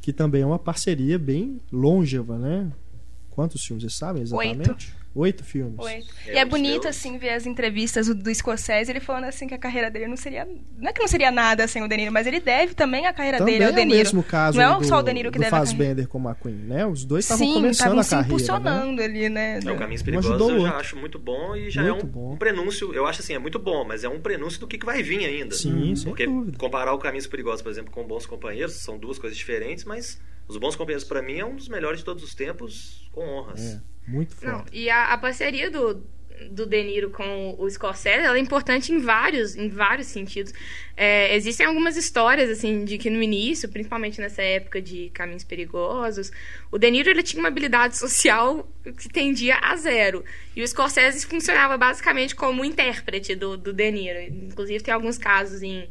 [0.01, 2.71] que também é uma parceria bem longeva, né?
[3.31, 4.69] Quantos filmes vocês sabem exatamente?
[4.69, 5.02] Oito,
[5.43, 5.75] filmes.
[5.79, 6.07] Oito.
[6.27, 9.47] É, E é os bonito, assim, ver as entrevistas do, do Scorsese, ele falando assim
[9.47, 10.47] que a carreira dele não seria.
[10.77, 13.13] Não é que não seria nada sem o De Niro, mas ele deve também a
[13.13, 15.13] carreira Também dele ao é De o mesmo caso não é do, só o De
[15.13, 15.51] Niro que do deve.
[15.51, 16.85] Fassbender com a McQueen, né?
[16.85, 18.33] Os dois estavam Sim, começando estavam a se carreira, né?
[18.35, 19.59] impulsionando ali, né?
[19.63, 20.75] É, o Caminhos Um Perigosos eu já outro.
[20.77, 22.33] acho muito bom e já Muito é um, bom.
[22.33, 22.93] um prenúncio.
[22.93, 25.23] Eu acho assim, é muito bom, mas é um prenúncio do que, que vai vir
[25.25, 25.53] ainda.
[25.55, 26.57] Sim, sem Porque dúvida.
[26.57, 30.57] comparar o Caminhos Perigosos, por exemplo, com Bons Companheiros, são duas coisas diferentes, mas Os
[30.57, 33.61] Bons Companheiros, pra mim, é um dos melhores de todos os tempos, com honras.
[33.75, 34.69] É, muito Não, foda.
[34.73, 36.03] e a, a parceria do,
[36.49, 40.53] do De Niro com o Scorsese, ela é importante em vários, em vários sentidos.
[40.95, 46.31] É, existem algumas histórias, assim, de que no início, principalmente nessa época de Caminhos Perigosos,
[46.71, 50.23] o De Niro ele tinha uma habilidade social que tendia a zero.
[50.55, 54.19] E o Scorsese funcionava basicamente como intérprete do, do De Niro.
[54.21, 55.87] Inclusive, tem alguns casos em...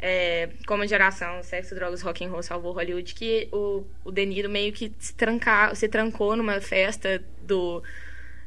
[0.00, 4.24] É, como a geração Sexo, Drogas, Rock and Roll salvou Hollywood, que o, o De
[4.24, 7.82] Niro meio que se, trancar, se trancou numa festa do,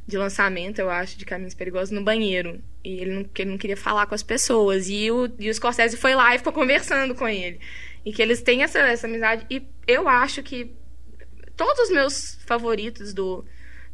[0.08, 2.62] de lançamento, eu acho, de Caminhos Perigosos, no banheiro.
[2.84, 4.90] E ele não, ele não queria falar com as pessoas.
[4.90, 7.60] E o, e o Scorsese foi lá e ficou conversando com ele.
[8.06, 9.46] E que eles têm essa, essa amizade.
[9.50, 10.72] E eu acho que
[11.56, 13.46] todos os meus favoritos do,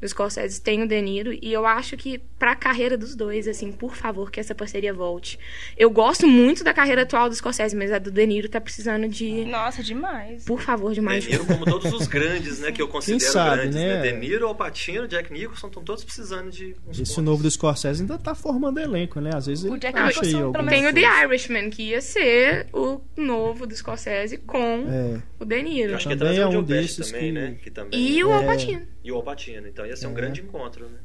[0.02, 1.34] do Scorsese têm o De Niro.
[1.42, 5.40] E eu acho que pra carreira dos dois, assim, por favor, que essa parceria volte.
[5.78, 9.08] Eu gosto muito da carreira atual do Scorsese, mas a do De Niro tá precisando
[9.08, 9.46] de...
[9.46, 10.46] Nossa, demais.
[10.46, 13.56] Por favor, de mais De Niro, como todos os grandes, né, que eu considero sabe,
[13.62, 14.02] grandes, né?
[14.02, 14.12] né?
[14.12, 17.24] De Niro, Al Pacino, Jack Nicholson, estão todos precisando de uns Esse pontos.
[17.24, 19.32] novo do Scorsese ainda tá formando elenco, né?
[19.34, 20.94] Às vezes O ele Jack acha aí Nicholson, pelo Tem o.
[20.94, 25.92] The Irishman, que ia ser o novo do Scorsese com É, o De Niro.
[25.92, 27.56] Eu acho que Também trazer é o Joe um desses também, que- né?
[27.64, 28.00] Que também...
[28.00, 28.36] E o É.
[28.36, 28.82] Al Pacino.
[29.04, 29.68] E o Al Pacino.
[29.68, 30.16] Então ia ser um É.
[30.16, 31.00] grande encontro, né?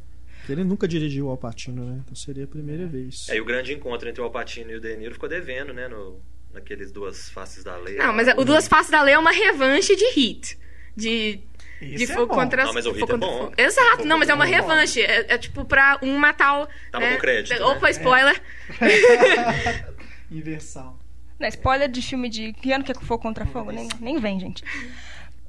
[0.45, 2.01] que ele nunca dirigiu o Alpatino, né?
[2.05, 3.29] Então seria a primeira vez.
[3.29, 5.73] É, e o grande encontro entre o Al Pacino e o De Niro ficou devendo,
[5.73, 5.87] né?
[5.87, 6.21] No,
[6.53, 7.97] naqueles Duas Faces da Lei.
[7.97, 10.59] Não, mas o Duas Faces da Lei é uma revanche de hit.
[10.97, 11.41] De.
[11.81, 12.35] De Esse é fogo bom.
[12.41, 13.39] contra Não, mas o fogo hit é bom.
[13.39, 13.55] fogo.
[13.57, 14.57] Exato, Fogo não, mas é uma fogo.
[14.57, 15.01] revanche.
[15.01, 16.69] É, é tipo pra um matar o.
[16.91, 17.13] Tava né?
[17.15, 17.65] com crédito, né?
[17.65, 18.43] Opa, spoiler.
[20.31, 20.99] Inversão.
[21.39, 22.53] Não, spoiler de filme de.
[22.53, 23.71] Que ano que é Fogo Contra Fogo?
[23.73, 24.63] Nem, nem vem, gente.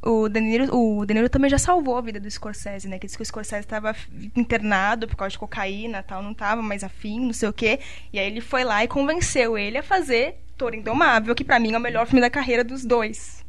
[0.06, 3.00] O De, Niro, o De Niro também já salvou a vida do Scorsese, né?
[3.00, 3.96] Que disse que o Scorsese estava
[4.36, 7.80] internado por causa de cocaína tal, não estava mais afim, não sei o quê.
[8.12, 11.72] E aí ele foi lá e convenceu ele a fazer Toro Indomável, que pra mim
[11.74, 13.44] é o melhor filme da carreira dos dois.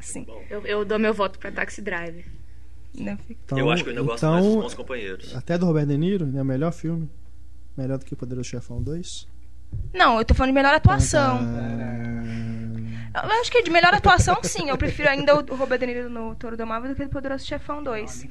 [0.00, 2.24] Assim, Eu, eu dou meu voto pra Taxi Driver.
[2.92, 3.16] né?
[3.30, 5.36] Então, eu acho que eu ainda gosto então, mais dos Bons Companheiros.
[5.36, 6.42] Até do Robert De Niro, né?
[6.42, 7.08] O melhor filme.
[7.76, 9.28] Melhor do que o Poderoso Chefão 2.
[9.92, 11.40] Não, eu tô falando de melhor atuação.
[13.14, 14.70] Eu acho que de melhor atuação, sim.
[14.70, 17.82] Eu prefiro ainda o Robert De Niro no Toro Indomável do que o Poderoso Chefão
[17.82, 18.26] 2.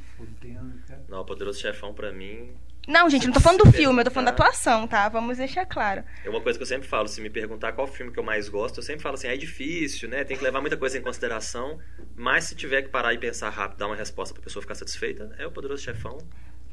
[1.07, 2.49] Não, o Poderoso Chefão, pra mim,
[2.87, 5.07] Não, gente, não tô falando do filme, eu tô falando da atuação, tá?
[5.07, 6.03] Vamos deixar claro.
[6.25, 7.07] é uma coisa que eu sempre falo.
[7.07, 10.09] Se me perguntar qual filme que eu mais gosto, eu sempre falo assim, é difícil,
[10.09, 10.23] né?
[10.23, 11.77] Tem que levar muita coisa em consideração.
[12.15, 15.29] Mas se tiver que parar e pensar rápido, dar uma resposta pra pessoa ficar satisfeita,
[15.37, 16.17] é o Poderoso Chefão.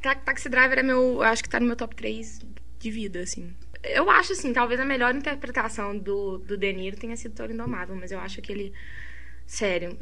[0.01, 1.17] Ta- Taxi Driver é meu.
[1.17, 2.41] Eu acho que tá no meu top 3
[2.79, 3.53] de vida, assim.
[3.83, 7.95] Eu acho, assim, talvez a melhor interpretação do, do De Niro tenha sido Toro Indomável,
[7.97, 8.73] mas eu acho aquele.
[9.47, 9.99] Sério.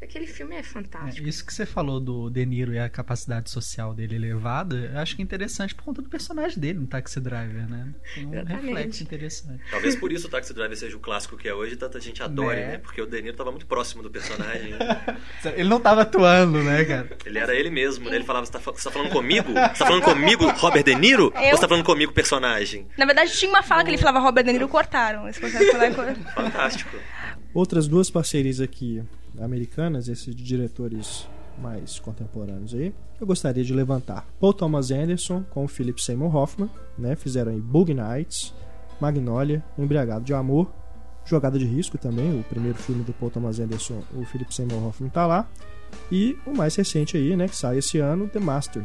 [0.00, 1.26] É- é- aquele filme é É, fantástico.
[1.28, 5.14] isso que você falou do De Niro e a capacidade social dele elevada, eu acho
[5.16, 7.88] que é interessante por conta do personagem dele no Taxi Driver, né?
[8.14, 8.66] Tem um Exatamente.
[8.66, 9.62] reflexo interessante.
[9.70, 12.22] Talvez por isso o Taxi Driver seja o clássico que é hoje e tanta gente
[12.22, 12.66] adore, Né?
[12.72, 12.78] né?
[12.78, 14.74] Porque o De Niro tava muito próximo do personagem.
[15.56, 17.16] Ele não tava atuando, né, cara?
[17.24, 18.16] Ele era ele mesmo, né?
[18.16, 19.48] Ele falava, você tá, você tá falando comigo?
[19.52, 21.32] Você tá falando comigo, Robert De Niro?
[21.34, 21.56] Ou Eu?
[21.56, 22.86] você tá falando comigo, personagem?
[22.96, 25.28] Na verdade, tinha uma fala que ele falava Robert De Niro cortaram.
[25.28, 26.96] Esse e cor- Fantástico.
[27.52, 29.02] Outras duas parcerias aqui
[29.40, 31.28] americanas, esses diretores
[31.58, 34.26] mais contemporâneos aí, eu gostaria de levantar.
[34.40, 37.14] Paul Thomas Anderson com o Philip Seymour Hoffman, né?
[37.16, 38.54] Fizeram aí Bug Nights,
[39.00, 40.72] Magnolia, Embriagado de Amor,
[41.24, 45.10] Jogada de Risco também, o primeiro filme do Paul Thomas Anderson, o Philip Seymour Hoffman
[45.10, 45.48] tá lá.
[46.10, 48.82] E o mais recente aí, né, que sai esse ano, The Master.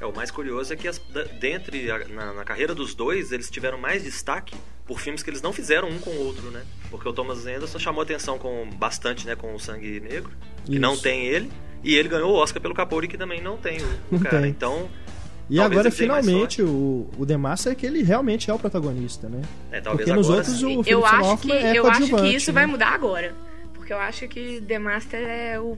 [0.00, 1.00] É, o mais curioso é que as,
[1.40, 4.54] dentre a- na, na carreira dos dois, eles tiveram mais destaque
[4.86, 6.62] por filmes que eles não fizeram um com o outro, né?
[6.90, 10.30] Porque o Thomas Anderson chamou atenção com bastante, né, com o Sangue Negro,
[10.64, 10.80] que Isso.
[10.80, 11.50] não tem ele,
[11.82, 14.42] e ele ganhou o Oscar pelo Capori, que também não tem o, o Não cara.
[14.42, 14.50] tem.
[14.50, 14.88] Então,
[15.48, 19.28] E Talvez agora, finalmente, o, o The Master é que ele realmente é o protagonista,
[19.28, 19.42] né?
[19.72, 20.64] é, talvez Porque nos agora outros sim.
[20.66, 22.54] o eu Philip Seymour acho que, é eu acho que isso né?
[22.54, 23.34] vai mudar agora.
[23.74, 25.76] Porque eu acho que The Master é o,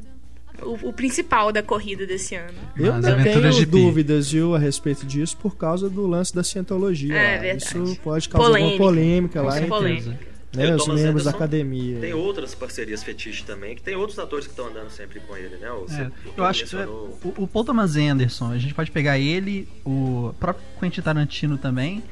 [0.62, 2.58] o, o principal da corrida desse ano.
[2.76, 7.14] Eu não tenho de dúvidas, viu, a respeito disso por causa do lance da cientologia.
[7.16, 7.64] É verdade.
[7.64, 8.84] Isso pode causar alguma Polêmica.
[8.84, 10.18] polêmica lá entre polêmica.
[10.54, 12.00] né, os membros da academia.
[12.00, 15.56] Tem outras parcerias fetiche também, que tem outros atores que estão andando sempre com ele,
[15.56, 15.68] né?
[15.68, 19.68] É, eu acho que é, o, o Paul Thomas Anderson, a gente pode pegar ele,
[19.84, 22.02] o próprio Quentin Tarantino também.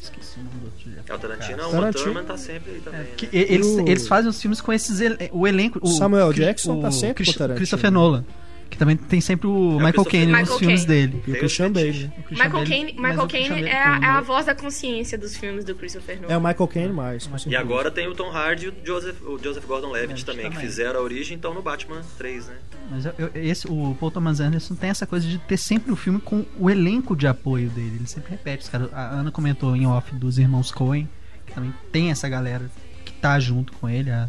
[0.00, 1.12] Esqueci o nome do outro diretor.
[1.12, 1.68] É, o Tarantino, cara.
[1.68, 2.04] o Tarantino.
[2.04, 3.10] Thurman tá sempre aí também, É, né?
[3.16, 5.78] que e- eles, o- eles fazem os filmes com esses el- o elenco.
[5.82, 7.56] O Samuel Jackson tá o sempre com Chris- o Tarantino.
[7.58, 8.24] Christopher Nolan.
[8.70, 11.06] Que também tem sempre o Michael Christopher- Caine nos Michael filmes Caine.
[11.08, 11.22] dele.
[11.28, 11.92] E o Christian Bale.
[11.92, 12.12] né?
[12.30, 16.20] Michael Caine, Michael é, a, é a um- voz da consciência dos filmes do Christopher
[16.20, 16.34] Nolan.
[16.34, 17.30] É o Michael Caine mais.
[17.46, 20.50] E agora tem o Tom Hardy e o Joseph, o Joseph Gordon-Levitt Levitt também, que
[20.56, 20.66] também.
[20.68, 22.54] fizeram a origem, então no Batman 3, né?
[22.90, 25.96] Mas eu- eu- esse, o Paul Thomas Anderson tem essa coisa de ter sempre o
[25.96, 27.92] filme com o elenco de apoio dele.
[27.96, 28.64] Ele sempre repete.
[28.64, 31.08] Os caras- a Ana comentou em off dos irmãos Coen,
[31.46, 32.68] que também tem essa galera
[33.04, 34.28] que tá junto com ele, a-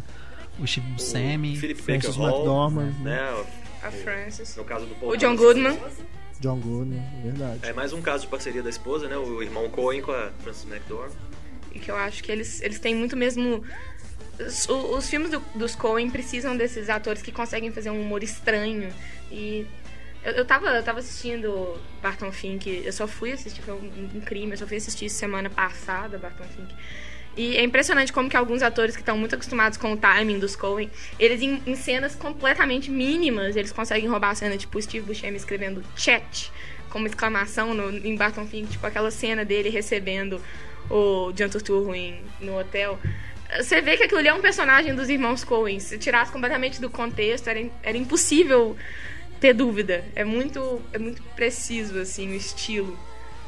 [0.60, 1.54] o Steve Buscemi.
[1.54, 2.36] O Philip Francis Baker Hall,
[2.70, 3.44] McDormand, né?
[3.86, 4.56] A Francis.
[4.56, 5.40] No caso do Paul O John Thomas.
[5.40, 5.78] Goodman.
[6.40, 7.60] John Goodman, verdade.
[7.62, 9.16] É mais um caso de parceria da esposa, né?
[9.16, 11.12] O irmão Coen com a Frances McDormand.
[11.72, 13.62] E que eu acho que eles, eles têm muito mesmo.
[14.38, 18.92] Os, os filmes do- dos Coen precisam desses atores que conseguem fazer um humor estranho.
[19.30, 19.66] E
[20.22, 24.20] eu, eu, tava, eu tava assistindo Barton Fink, eu só fui assistir, foi um, um
[24.20, 26.74] crime, eu só fui assistir semana passada Barton Fink.
[27.36, 30.56] E é impressionante como que alguns atores que estão muito acostumados com o timing dos
[30.56, 35.04] Coen, eles em, em cenas completamente mínimas, eles conseguem roubar a cena, tipo o Steve
[35.06, 36.50] Buscemi escrevendo chat
[36.88, 40.40] como exclamação no, em Barton Fink, tipo aquela cena dele recebendo
[40.88, 42.98] o John Turturro em, no hotel.
[43.58, 45.78] Você vê que aquilo ali é um personagem dos irmãos Coen.
[45.78, 48.76] Se tirasse completamente do contexto, era, era impossível
[49.38, 50.04] ter dúvida.
[50.14, 52.98] É muito, é muito preciso, assim, o estilo.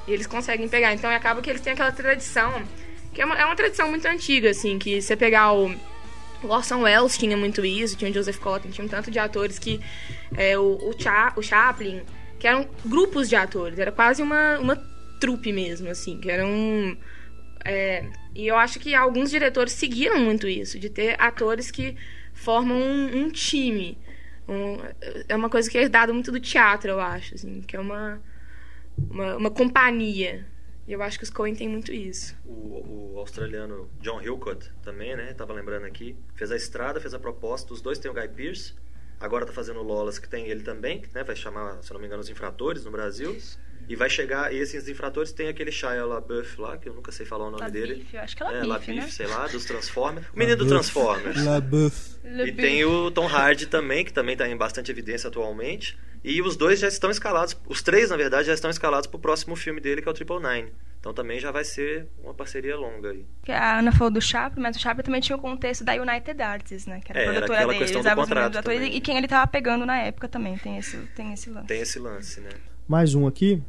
[0.06, 0.92] E eles conseguem pegar.
[0.92, 2.62] Então acaba que eles têm aquela tradição,
[3.18, 5.74] que é uma, é uma tradição muito antiga, assim, que você pegar o.
[6.40, 9.58] O Orson Welles tinha muito isso, tinha o Joseph Cotten, tinha um tanto de atores
[9.58, 9.80] que.
[10.36, 12.00] É, o, o, Cha, o Chaplin,
[12.38, 14.76] que eram grupos de atores, era quase uma, uma
[15.18, 16.96] trupe mesmo, assim, que eram.
[17.64, 18.04] É,
[18.36, 21.96] e eu acho que alguns diretores seguiram muito isso, de ter atores que
[22.32, 23.98] formam um, um time.
[24.48, 24.78] Um-
[25.28, 28.22] é uma coisa que é herdada muito do teatro, eu acho, assim, que é uma,
[29.10, 30.46] uma, uma companhia.
[30.88, 32.34] E eu acho que os Coen têm muito isso.
[32.46, 35.34] O, o australiano John Hillcott também, né?
[35.34, 36.16] Tava lembrando aqui.
[36.34, 37.74] Fez a estrada, fez a proposta.
[37.74, 38.72] Os dois têm o Guy Pearce.
[39.20, 41.22] Agora tá fazendo o Lolas, que tem ele também, né?
[41.22, 43.36] Vai chamar, se não me engano, os infratores no Brasil.
[43.88, 47.24] E vai chegar, e esses infratores tem aquele Shia LaBeouf lá, que eu nunca sei
[47.24, 48.06] falar o nome LaBeouf, dele.
[48.12, 49.06] eu acho que é é, LaBeouf, LaBeouf, né?
[49.08, 50.26] sei lá, dos Transformers.
[50.34, 50.92] O menino do LaBeouf.
[50.92, 51.44] Transformers.
[51.44, 52.16] LaBeouf.
[52.46, 55.98] E tem o Tom Hardy também, que também está em bastante evidência atualmente.
[56.22, 59.20] E os dois já estão escalados, os três, na verdade, já estão escalados para o
[59.20, 60.72] próximo filme dele, que é o Triple Nine.
[61.00, 63.24] Então também já vai ser uma parceria longa aí.
[63.48, 66.86] A Ana falou do Chaplin, mas o Chaplin também tinha o contexto da United Artists,
[66.86, 67.00] né?
[67.04, 67.98] Que era É, a era produtora aquela dele.
[67.98, 68.72] usava os do ator.
[68.74, 70.58] E quem ele tava pegando na época também.
[70.58, 71.66] Tem esse, tem esse lance.
[71.68, 72.50] Tem esse lance, né?
[72.88, 73.62] Mais um aqui,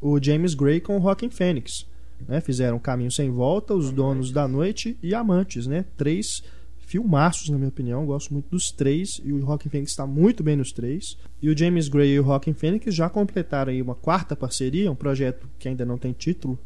[0.00, 1.86] o James Gray com o Rockin' Phoenix.
[2.26, 2.40] Né?
[2.40, 5.84] Fizeram Caminho Sem Volta, Os Donos da Noite e Amantes, né?
[5.96, 6.42] Três
[6.78, 8.06] filmaços, na minha opinião.
[8.06, 11.18] Gosto muito dos três e o Rockin' Phoenix está muito bem nos três.
[11.42, 14.94] E o James Gray e o Rockin' Phoenix já completaram aí uma quarta parceria, um
[14.94, 16.58] projeto que ainda não tem título,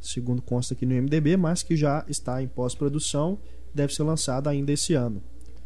[0.00, 3.38] segundo consta aqui no MDB, mas que já está em pós-produção,
[3.74, 5.22] deve ser lançado ainda esse ano.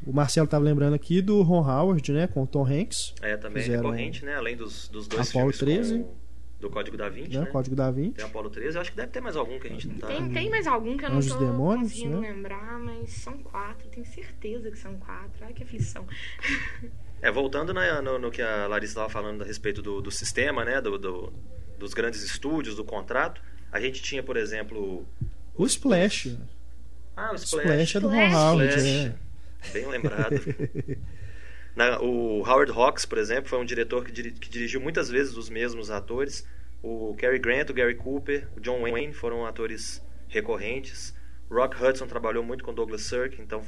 [0.07, 3.63] O Marcelo estava lembrando aqui do Ron Howard, né, com o Tom Hanks, É também
[3.63, 4.35] Fizeram recorrente, né?
[4.37, 5.99] além dos, dos dois Apollo filmes 13.
[6.05, 6.26] com-
[6.61, 7.47] do Código da Vinci, né, né?
[7.51, 8.13] Código da Vinci.
[8.13, 10.07] Tem Apollo 13, eu acho que deve ter mais algum que a gente não tá...
[10.07, 12.31] Tem, tem mais algum que eu não Anjos tô Demônios, conseguindo né?
[12.33, 13.87] lembrar, mas são quatro.
[13.89, 15.45] Tenho certeza que são quatro.
[15.45, 16.07] Ai, que aflição.
[17.23, 20.67] É, voltando na- no, no que a Larissa estava falando a respeito do, do sistema,
[20.67, 20.83] né?
[20.83, 21.33] Do, do-
[21.79, 23.41] dos grandes estúdios, do contrato.
[23.73, 25.07] A gente tinha, por exemplo...
[25.57, 26.37] O Splash.
[27.17, 27.97] Ah, o Splash, Splash.
[27.97, 28.35] é do Ron.
[28.35, 29.15] Howard, é.
[29.73, 30.35] Bem lembrado.
[31.77, 35.37] Na- o Howard Hawks, por exemplo, foi um diretor que, diri- que dirigiu muitas vezes
[35.37, 36.45] os mesmos atores.
[36.83, 41.15] O Cary Grant, o Gary Cooper, o John Wayne foram atores recorrentes.
[41.51, 43.63] Rock Hudson trabalhou muito com Douglas Sirk, então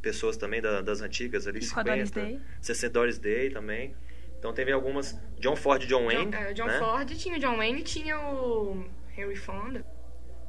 [0.00, 2.40] pessoas também da- das antigas ali, E com a Doris 50, Day.
[2.60, 3.94] 60 Doris Day também.
[4.38, 5.16] Então teve algumas.
[5.38, 6.30] John Ford e John Wayne.
[6.30, 6.78] John, é, John né?
[6.78, 8.84] Ford tinha o John Wayne e tinha o
[9.16, 9.84] Henry Fonda.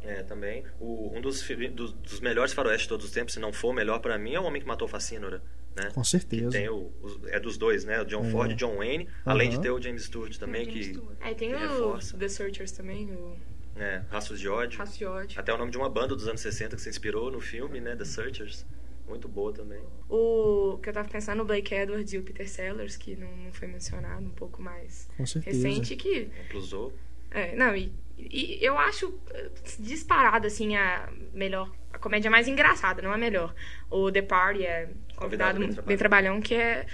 [0.01, 0.65] É, também.
[0.79, 1.41] O- um dos,
[1.73, 4.33] dos, dos melhores faroestes de todos os tempos, se não for o melhor pra mim,
[4.33, 5.41] é o Homem que Matou Facínora.
[5.75, 5.89] Né?
[5.93, 6.45] Com certeza.
[6.51, 7.99] Que tem o, os- é dos dois, né?
[8.01, 8.29] O John É.
[8.29, 11.17] Ford e John Wayne, além de ter o James Stewart também, James que Stewart.
[11.21, 12.17] Aí tem Que o reforça.
[12.17, 13.35] The Searchers também, o
[13.75, 14.77] é, Rastros de Ódio.
[14.77, 15.39] Raço de Ódio.
[15.39, 17.95] Até o nome de uma banda dos anos 60 que se inspirou no filme, né?
[17.95, 18.65] The Searchers.
[19.07, 19.81] Muito boa também.
[20.07, 23.51] O que eu tava pensando, o Blake Edwards e o Peter Sellers, que não, não
[23.51, 25.67] foi mencionado, um pouco mais Com certeza.
[25.67, 26.93] recente, que Inclusou.
[27.29, 29.49] É, não, e, e eu acho eh,
[29.79, 33.53] disparado, assim, a melhor, a comédia mais engraçada, não a melhor.
[33.89, 36.41] O The Party é Convidado convidado bem bem, trabalhão.
[36.41, 36.85] que é.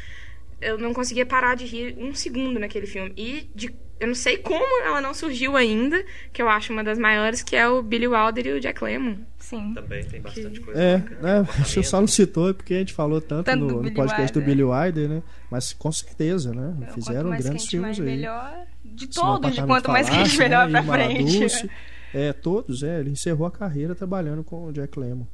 [0.61, 3.13] Eu não conseguia parar de rir um segundo naquele filme.
[3.15, 6.99] E de, eu não sei como ela não surgiu ainda, que eu acho uma das
[6.99, 9.15] maiores, que é o Billy Wilder e o Jack Lemmon.
[9.37, 9.73] Sim.
[9.73, 10.81] Também tem bastante coisa.
[10.81, 13.81] É, né, você só não citou porque a gente falou tanto, Tanto do no, no
[13.83, 14.55] Billy podcast do Wilder.
[14.55, 15.23] Billy Wilder, né?
[15.49, 16.87] Mas com certeza, né?
[16.93, 18.05] Fizeram grandes filmes aí.
[18.05, 18.65] melhor.
[18.83, 21.39] De todos, de quanto mais quente, melhor né, pra frente.
[21.39, 21.69] Dulce.
[22.13, 22.99] É, todos, é.
[22.99, 25.25] Ele encerrou a carreira trabalhando com o Jack Lemmon.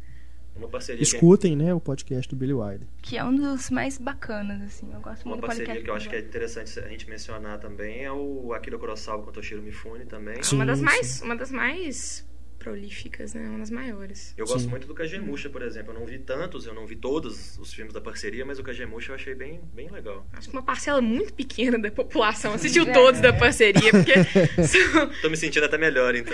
[0.56, 2.88] Uma parceria, que, Escutem, né, o podcast do Billy Wilder.
[3.02, 4.90] Que é um dos mais bacanas, assim.
[4.94, 7.60] Eu gosto uma muito do parceria que eu acho que é interessante a gente mencionar
[7.60, 10.42] também é o Akira Kurosawa com o Toshiro Mifune também.
[10.42, 10.56] Sim.
[10.56, 11.22] uma das mais.
[11.22, 12.26] Uma das mais
[12.66, 13.48] prolíficas, né?
[13.48, 14.34] Uma das maiores.
[14.36, 14.70] Eu gosto Sim.
[14.70, 15.94] muito do Kagemusha, por exemplo.
[15.94, 19.12] Eu não vi tantos, eu não vi todos os filmes da parceria, mas o Kagemusha
[19.12, 20.26] eu achei bem, bem legal.
[20.34, 22.92] Acho que uma parcela muito pequena da população assistiu É.
[22.92, 24.14] todos da parceria, porque
[25.22, 26.34] Tô me sentindo até melhor, então.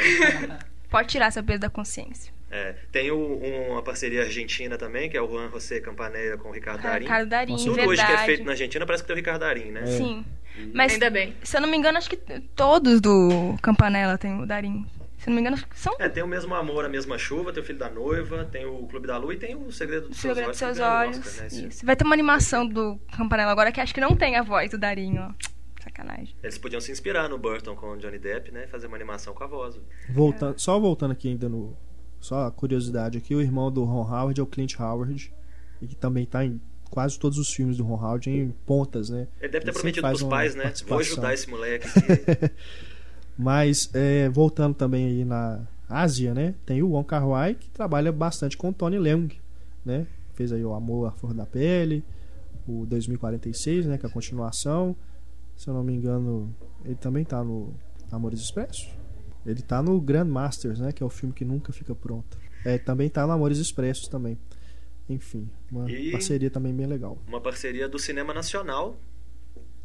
[0.90, 2.34] Pode tirar seu peso da consciência.
[2.50, 3.38] É, tem o-
[3.72, 7.04] uma parceria argentina também, que é o Juan José Campaneira com o Ricardo Darín.
[7.06, 7.88] Ricardo Darim, Tudo verdade.
[7.90, 9.86] hoje que é feito na Argentina parece que tem o Ricardo Darín, né?
[9.86, 10.26] Sim.
[10.74, 11.34] Mas, ainda bem.
[11.44, 12.18] se eu não me engano, acho que
[12.56, 14.86] todos do Campanella tem o Darim.
[15.22, 17.66] Se não me engano, são É, tem o mesmo amor, a mesma chuva, tem o
[17.66, 20.36] filho da noiva, tem o Clube da Lua e tem o Segredo dos o Seus
[20.36, 20.50] Segredo Olhos.
[20.50, 21.18] dos Seus que ganhou o Olhos.
[21.20, 21.86] Oscar, né, Isso.
[21.86, 24.80] Vai ter uma animação do Campanella agora que acho que não tem a voz do
[24.80, 25.30] Darim, ó.
[25.84, 26.36] Sacanagem.
[26.42, 28.66] Eles podiam se inspirar no Burton com o Johnny Depp, né?
[28.68, 29.80] Fazer uma animação com a voz.
[30.10, 31.78] Voltando, Só voltando aqui ainda no.
[32.20, 35.32] Só a curiosidade aqui, o irmão do Ron Howard é o Clint Howard.
[35.82, 36.60] E que também tá em
[36.90, 39.28] quase todos os filmes do Ron Howard em pontas, né?
[39.40, 40.74] Ele deve ter Ele prometido pros pais, né?
[40.88, 42.52] Vou ajudar esse moleque aqui.
[43.42, 46.54] Mas é, voltando também aí na Ásia, né?
[46.66, 49.30] Tem o Wong Kar Wai que trabalha bastante com o Tony Leung,
[49.84, 50.06] né?
[50.36, 52.04] Fez aí o Amor à Flor da Pele,
[52.68, 53.98] o 2046, né?
[53.98, 54.96] Que é a continuação.
[55.58, 56.54] Se eu não me engano,
[56.86, 57.74] ele também tá no
[58.12, 58.90] Amores Expressos.
[59.46, 60.92] Ele tá no Grandmasters, né?
[60.92, 62.38] Que é o filme que nunca fica pronto.
[62.64, 64.38] É, também tá no Amores Expressos também.
[65.10, 67.18] Enfim, uma E- parceria também bem legal.
[67.28, 68.96] uma parceria do cinema nacional.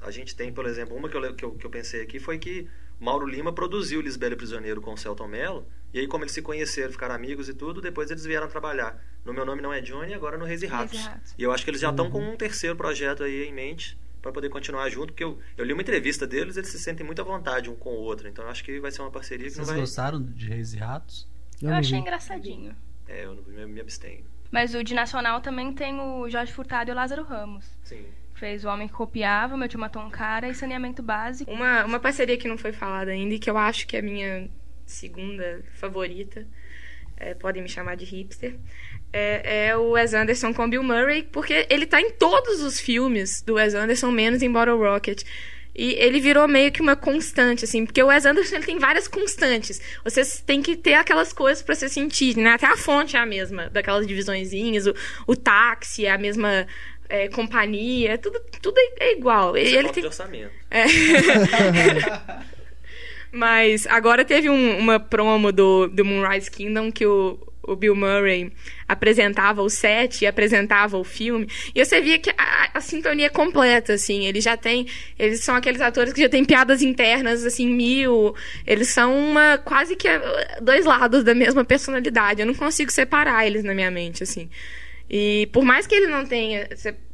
[0.03, 2.39] A gente tem, por exemplo, uma que eu, que eu, que eu pensei aqui foi
[2.39, 5.67] que Mauro Lima produziu Lisbelo Prisioneiro com o Celton Mello.
[5.93, 9.03] E aí, como eles se conheceram, ficaram amigos e tudo, depois eles vieram trabalhar.
[9.25, 11.09] No Meu Nome Não É Johnny, agora no Reis e Ratos.
[11.39, 14.33] E eu acho que eles já estão com um terceiro projeto aí em mente pra
[14.33, 17.25] poder continuar junto, porque eu, eu li uma entrevista deles, eles se sentem muito à
[17.25, 19.67] vontade um com o outro, então eu acho que vai ser uma parceria que Vocês
[19.69, 19.81] não vai...
[19.83, 21.29] gostaram de Reis e Ratos?
[21.63, 21.99] Eu, não achei vi.
[22.01, 22.75] engraçadinho.
[23.07, 24.25] É, eu não- me, me abstenho.
[24.51, 27.65] Mas o de Nacional também tem o Jorge Furtado e o Lázaro Ramos.
[27.85, 28.05] Sim.
[28.37, 31.51] Fez O Homem que Copiava, Meu Tio Matou um Cara e Saneamento Básico.
[31.51, 34.03] Uma, uma parceria que não foi falada ainda e que eu acho que é a
[34.03, 34.51] minha
[34.85, 36.47] segunda favorita,
[37.17, 38.57] é, podem me chamar de hipster,
[39.13, 43.43] é, é o Wes Anderson com Bill Murray, porque ele tá em todos os filmes
[43.43, 45.23] do Wes Anderson, menos em Bottle Rocket.
[45.79, 49.79] E ele virou meio que uma constante, assim, porque o Wes Anderson tem várias constantes.
[50.03, 52.53] Você tem que ter aquelas coisas pra você sentir, né?
[52.53, 54.95] Até a fonte é a mesma, daquelas divisõezinhas, o,
[55.27, 56.67] o táxi é a mesma
[57.09, 59.57] é, companhia, tudo, tudo é, é igual.
[59.57, 60.03] Isso é ele tem...
[60.03, 60.51] de orçamento.
[60.71, 60.85] É.
[63.33, 68.51] Mas agora teve um- uma promo do, do Moonrise Kingdom que o, o Bill Murray
[68.89, 71.47] apresentava o set e apresentava o filme.
[71.75, 74.25] E você via que a, a sintonia é completa, assim.
[74.27, 74.87] Eles já têm.
[75.19, 78.35] Eles são aqueles atores que já têm piadas internas, assim, mil.
[78.67, 79.59] Eles são uma.
[79.59, 82.41] quase que eh, dois lados da mesma personalidade.
[82.41, 84.49] Eu não consigo separar eles na minha mente, assim.
[85.09, 86.69] E por mais que ele não tenha.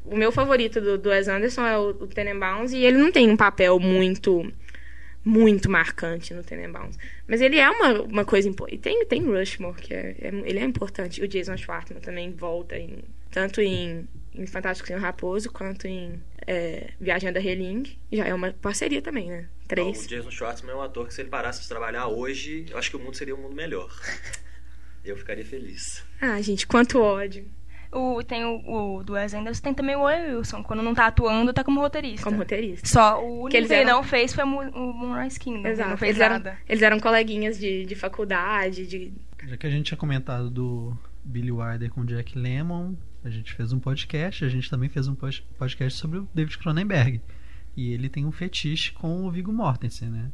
[0.05, 3.29] O meu favorito do, do Wes Anderson é o, o Tenenbaums, e ele não tem
[3.31, 4.51] um papel muito.
[5.25, 6.97] muito marcante no Tenenbaums.
[7.29, 8.77] Mas ele é uma, uma coisa importante.
[8.77, 11.23] E tem, tem Rushmore, que é, é- ele é importante.
[11.23, 12.99] O Jason Schwartzman também volta em.
[13.31, 17.85] Tanto em, em Fantástico Senhor Raposo, quanto em é, Viagem da Reling.
[18.11, 19.49] Já é uma parceria também, né?
[19.69, 20.05] Três.
[20.05, 22.91] O Jason Schwartzman é um ator que se ele parasse de trabalhar hoje, eu acho
[22.91, 23.91] que o mundo seria um mundo melhor.
[25.05, 26.05] Eu ficaria feliz.
[26.21, 27.45] Ah, gente, quanto ódio.
[27.93, 30.63] O, tem o, o do Wes Anderson, tem também o Owen Wilson.
[30.63, 32.25] Quando não tá atuando, tá como roteirista.
[32.25, 32.89] Como roteirista.
[32.89, 35.61] Só o único Que ele eram- não fez foi o Mo- o Moonrise Kingdom.
[35.61, 35.91] Ele Exato.
[35.91, 36.59] não fez eles, eram, nada.
[36.69, 39.13] eles eram coleguinhas de, de faculdade, de.
[39.47, 43.73] Já que a gente tinha comentado do Billy Wilder com Jack Lemmon, a gente fez
[43.73, 47.21] um podcast, a gente também fez um pod- podcast sobre o David Cronenberg.
[47.77, 50.31] E ele tem um fetiche com o Viggo Mortensen, né?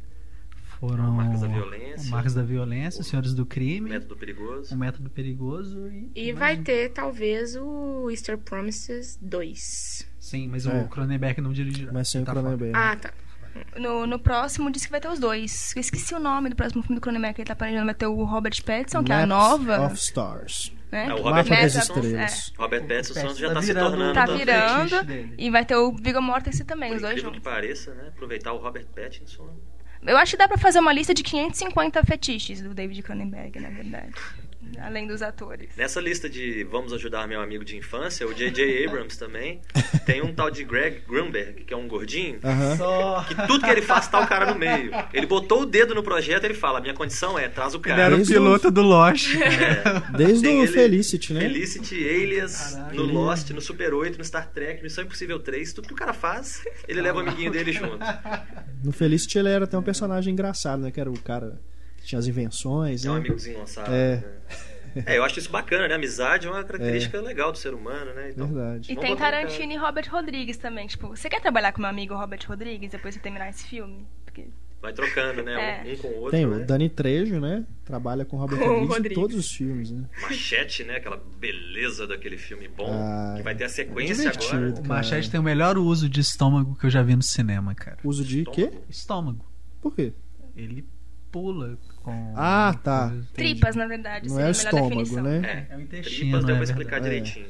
[0.79, 2.11] Foram Marcas da Violência.
[2.11, 4.75] Marcas da Violência, Senhores do Crime, Método perigoso.
[4.75, 6.11] Um Método Perigoso e...
[6.15, 10.09] E vai ter, talvez, o Easter Promises 2.
[10.21, 10.83] Sim, mas É.
[10.83, 11.93] o Cronenberg não dirigirá.
[11.93, 12.33] Mas sem o Tá.
[12.33, 12.73] Cronenberg.
[12.77, 13.13] Ah, tá.
[13.77, 15.75] No, no próximo diz que vai ter os dois.
[15.75, 17.87] Eu esqueci o nome do próximo filme do Cronenberg que ele tá planejando.
[17.87, 19.29] Vai ter o Robert Pattinson, que é a Maps
[19.67, 19.87] nova.
[19.87, 20.73] of Stars.
[20.93, 21.07] Né?
[21.09, 22.53] É, o Robert Mapa das Pattinson, Estrelas.
[22.57, 24.15] Robert Pattinson Pattinson já tá tá se virando- tornando.
[24.15, 25.35] Tá do virando.
[25.37, 27.53] E vai ter o Viggo Mortensen também, Por os dois incrível que juntos.
[27.53, 28.09] pareça, né?
[28.09, 29.51] Aproveitar o Robert Pattinson.
[30.03, 33.71] Eu acho que dá pra fazer uma lista de 550 fetiches do David Cronenberg, na
[33.71, 34.15] verdade.
[34.81, 35.71] Além dos atores.
[35.77, 38.87] Nessa lista de Vamos Ajudar Meu Amigo de Infância, o J.J.
[38.87, 39.61] Abrams também,
[40.07, 42.39] tem um tal de Greg Grunberg, que é um gordinho,
[43.29, 44.91] que tudo que ele faz tá o cara no meio.
[45.13, 47.85] Ele botou o dedo no projeto e ele fala, minha condição é, traz o Ele
[47.85, 48.03] cara.
[48.03, 49.35] era o Desde piloto do Lost.
[49.35, 50.17] É.
[50.17, 51.41] Desde Tem o ele- Felicity, né?
[51.41, 52.95] Felicity, Alias, Caraca.
[52.95, 56.13] no Lost, no Super 8, no Star Trek, Missão Impossível 3, tudo que o cara
[56.13, 57.99] faz, ele leva o amiguinho dele junto.
[58.85, 60.91] No Felicity ele era até um personagem engraçado, né?
[60.91, 61.59] Que era o cara
[62.03, 63.19] tinha as invenções, É um né?
[63.21, 63.93] amigo desengonçado.
[63.93, 64.17] É.
[64.17, 64.25] né?
[65.07, 65.95] É, eu acho isso bacana, né?
[65.95, 68.31] Amizade é uma característica legal do ser humano, né?
[68.31, 68.93] Então, Verdade.
[68.93, 70.87] E tem Tarantino e Robert Rodrigues também.
[70.87, 74.07] Tipo, você quer trabalhar com meu amigo Robert Rodrigues depois de terminar esse filme?
[74.25, 74.49] Porque
[74.81, 75.83] Vai trocando, né?
[75.85, 75.91] É.
[75.91, 76.31] Um, um com o outro.
[76.31, 76.57] Tem né?
[76.57, 77.65] o Dani Trejo, né?
[77.85, 79.19] Trabalha com o Robert Com o Rodrigues em Rodrigues.
[79.19, 80.05] todos os filmes, né?
[80.23, 80.97] Machete, né?
[80.97, 82.89] Aquela beleza daquele filme bom.
[82.89, 84.67] Ah, que vai ter a é sequência divertido.
[84.67, 84.81] agora.
[84.81, 87.99] O Machete tem o melhor uso de estômago que eu já vi no cinema, cara.
[88.05, 88.71] Uso de quê?
[88.89, 89.45] Estômago.
[89.81, 90.13] Por quê?
[90.57, 90.87] Ele
[91.31, 92.35] pula com.
[92.37, 93.09] Ah, tá.
[93.11, 95.23] coisa- tripas, na verdade, Não seria é o estômago, definição.
[95.23, 95.67] né?
[95.71, 97.33] É, É o intestino, tripas deu é pra explicar verdade.
[97.33, 97.47] direitinho.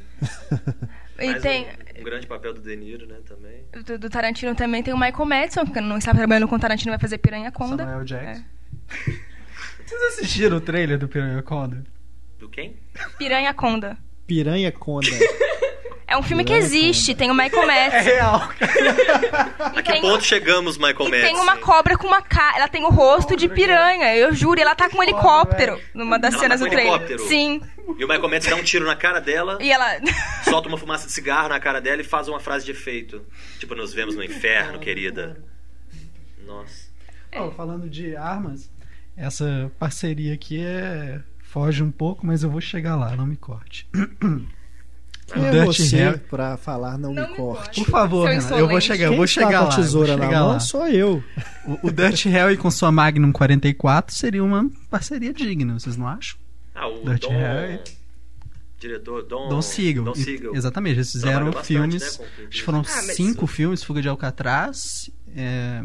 [1.21, 1.67] E Mas tem.
[1.97, 3.17] um, um grande papel do De Niro, né?
[3.27, 3.65] Também.
[3.85, 6.93] Do, do Tarantino também tem o Michael Madison, que não está trabalhando com o Tarantino,
[6.93, 7.85] vai fazer Piranha Conda.
[7.85, 8.45] Samuel Jackson.
[9.85, 11.83] Vocês assistiram o trailer do Piranha Conda?
[12.39, 12.77] Do quem?
[13.19, 13.97] Piranha Conda.
[14.27, 15.07] Piranha Conda.
[16.09, 17.99] É um filme que existe, tem o Michael Madison.
[18.11, 18.49] real,
[19.75, 21.27] e A que ponto chegamos, Michael e Madison?
[21.27, 22.57] tem uma cobra com uma cara.
[22.57, 24.59] Ela tem o rosto de piranha, eu juro.
[24.59, 26.95] E ela tá com um helicóptero numa das Ela cenas tá do com trailer.
[26.95, 27.29] helicóptero?
[27.29, 27.61] Sim.
[27.99, 29.99] E o Michael Madison dá um tiro na cara dela, E ela.
[30.49, 33.23] solta uma fumaça de cigarro na cara dela e faz uma frase de efeito.
[33.59, 35.37] Tipo, nos vemos no inferno, querida.
[36.47, 36.89] Nossa.
[37.37, 38.71] Ó, falando de armas,
[39.15, 41.21] essa parceria aqui é.
[41.43, 43.87] Foge um pouco, mas eu vou chegar lá, não me corte.
[45.33, 46.19] Quem é Dirty você Harry.
[46.31, 47.85] pra falar não, Não me corte?
[47.85, 49.77] Por favor, Renan, eu vou chegar, eu Quem vou está chegar lá.
[49.77, 50.61] tesoura vou na chegar mão lá.
[50.61, 51.23] sou eu.
[51.67, 56.39] O, o Dirty Harry com sua Magnum 44 seria uma parceria digna, vocês não acham?
[56.75, 57.33] Ah, o Dirty Dom...
[57.39, 57.81] Harry.
[58.81, 59.49] Diretor Dom...
[59.49, 60.05] Don Siegel.
[60.05, 60.55] Don E- Siegel.
[60.55, 62.19] Exatamente, eles fizeram Trabalhou bastante, filmes.
[62.21, 65.11] né, foram Ah, cinco isso- filmes: Fuga de Alcatraz.
[65.37, 65.83] É,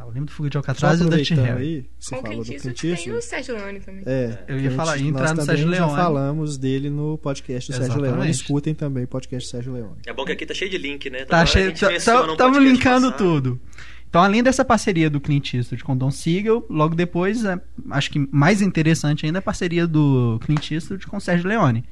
[0.00, 1.90] Tá, eu lembro do Fuga de Alcatraz e o Dirty aproveitando Harry.
[1.98, 3.22] você Com o falou do Clint Clint Eastwood tem o.
[3.22, 4.02] Sérgio Leone também.
[4.06, 5.96] É, Eu ia Clint- falar, ia entrar nós no também Sérgio já Leone.
[6.02, 8.30] falamos dele no podcast do Sérgio Leone.
[8.30, 9.96] Escutem também o podcast do Sérgio Leone.
[10.06, 11.24] É bom que aqui tá cheio de link, né?
[11.24, 13.18] Tá a cheio, gente menciona um estamos linkando passado.
[13.18, 13.60] tudo.
[14.08, 18.26] Então, além dessa parceria do Clint Eastwood com Don Siegel, logo depois, é, acho que
[18.32, 21.84] mais interessante ainda é a parceria do Clint Eastwood com Sérgio Leone.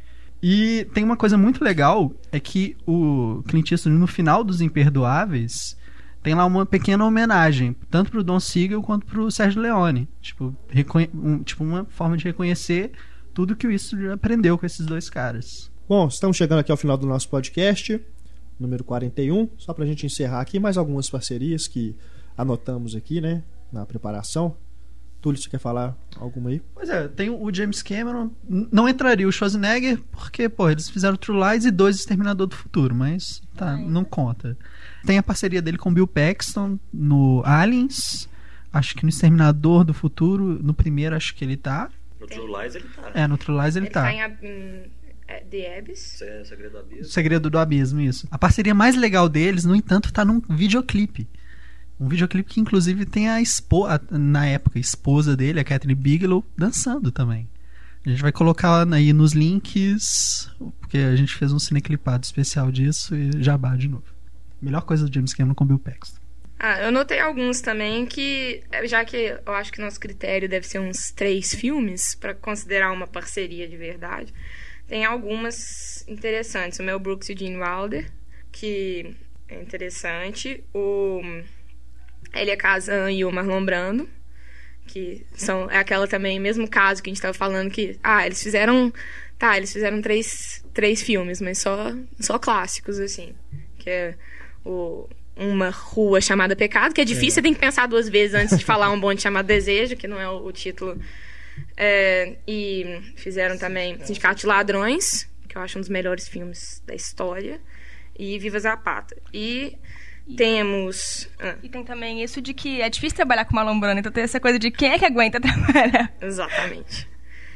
[0.42, 5.76] E tem uma coisa muito legal, é que o Clint Eastwood, no final dos Imperdoáveis,
[6.28, 10.06] tem lá uma pequena homenagem, tanto pro Don Siegel quanto pro Sérgio Leone.
[10.20, 10.54] Tipo,
[11.14, 12.92] um- tipo uma forma de reconhecer
[13.32, 15.70] tudo que o Eastwood aprendeu com esses dois caras.
[15.88, 17.98] Bom, estamos chegando aqui ao final do nosso podcast,
[18.60, 19.48] número 41.
[19.56, 21.96] Só pra gente encerrar aqui, mais algumas parcerias que
[22.36, 23.42] anotamos aqui, né?
[23.72, 24.54] Na preparação.
[25.22, 26.60] Túlio, você quer falar alguma aí?
[26.74, 28.30] Pois é, tem o James Cameron.
[28.46, 32.94] Não entraria o Schwarzenegger, porque, pô, eles fizeram True Lies e dois Exterminador do Futuro,
[32.94, 34.56] mas tá, não conta.
[35.08, 38.28] Tem a parceria dele com Bill Paxton no Aliens.
[38.70, 41.88] Acho que no Exterminador do Futuro, no primeiro acho que ele tá.
[42.20, 43.10] No True Lies ele tá.
[43.14, 44.02] É, no True Lies ele, Ele tá.
[44.02, 44.20] tá em,
[45.26, 46.20] é, The Abyss.
[46.20, 47.04] É segredo do O abismo.
[47.06, 48.28] Segredo do Abismo, isso.
[48.30, 51.26] A parceria mais legal deles, no entanto, tá num videoclipe.
[51.98, 56.44] Um videoclipe que, inclusive, tem a esposa, na época, a esposa dele, a Catherine Bigelow,
[56.54, 57.48] dançando também.
[58.04, 60.50] A gente vai colocar aí nos links,
[60.80, 64.17] porque a gente fez um cineclipado especial disso e jabá de novo.
[64.60, 66.20] Melhor coisa do James Cameron com Bill Paxton.
[66.58, 70.80] Ah, eu notei alguns também que, já que eu acho que nosso critério deve ser
[70.80, 74.34] uns três filmes para considerar uma parceria de verdade,
[74.88, 76.80] tem algumas interessantes.
[76.80, 78.10] O Mel Brooks e o Gene Wilder,
[78.50, 79.14] que
[79.48, 80.64] é interessante.
[80.74, 81.20] O
[82.34, 84.08] Elia Kazan e o Marlon Brando,
[84.86, 88.42] que são é aquela também, mesmo caso que a gente estava falando que, ah, eles
[88.42, 88.92] fizeram,
[89.38, 93.32] tá, eles fizeram três, três filmes, mas só só clássicos assim,
[93.78, 94.16] que é
[94.64, 98.58] o uma rua chamada Pecado, que é difícil, você tem que pensar duas vezes antes
[98.58, 101.00] de falar um bonde chamado Desejo, que não é o, o título.
[101.76, 106.92] É, e fizeram também Sindicato de Ladrões, que eu acho um dos melhores filmes da
[106.92, 107.60] história,
[108.18, 109.16] e Viva Zapata.
[109.32, 109.76] E
[110.36, 111.28] temos.
[111.38, 114.24] ah, E tem também isso de que é difícil trabalhar com Marlon Brando, então tem
[114.24, 116.12] essa coisa de quem é que aguenta trabalhar.
[116.20, 117.08] Exatamente.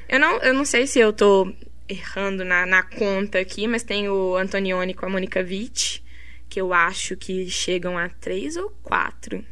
[0.09, 1.53] Eu não, eu não sei se eu tô
[1.89, 6.03] errando na, na conta aqui, mas tem o Antonioni com a Monica Witt,
[6.53, 9.43] que eu acho que chegam a três ou quatro.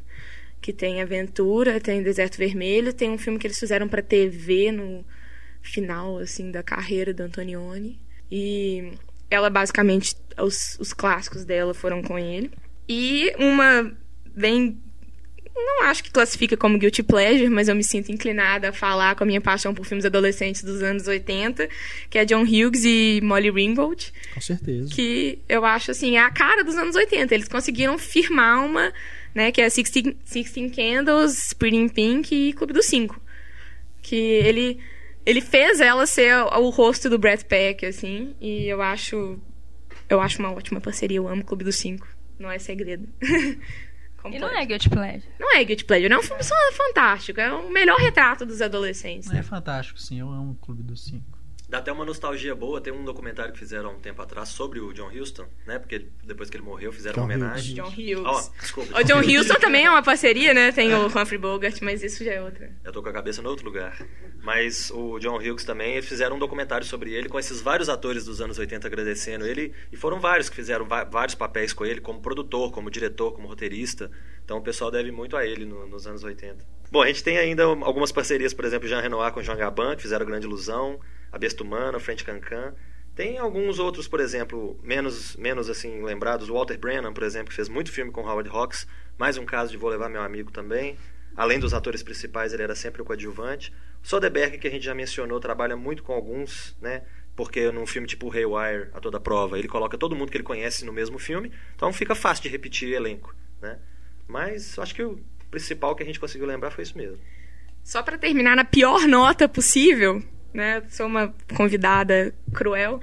[0.61, 5.03] Que tem Aventura, tem Deserto Vermelho, tem um filme que eles fizeram pra TV no
[5.63, 7.99] final, assim, da carreira do Antonioni.
[8.31, 8.93] E
[9.31, 12.51] ela, basicamente, os, os clássicos dela foram com ele.
[12.87, 13.91] E uma
[14.37, 14.79] bem
[15.55, 19.25] não acho que classifica como guilty pleasure, mas eu me sinto inclinada a falar com
[19.25, 21.69] a minha paixão por filmes adolescentes dos anos 80,
[22.09, 24.89] que é John Hughes e Molly Ringwald, Com certeza.
[24.95, 27.35] que eu acho assim, é a cara dos anos 80.
[27.35, 28.93] Eles conseguiram firmar uma,
[29.35, 33.21] né, que é Sixteen, Sixteen Candles, Pretty in Pink e Clube dos Cinco.
[34.03, 34.79] Que ele
[35.27, 39.39] ele fez ela ser o, o rosto do Brad Pitt, assim, e eu acho
[40.09, 42.09] eu acho uma ótima parceria, eu amo Clube dos Cinco.
[42.39, 43.07] Não é segredo.
[44.25, 45.29] E não é Guilty Pleasure.
[45.39, 46.43] Não é Guilty Pleasure, é um filme
[46.77, 47.41] fantástico.
[47.41, 49.31] É o melhor retrato dos adolescentes.
[49.33, 50.21] É fantástico, sim.
[50.21, 51.39] Eu amo o Clube dos Cinco.
[51.71, 52.81] Dá até uma nostalgia boa.
[52.81, 55.79] Tem um documentário que fizeram há um tempo atrás sobre o John Huston, né?
[55.79, 57.77] Porque depois que ele morreu, fizeram John uma homenagem.
[57.77, 58.25] John Hughes.
[58.25, 58.99] Ó, desculpa.
[59.01, 60.73] O John Huston também é uma parceria, né?
[60.73, 62.71] Tem o Humphrey Bogart, mas isso já é outra.
[62.85, 64.05] Eu tô com a cabeça no outro lugar.
[64.43, 68.25] Mas o John Hughes também, eles fizeram um documentário sobre ele com esses vários atores
[68.25, 69.73] dos anos 80 agradecendo ele.
[69.93, 74.11] E foram vários que fizeram vários papéis com ele, como produtor, como diretor, como roteirista.
[74.45, 76.64] Então o pessoal deve muito a ele no- nos anos 80.
[76.91, 80.03] Bom, a gente tem ainda algumas parcerias, por exemplo, Jean Renoir com Jean Gabin, que
[80.03, 80.99] fizeram Grande Ilusão,
[81.30, 82.74] A Besta Humana, Frente Cancan.
[83.14, 86.49] Tem alguns outros, por exemplo, menos, menos assim lembrados.
[86.49, 88.88] Walter Brennan, por exemplo, que fez muito filme com Howard Hawks.
[89.16, 90.97] Mais um caso de Vou Levar Meu Amigo também.
[91.36, 93.72] Além dos atores principais, ele era sempre o coadjuvante.
[94.03, 97.03] Soderbergh, que a gente já mencionou, trabalha muito com alguns, né?
[97.36, 100.84] Porque num filme tipo Haywire, a toda prova, ele coloca todo mundo que ele conhece
[100.84, 101.53] no mesmo filme.
[101.76, 103.32] Então fica fácil de repetir elenco,
[103.62, 103.79] né?
[104.26, 105.21] Mas acho que o
[105.51, 107.18] principal que a gente conseguiu lembrar foi isso mesmo.
[107.85, 110.22] Só pra terminar na pior nota possível,
[110.55, 110.83] né?
[110.89, 113.01] Sou uma convidada cruel.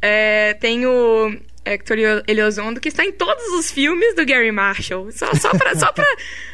[0.00, 1.96] É, tem o Hector
[2.26, 5.10] Elizondo, que está em todos os filmes do Gary Marshall.
[5.12, 6.06] Só, só, pra, só pra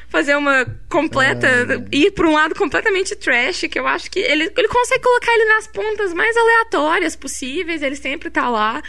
[0.09, 1.48] fazer uma completa.
[1.93, 5.44] ir pra um lado completamente trash, que eu acho que ele, ele consegue colocar ele
[5.47, 7.82] nas pontas mais aleatórias possíveis.
[7.82, 8.82] Ele sempre tá lá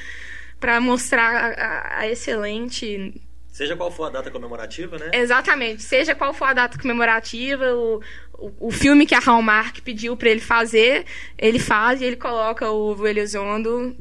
[0.60, 3.14] pra mostrar a, a- a excelente
[3.60, 5.12] Seja qual for a data comemorativa, né?
[5.14, 5.84] Exatamente.
[5.84, 8.02] Seja qual for a data comemorativa, o,
[8.38, 11.06] o, o filme que a Hallmark pediu pra ele fazer,
[11.38, 13.94] ele faz e ele coloca o Elizondo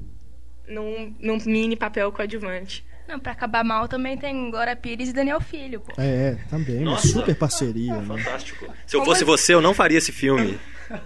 [0.68, 2.86] num, num mini papel coadjuvante.
[3.09, 5.93] Não, pra acabar mal também tem Glória Pires e Daniel Filho, pô.
[6.01, 7.09] É, também, uma Nossa.
[7.09, 8.06] super parceria, né?
[8.06, 8.64] Fantástico.
[8.86, 9.32] Se eu Como fosse assim?
[9.32, 10.56] você, eu não faria esse filme.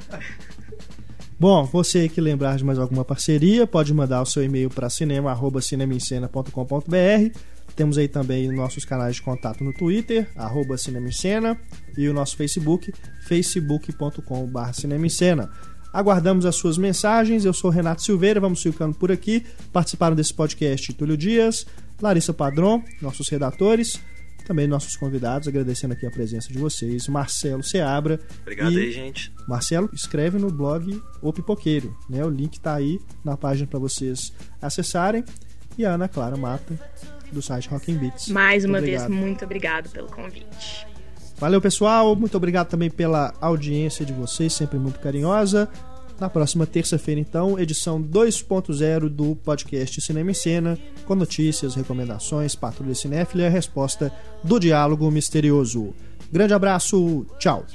[1.41, 7.52] Bom, você que lembrar de mais alguma parceria, pode mandar o seu e-mail para cinema@cinemaencena.com.br.
[7.75, 11.59] Temos aí também nossos canais de contato no Twitter, arroba Cinema em Cena,
[11.97, 12.93] e o nosso Facebook,
[13.27, 15.51] facebook.com.br Cinema em Cena.
[15.93, 17.45] Aguardamos as suas mensagens.
[17.45, 19.45] Eu sou Renato Silveira, vamos ficando por aqui.
[19.73, 21.67] Participaram desse podcast Túlio Dias,
[22.01, 24.01] Larissa Padron, nossos redatores,
[24.47, 28.19] também nossos convidados, agradecendo aqui a presença de vocês, Marcelo Seabra.
[28.41, 29.33] Obrigado e aí, gente.
[29.47, 32.25] Marcelo escreve no blog O Pipoqueiro, né?
[32.25, 35.25] O link tá aí na página para vocês acessarem.
[35.77, 36.79] E a Ana Clara Mata,
[37.33, 38.29] do site Rockin' Beats.
[38.29, 39.09] Mais uma Obrigado.
[39.09, 40.87] vez, muito obrigado pelo convite.
[41.39, 42.15] Valeu, pessoal.
[42.15, 45.69] Muito obrigado também pela audiência de vocês, sempre muito carinhosa.
[46.21, 52.95] Na próxima terça-feira, então, edição 2.0 do podcast Cinema em Cena, com notícias, recomendações, patrulha
[52.95, 54.13] cinéfila e a resposta
[54.45, 55.93] do diálogo misterioso.
[56.31, 57.67] Grande abraço, tchau.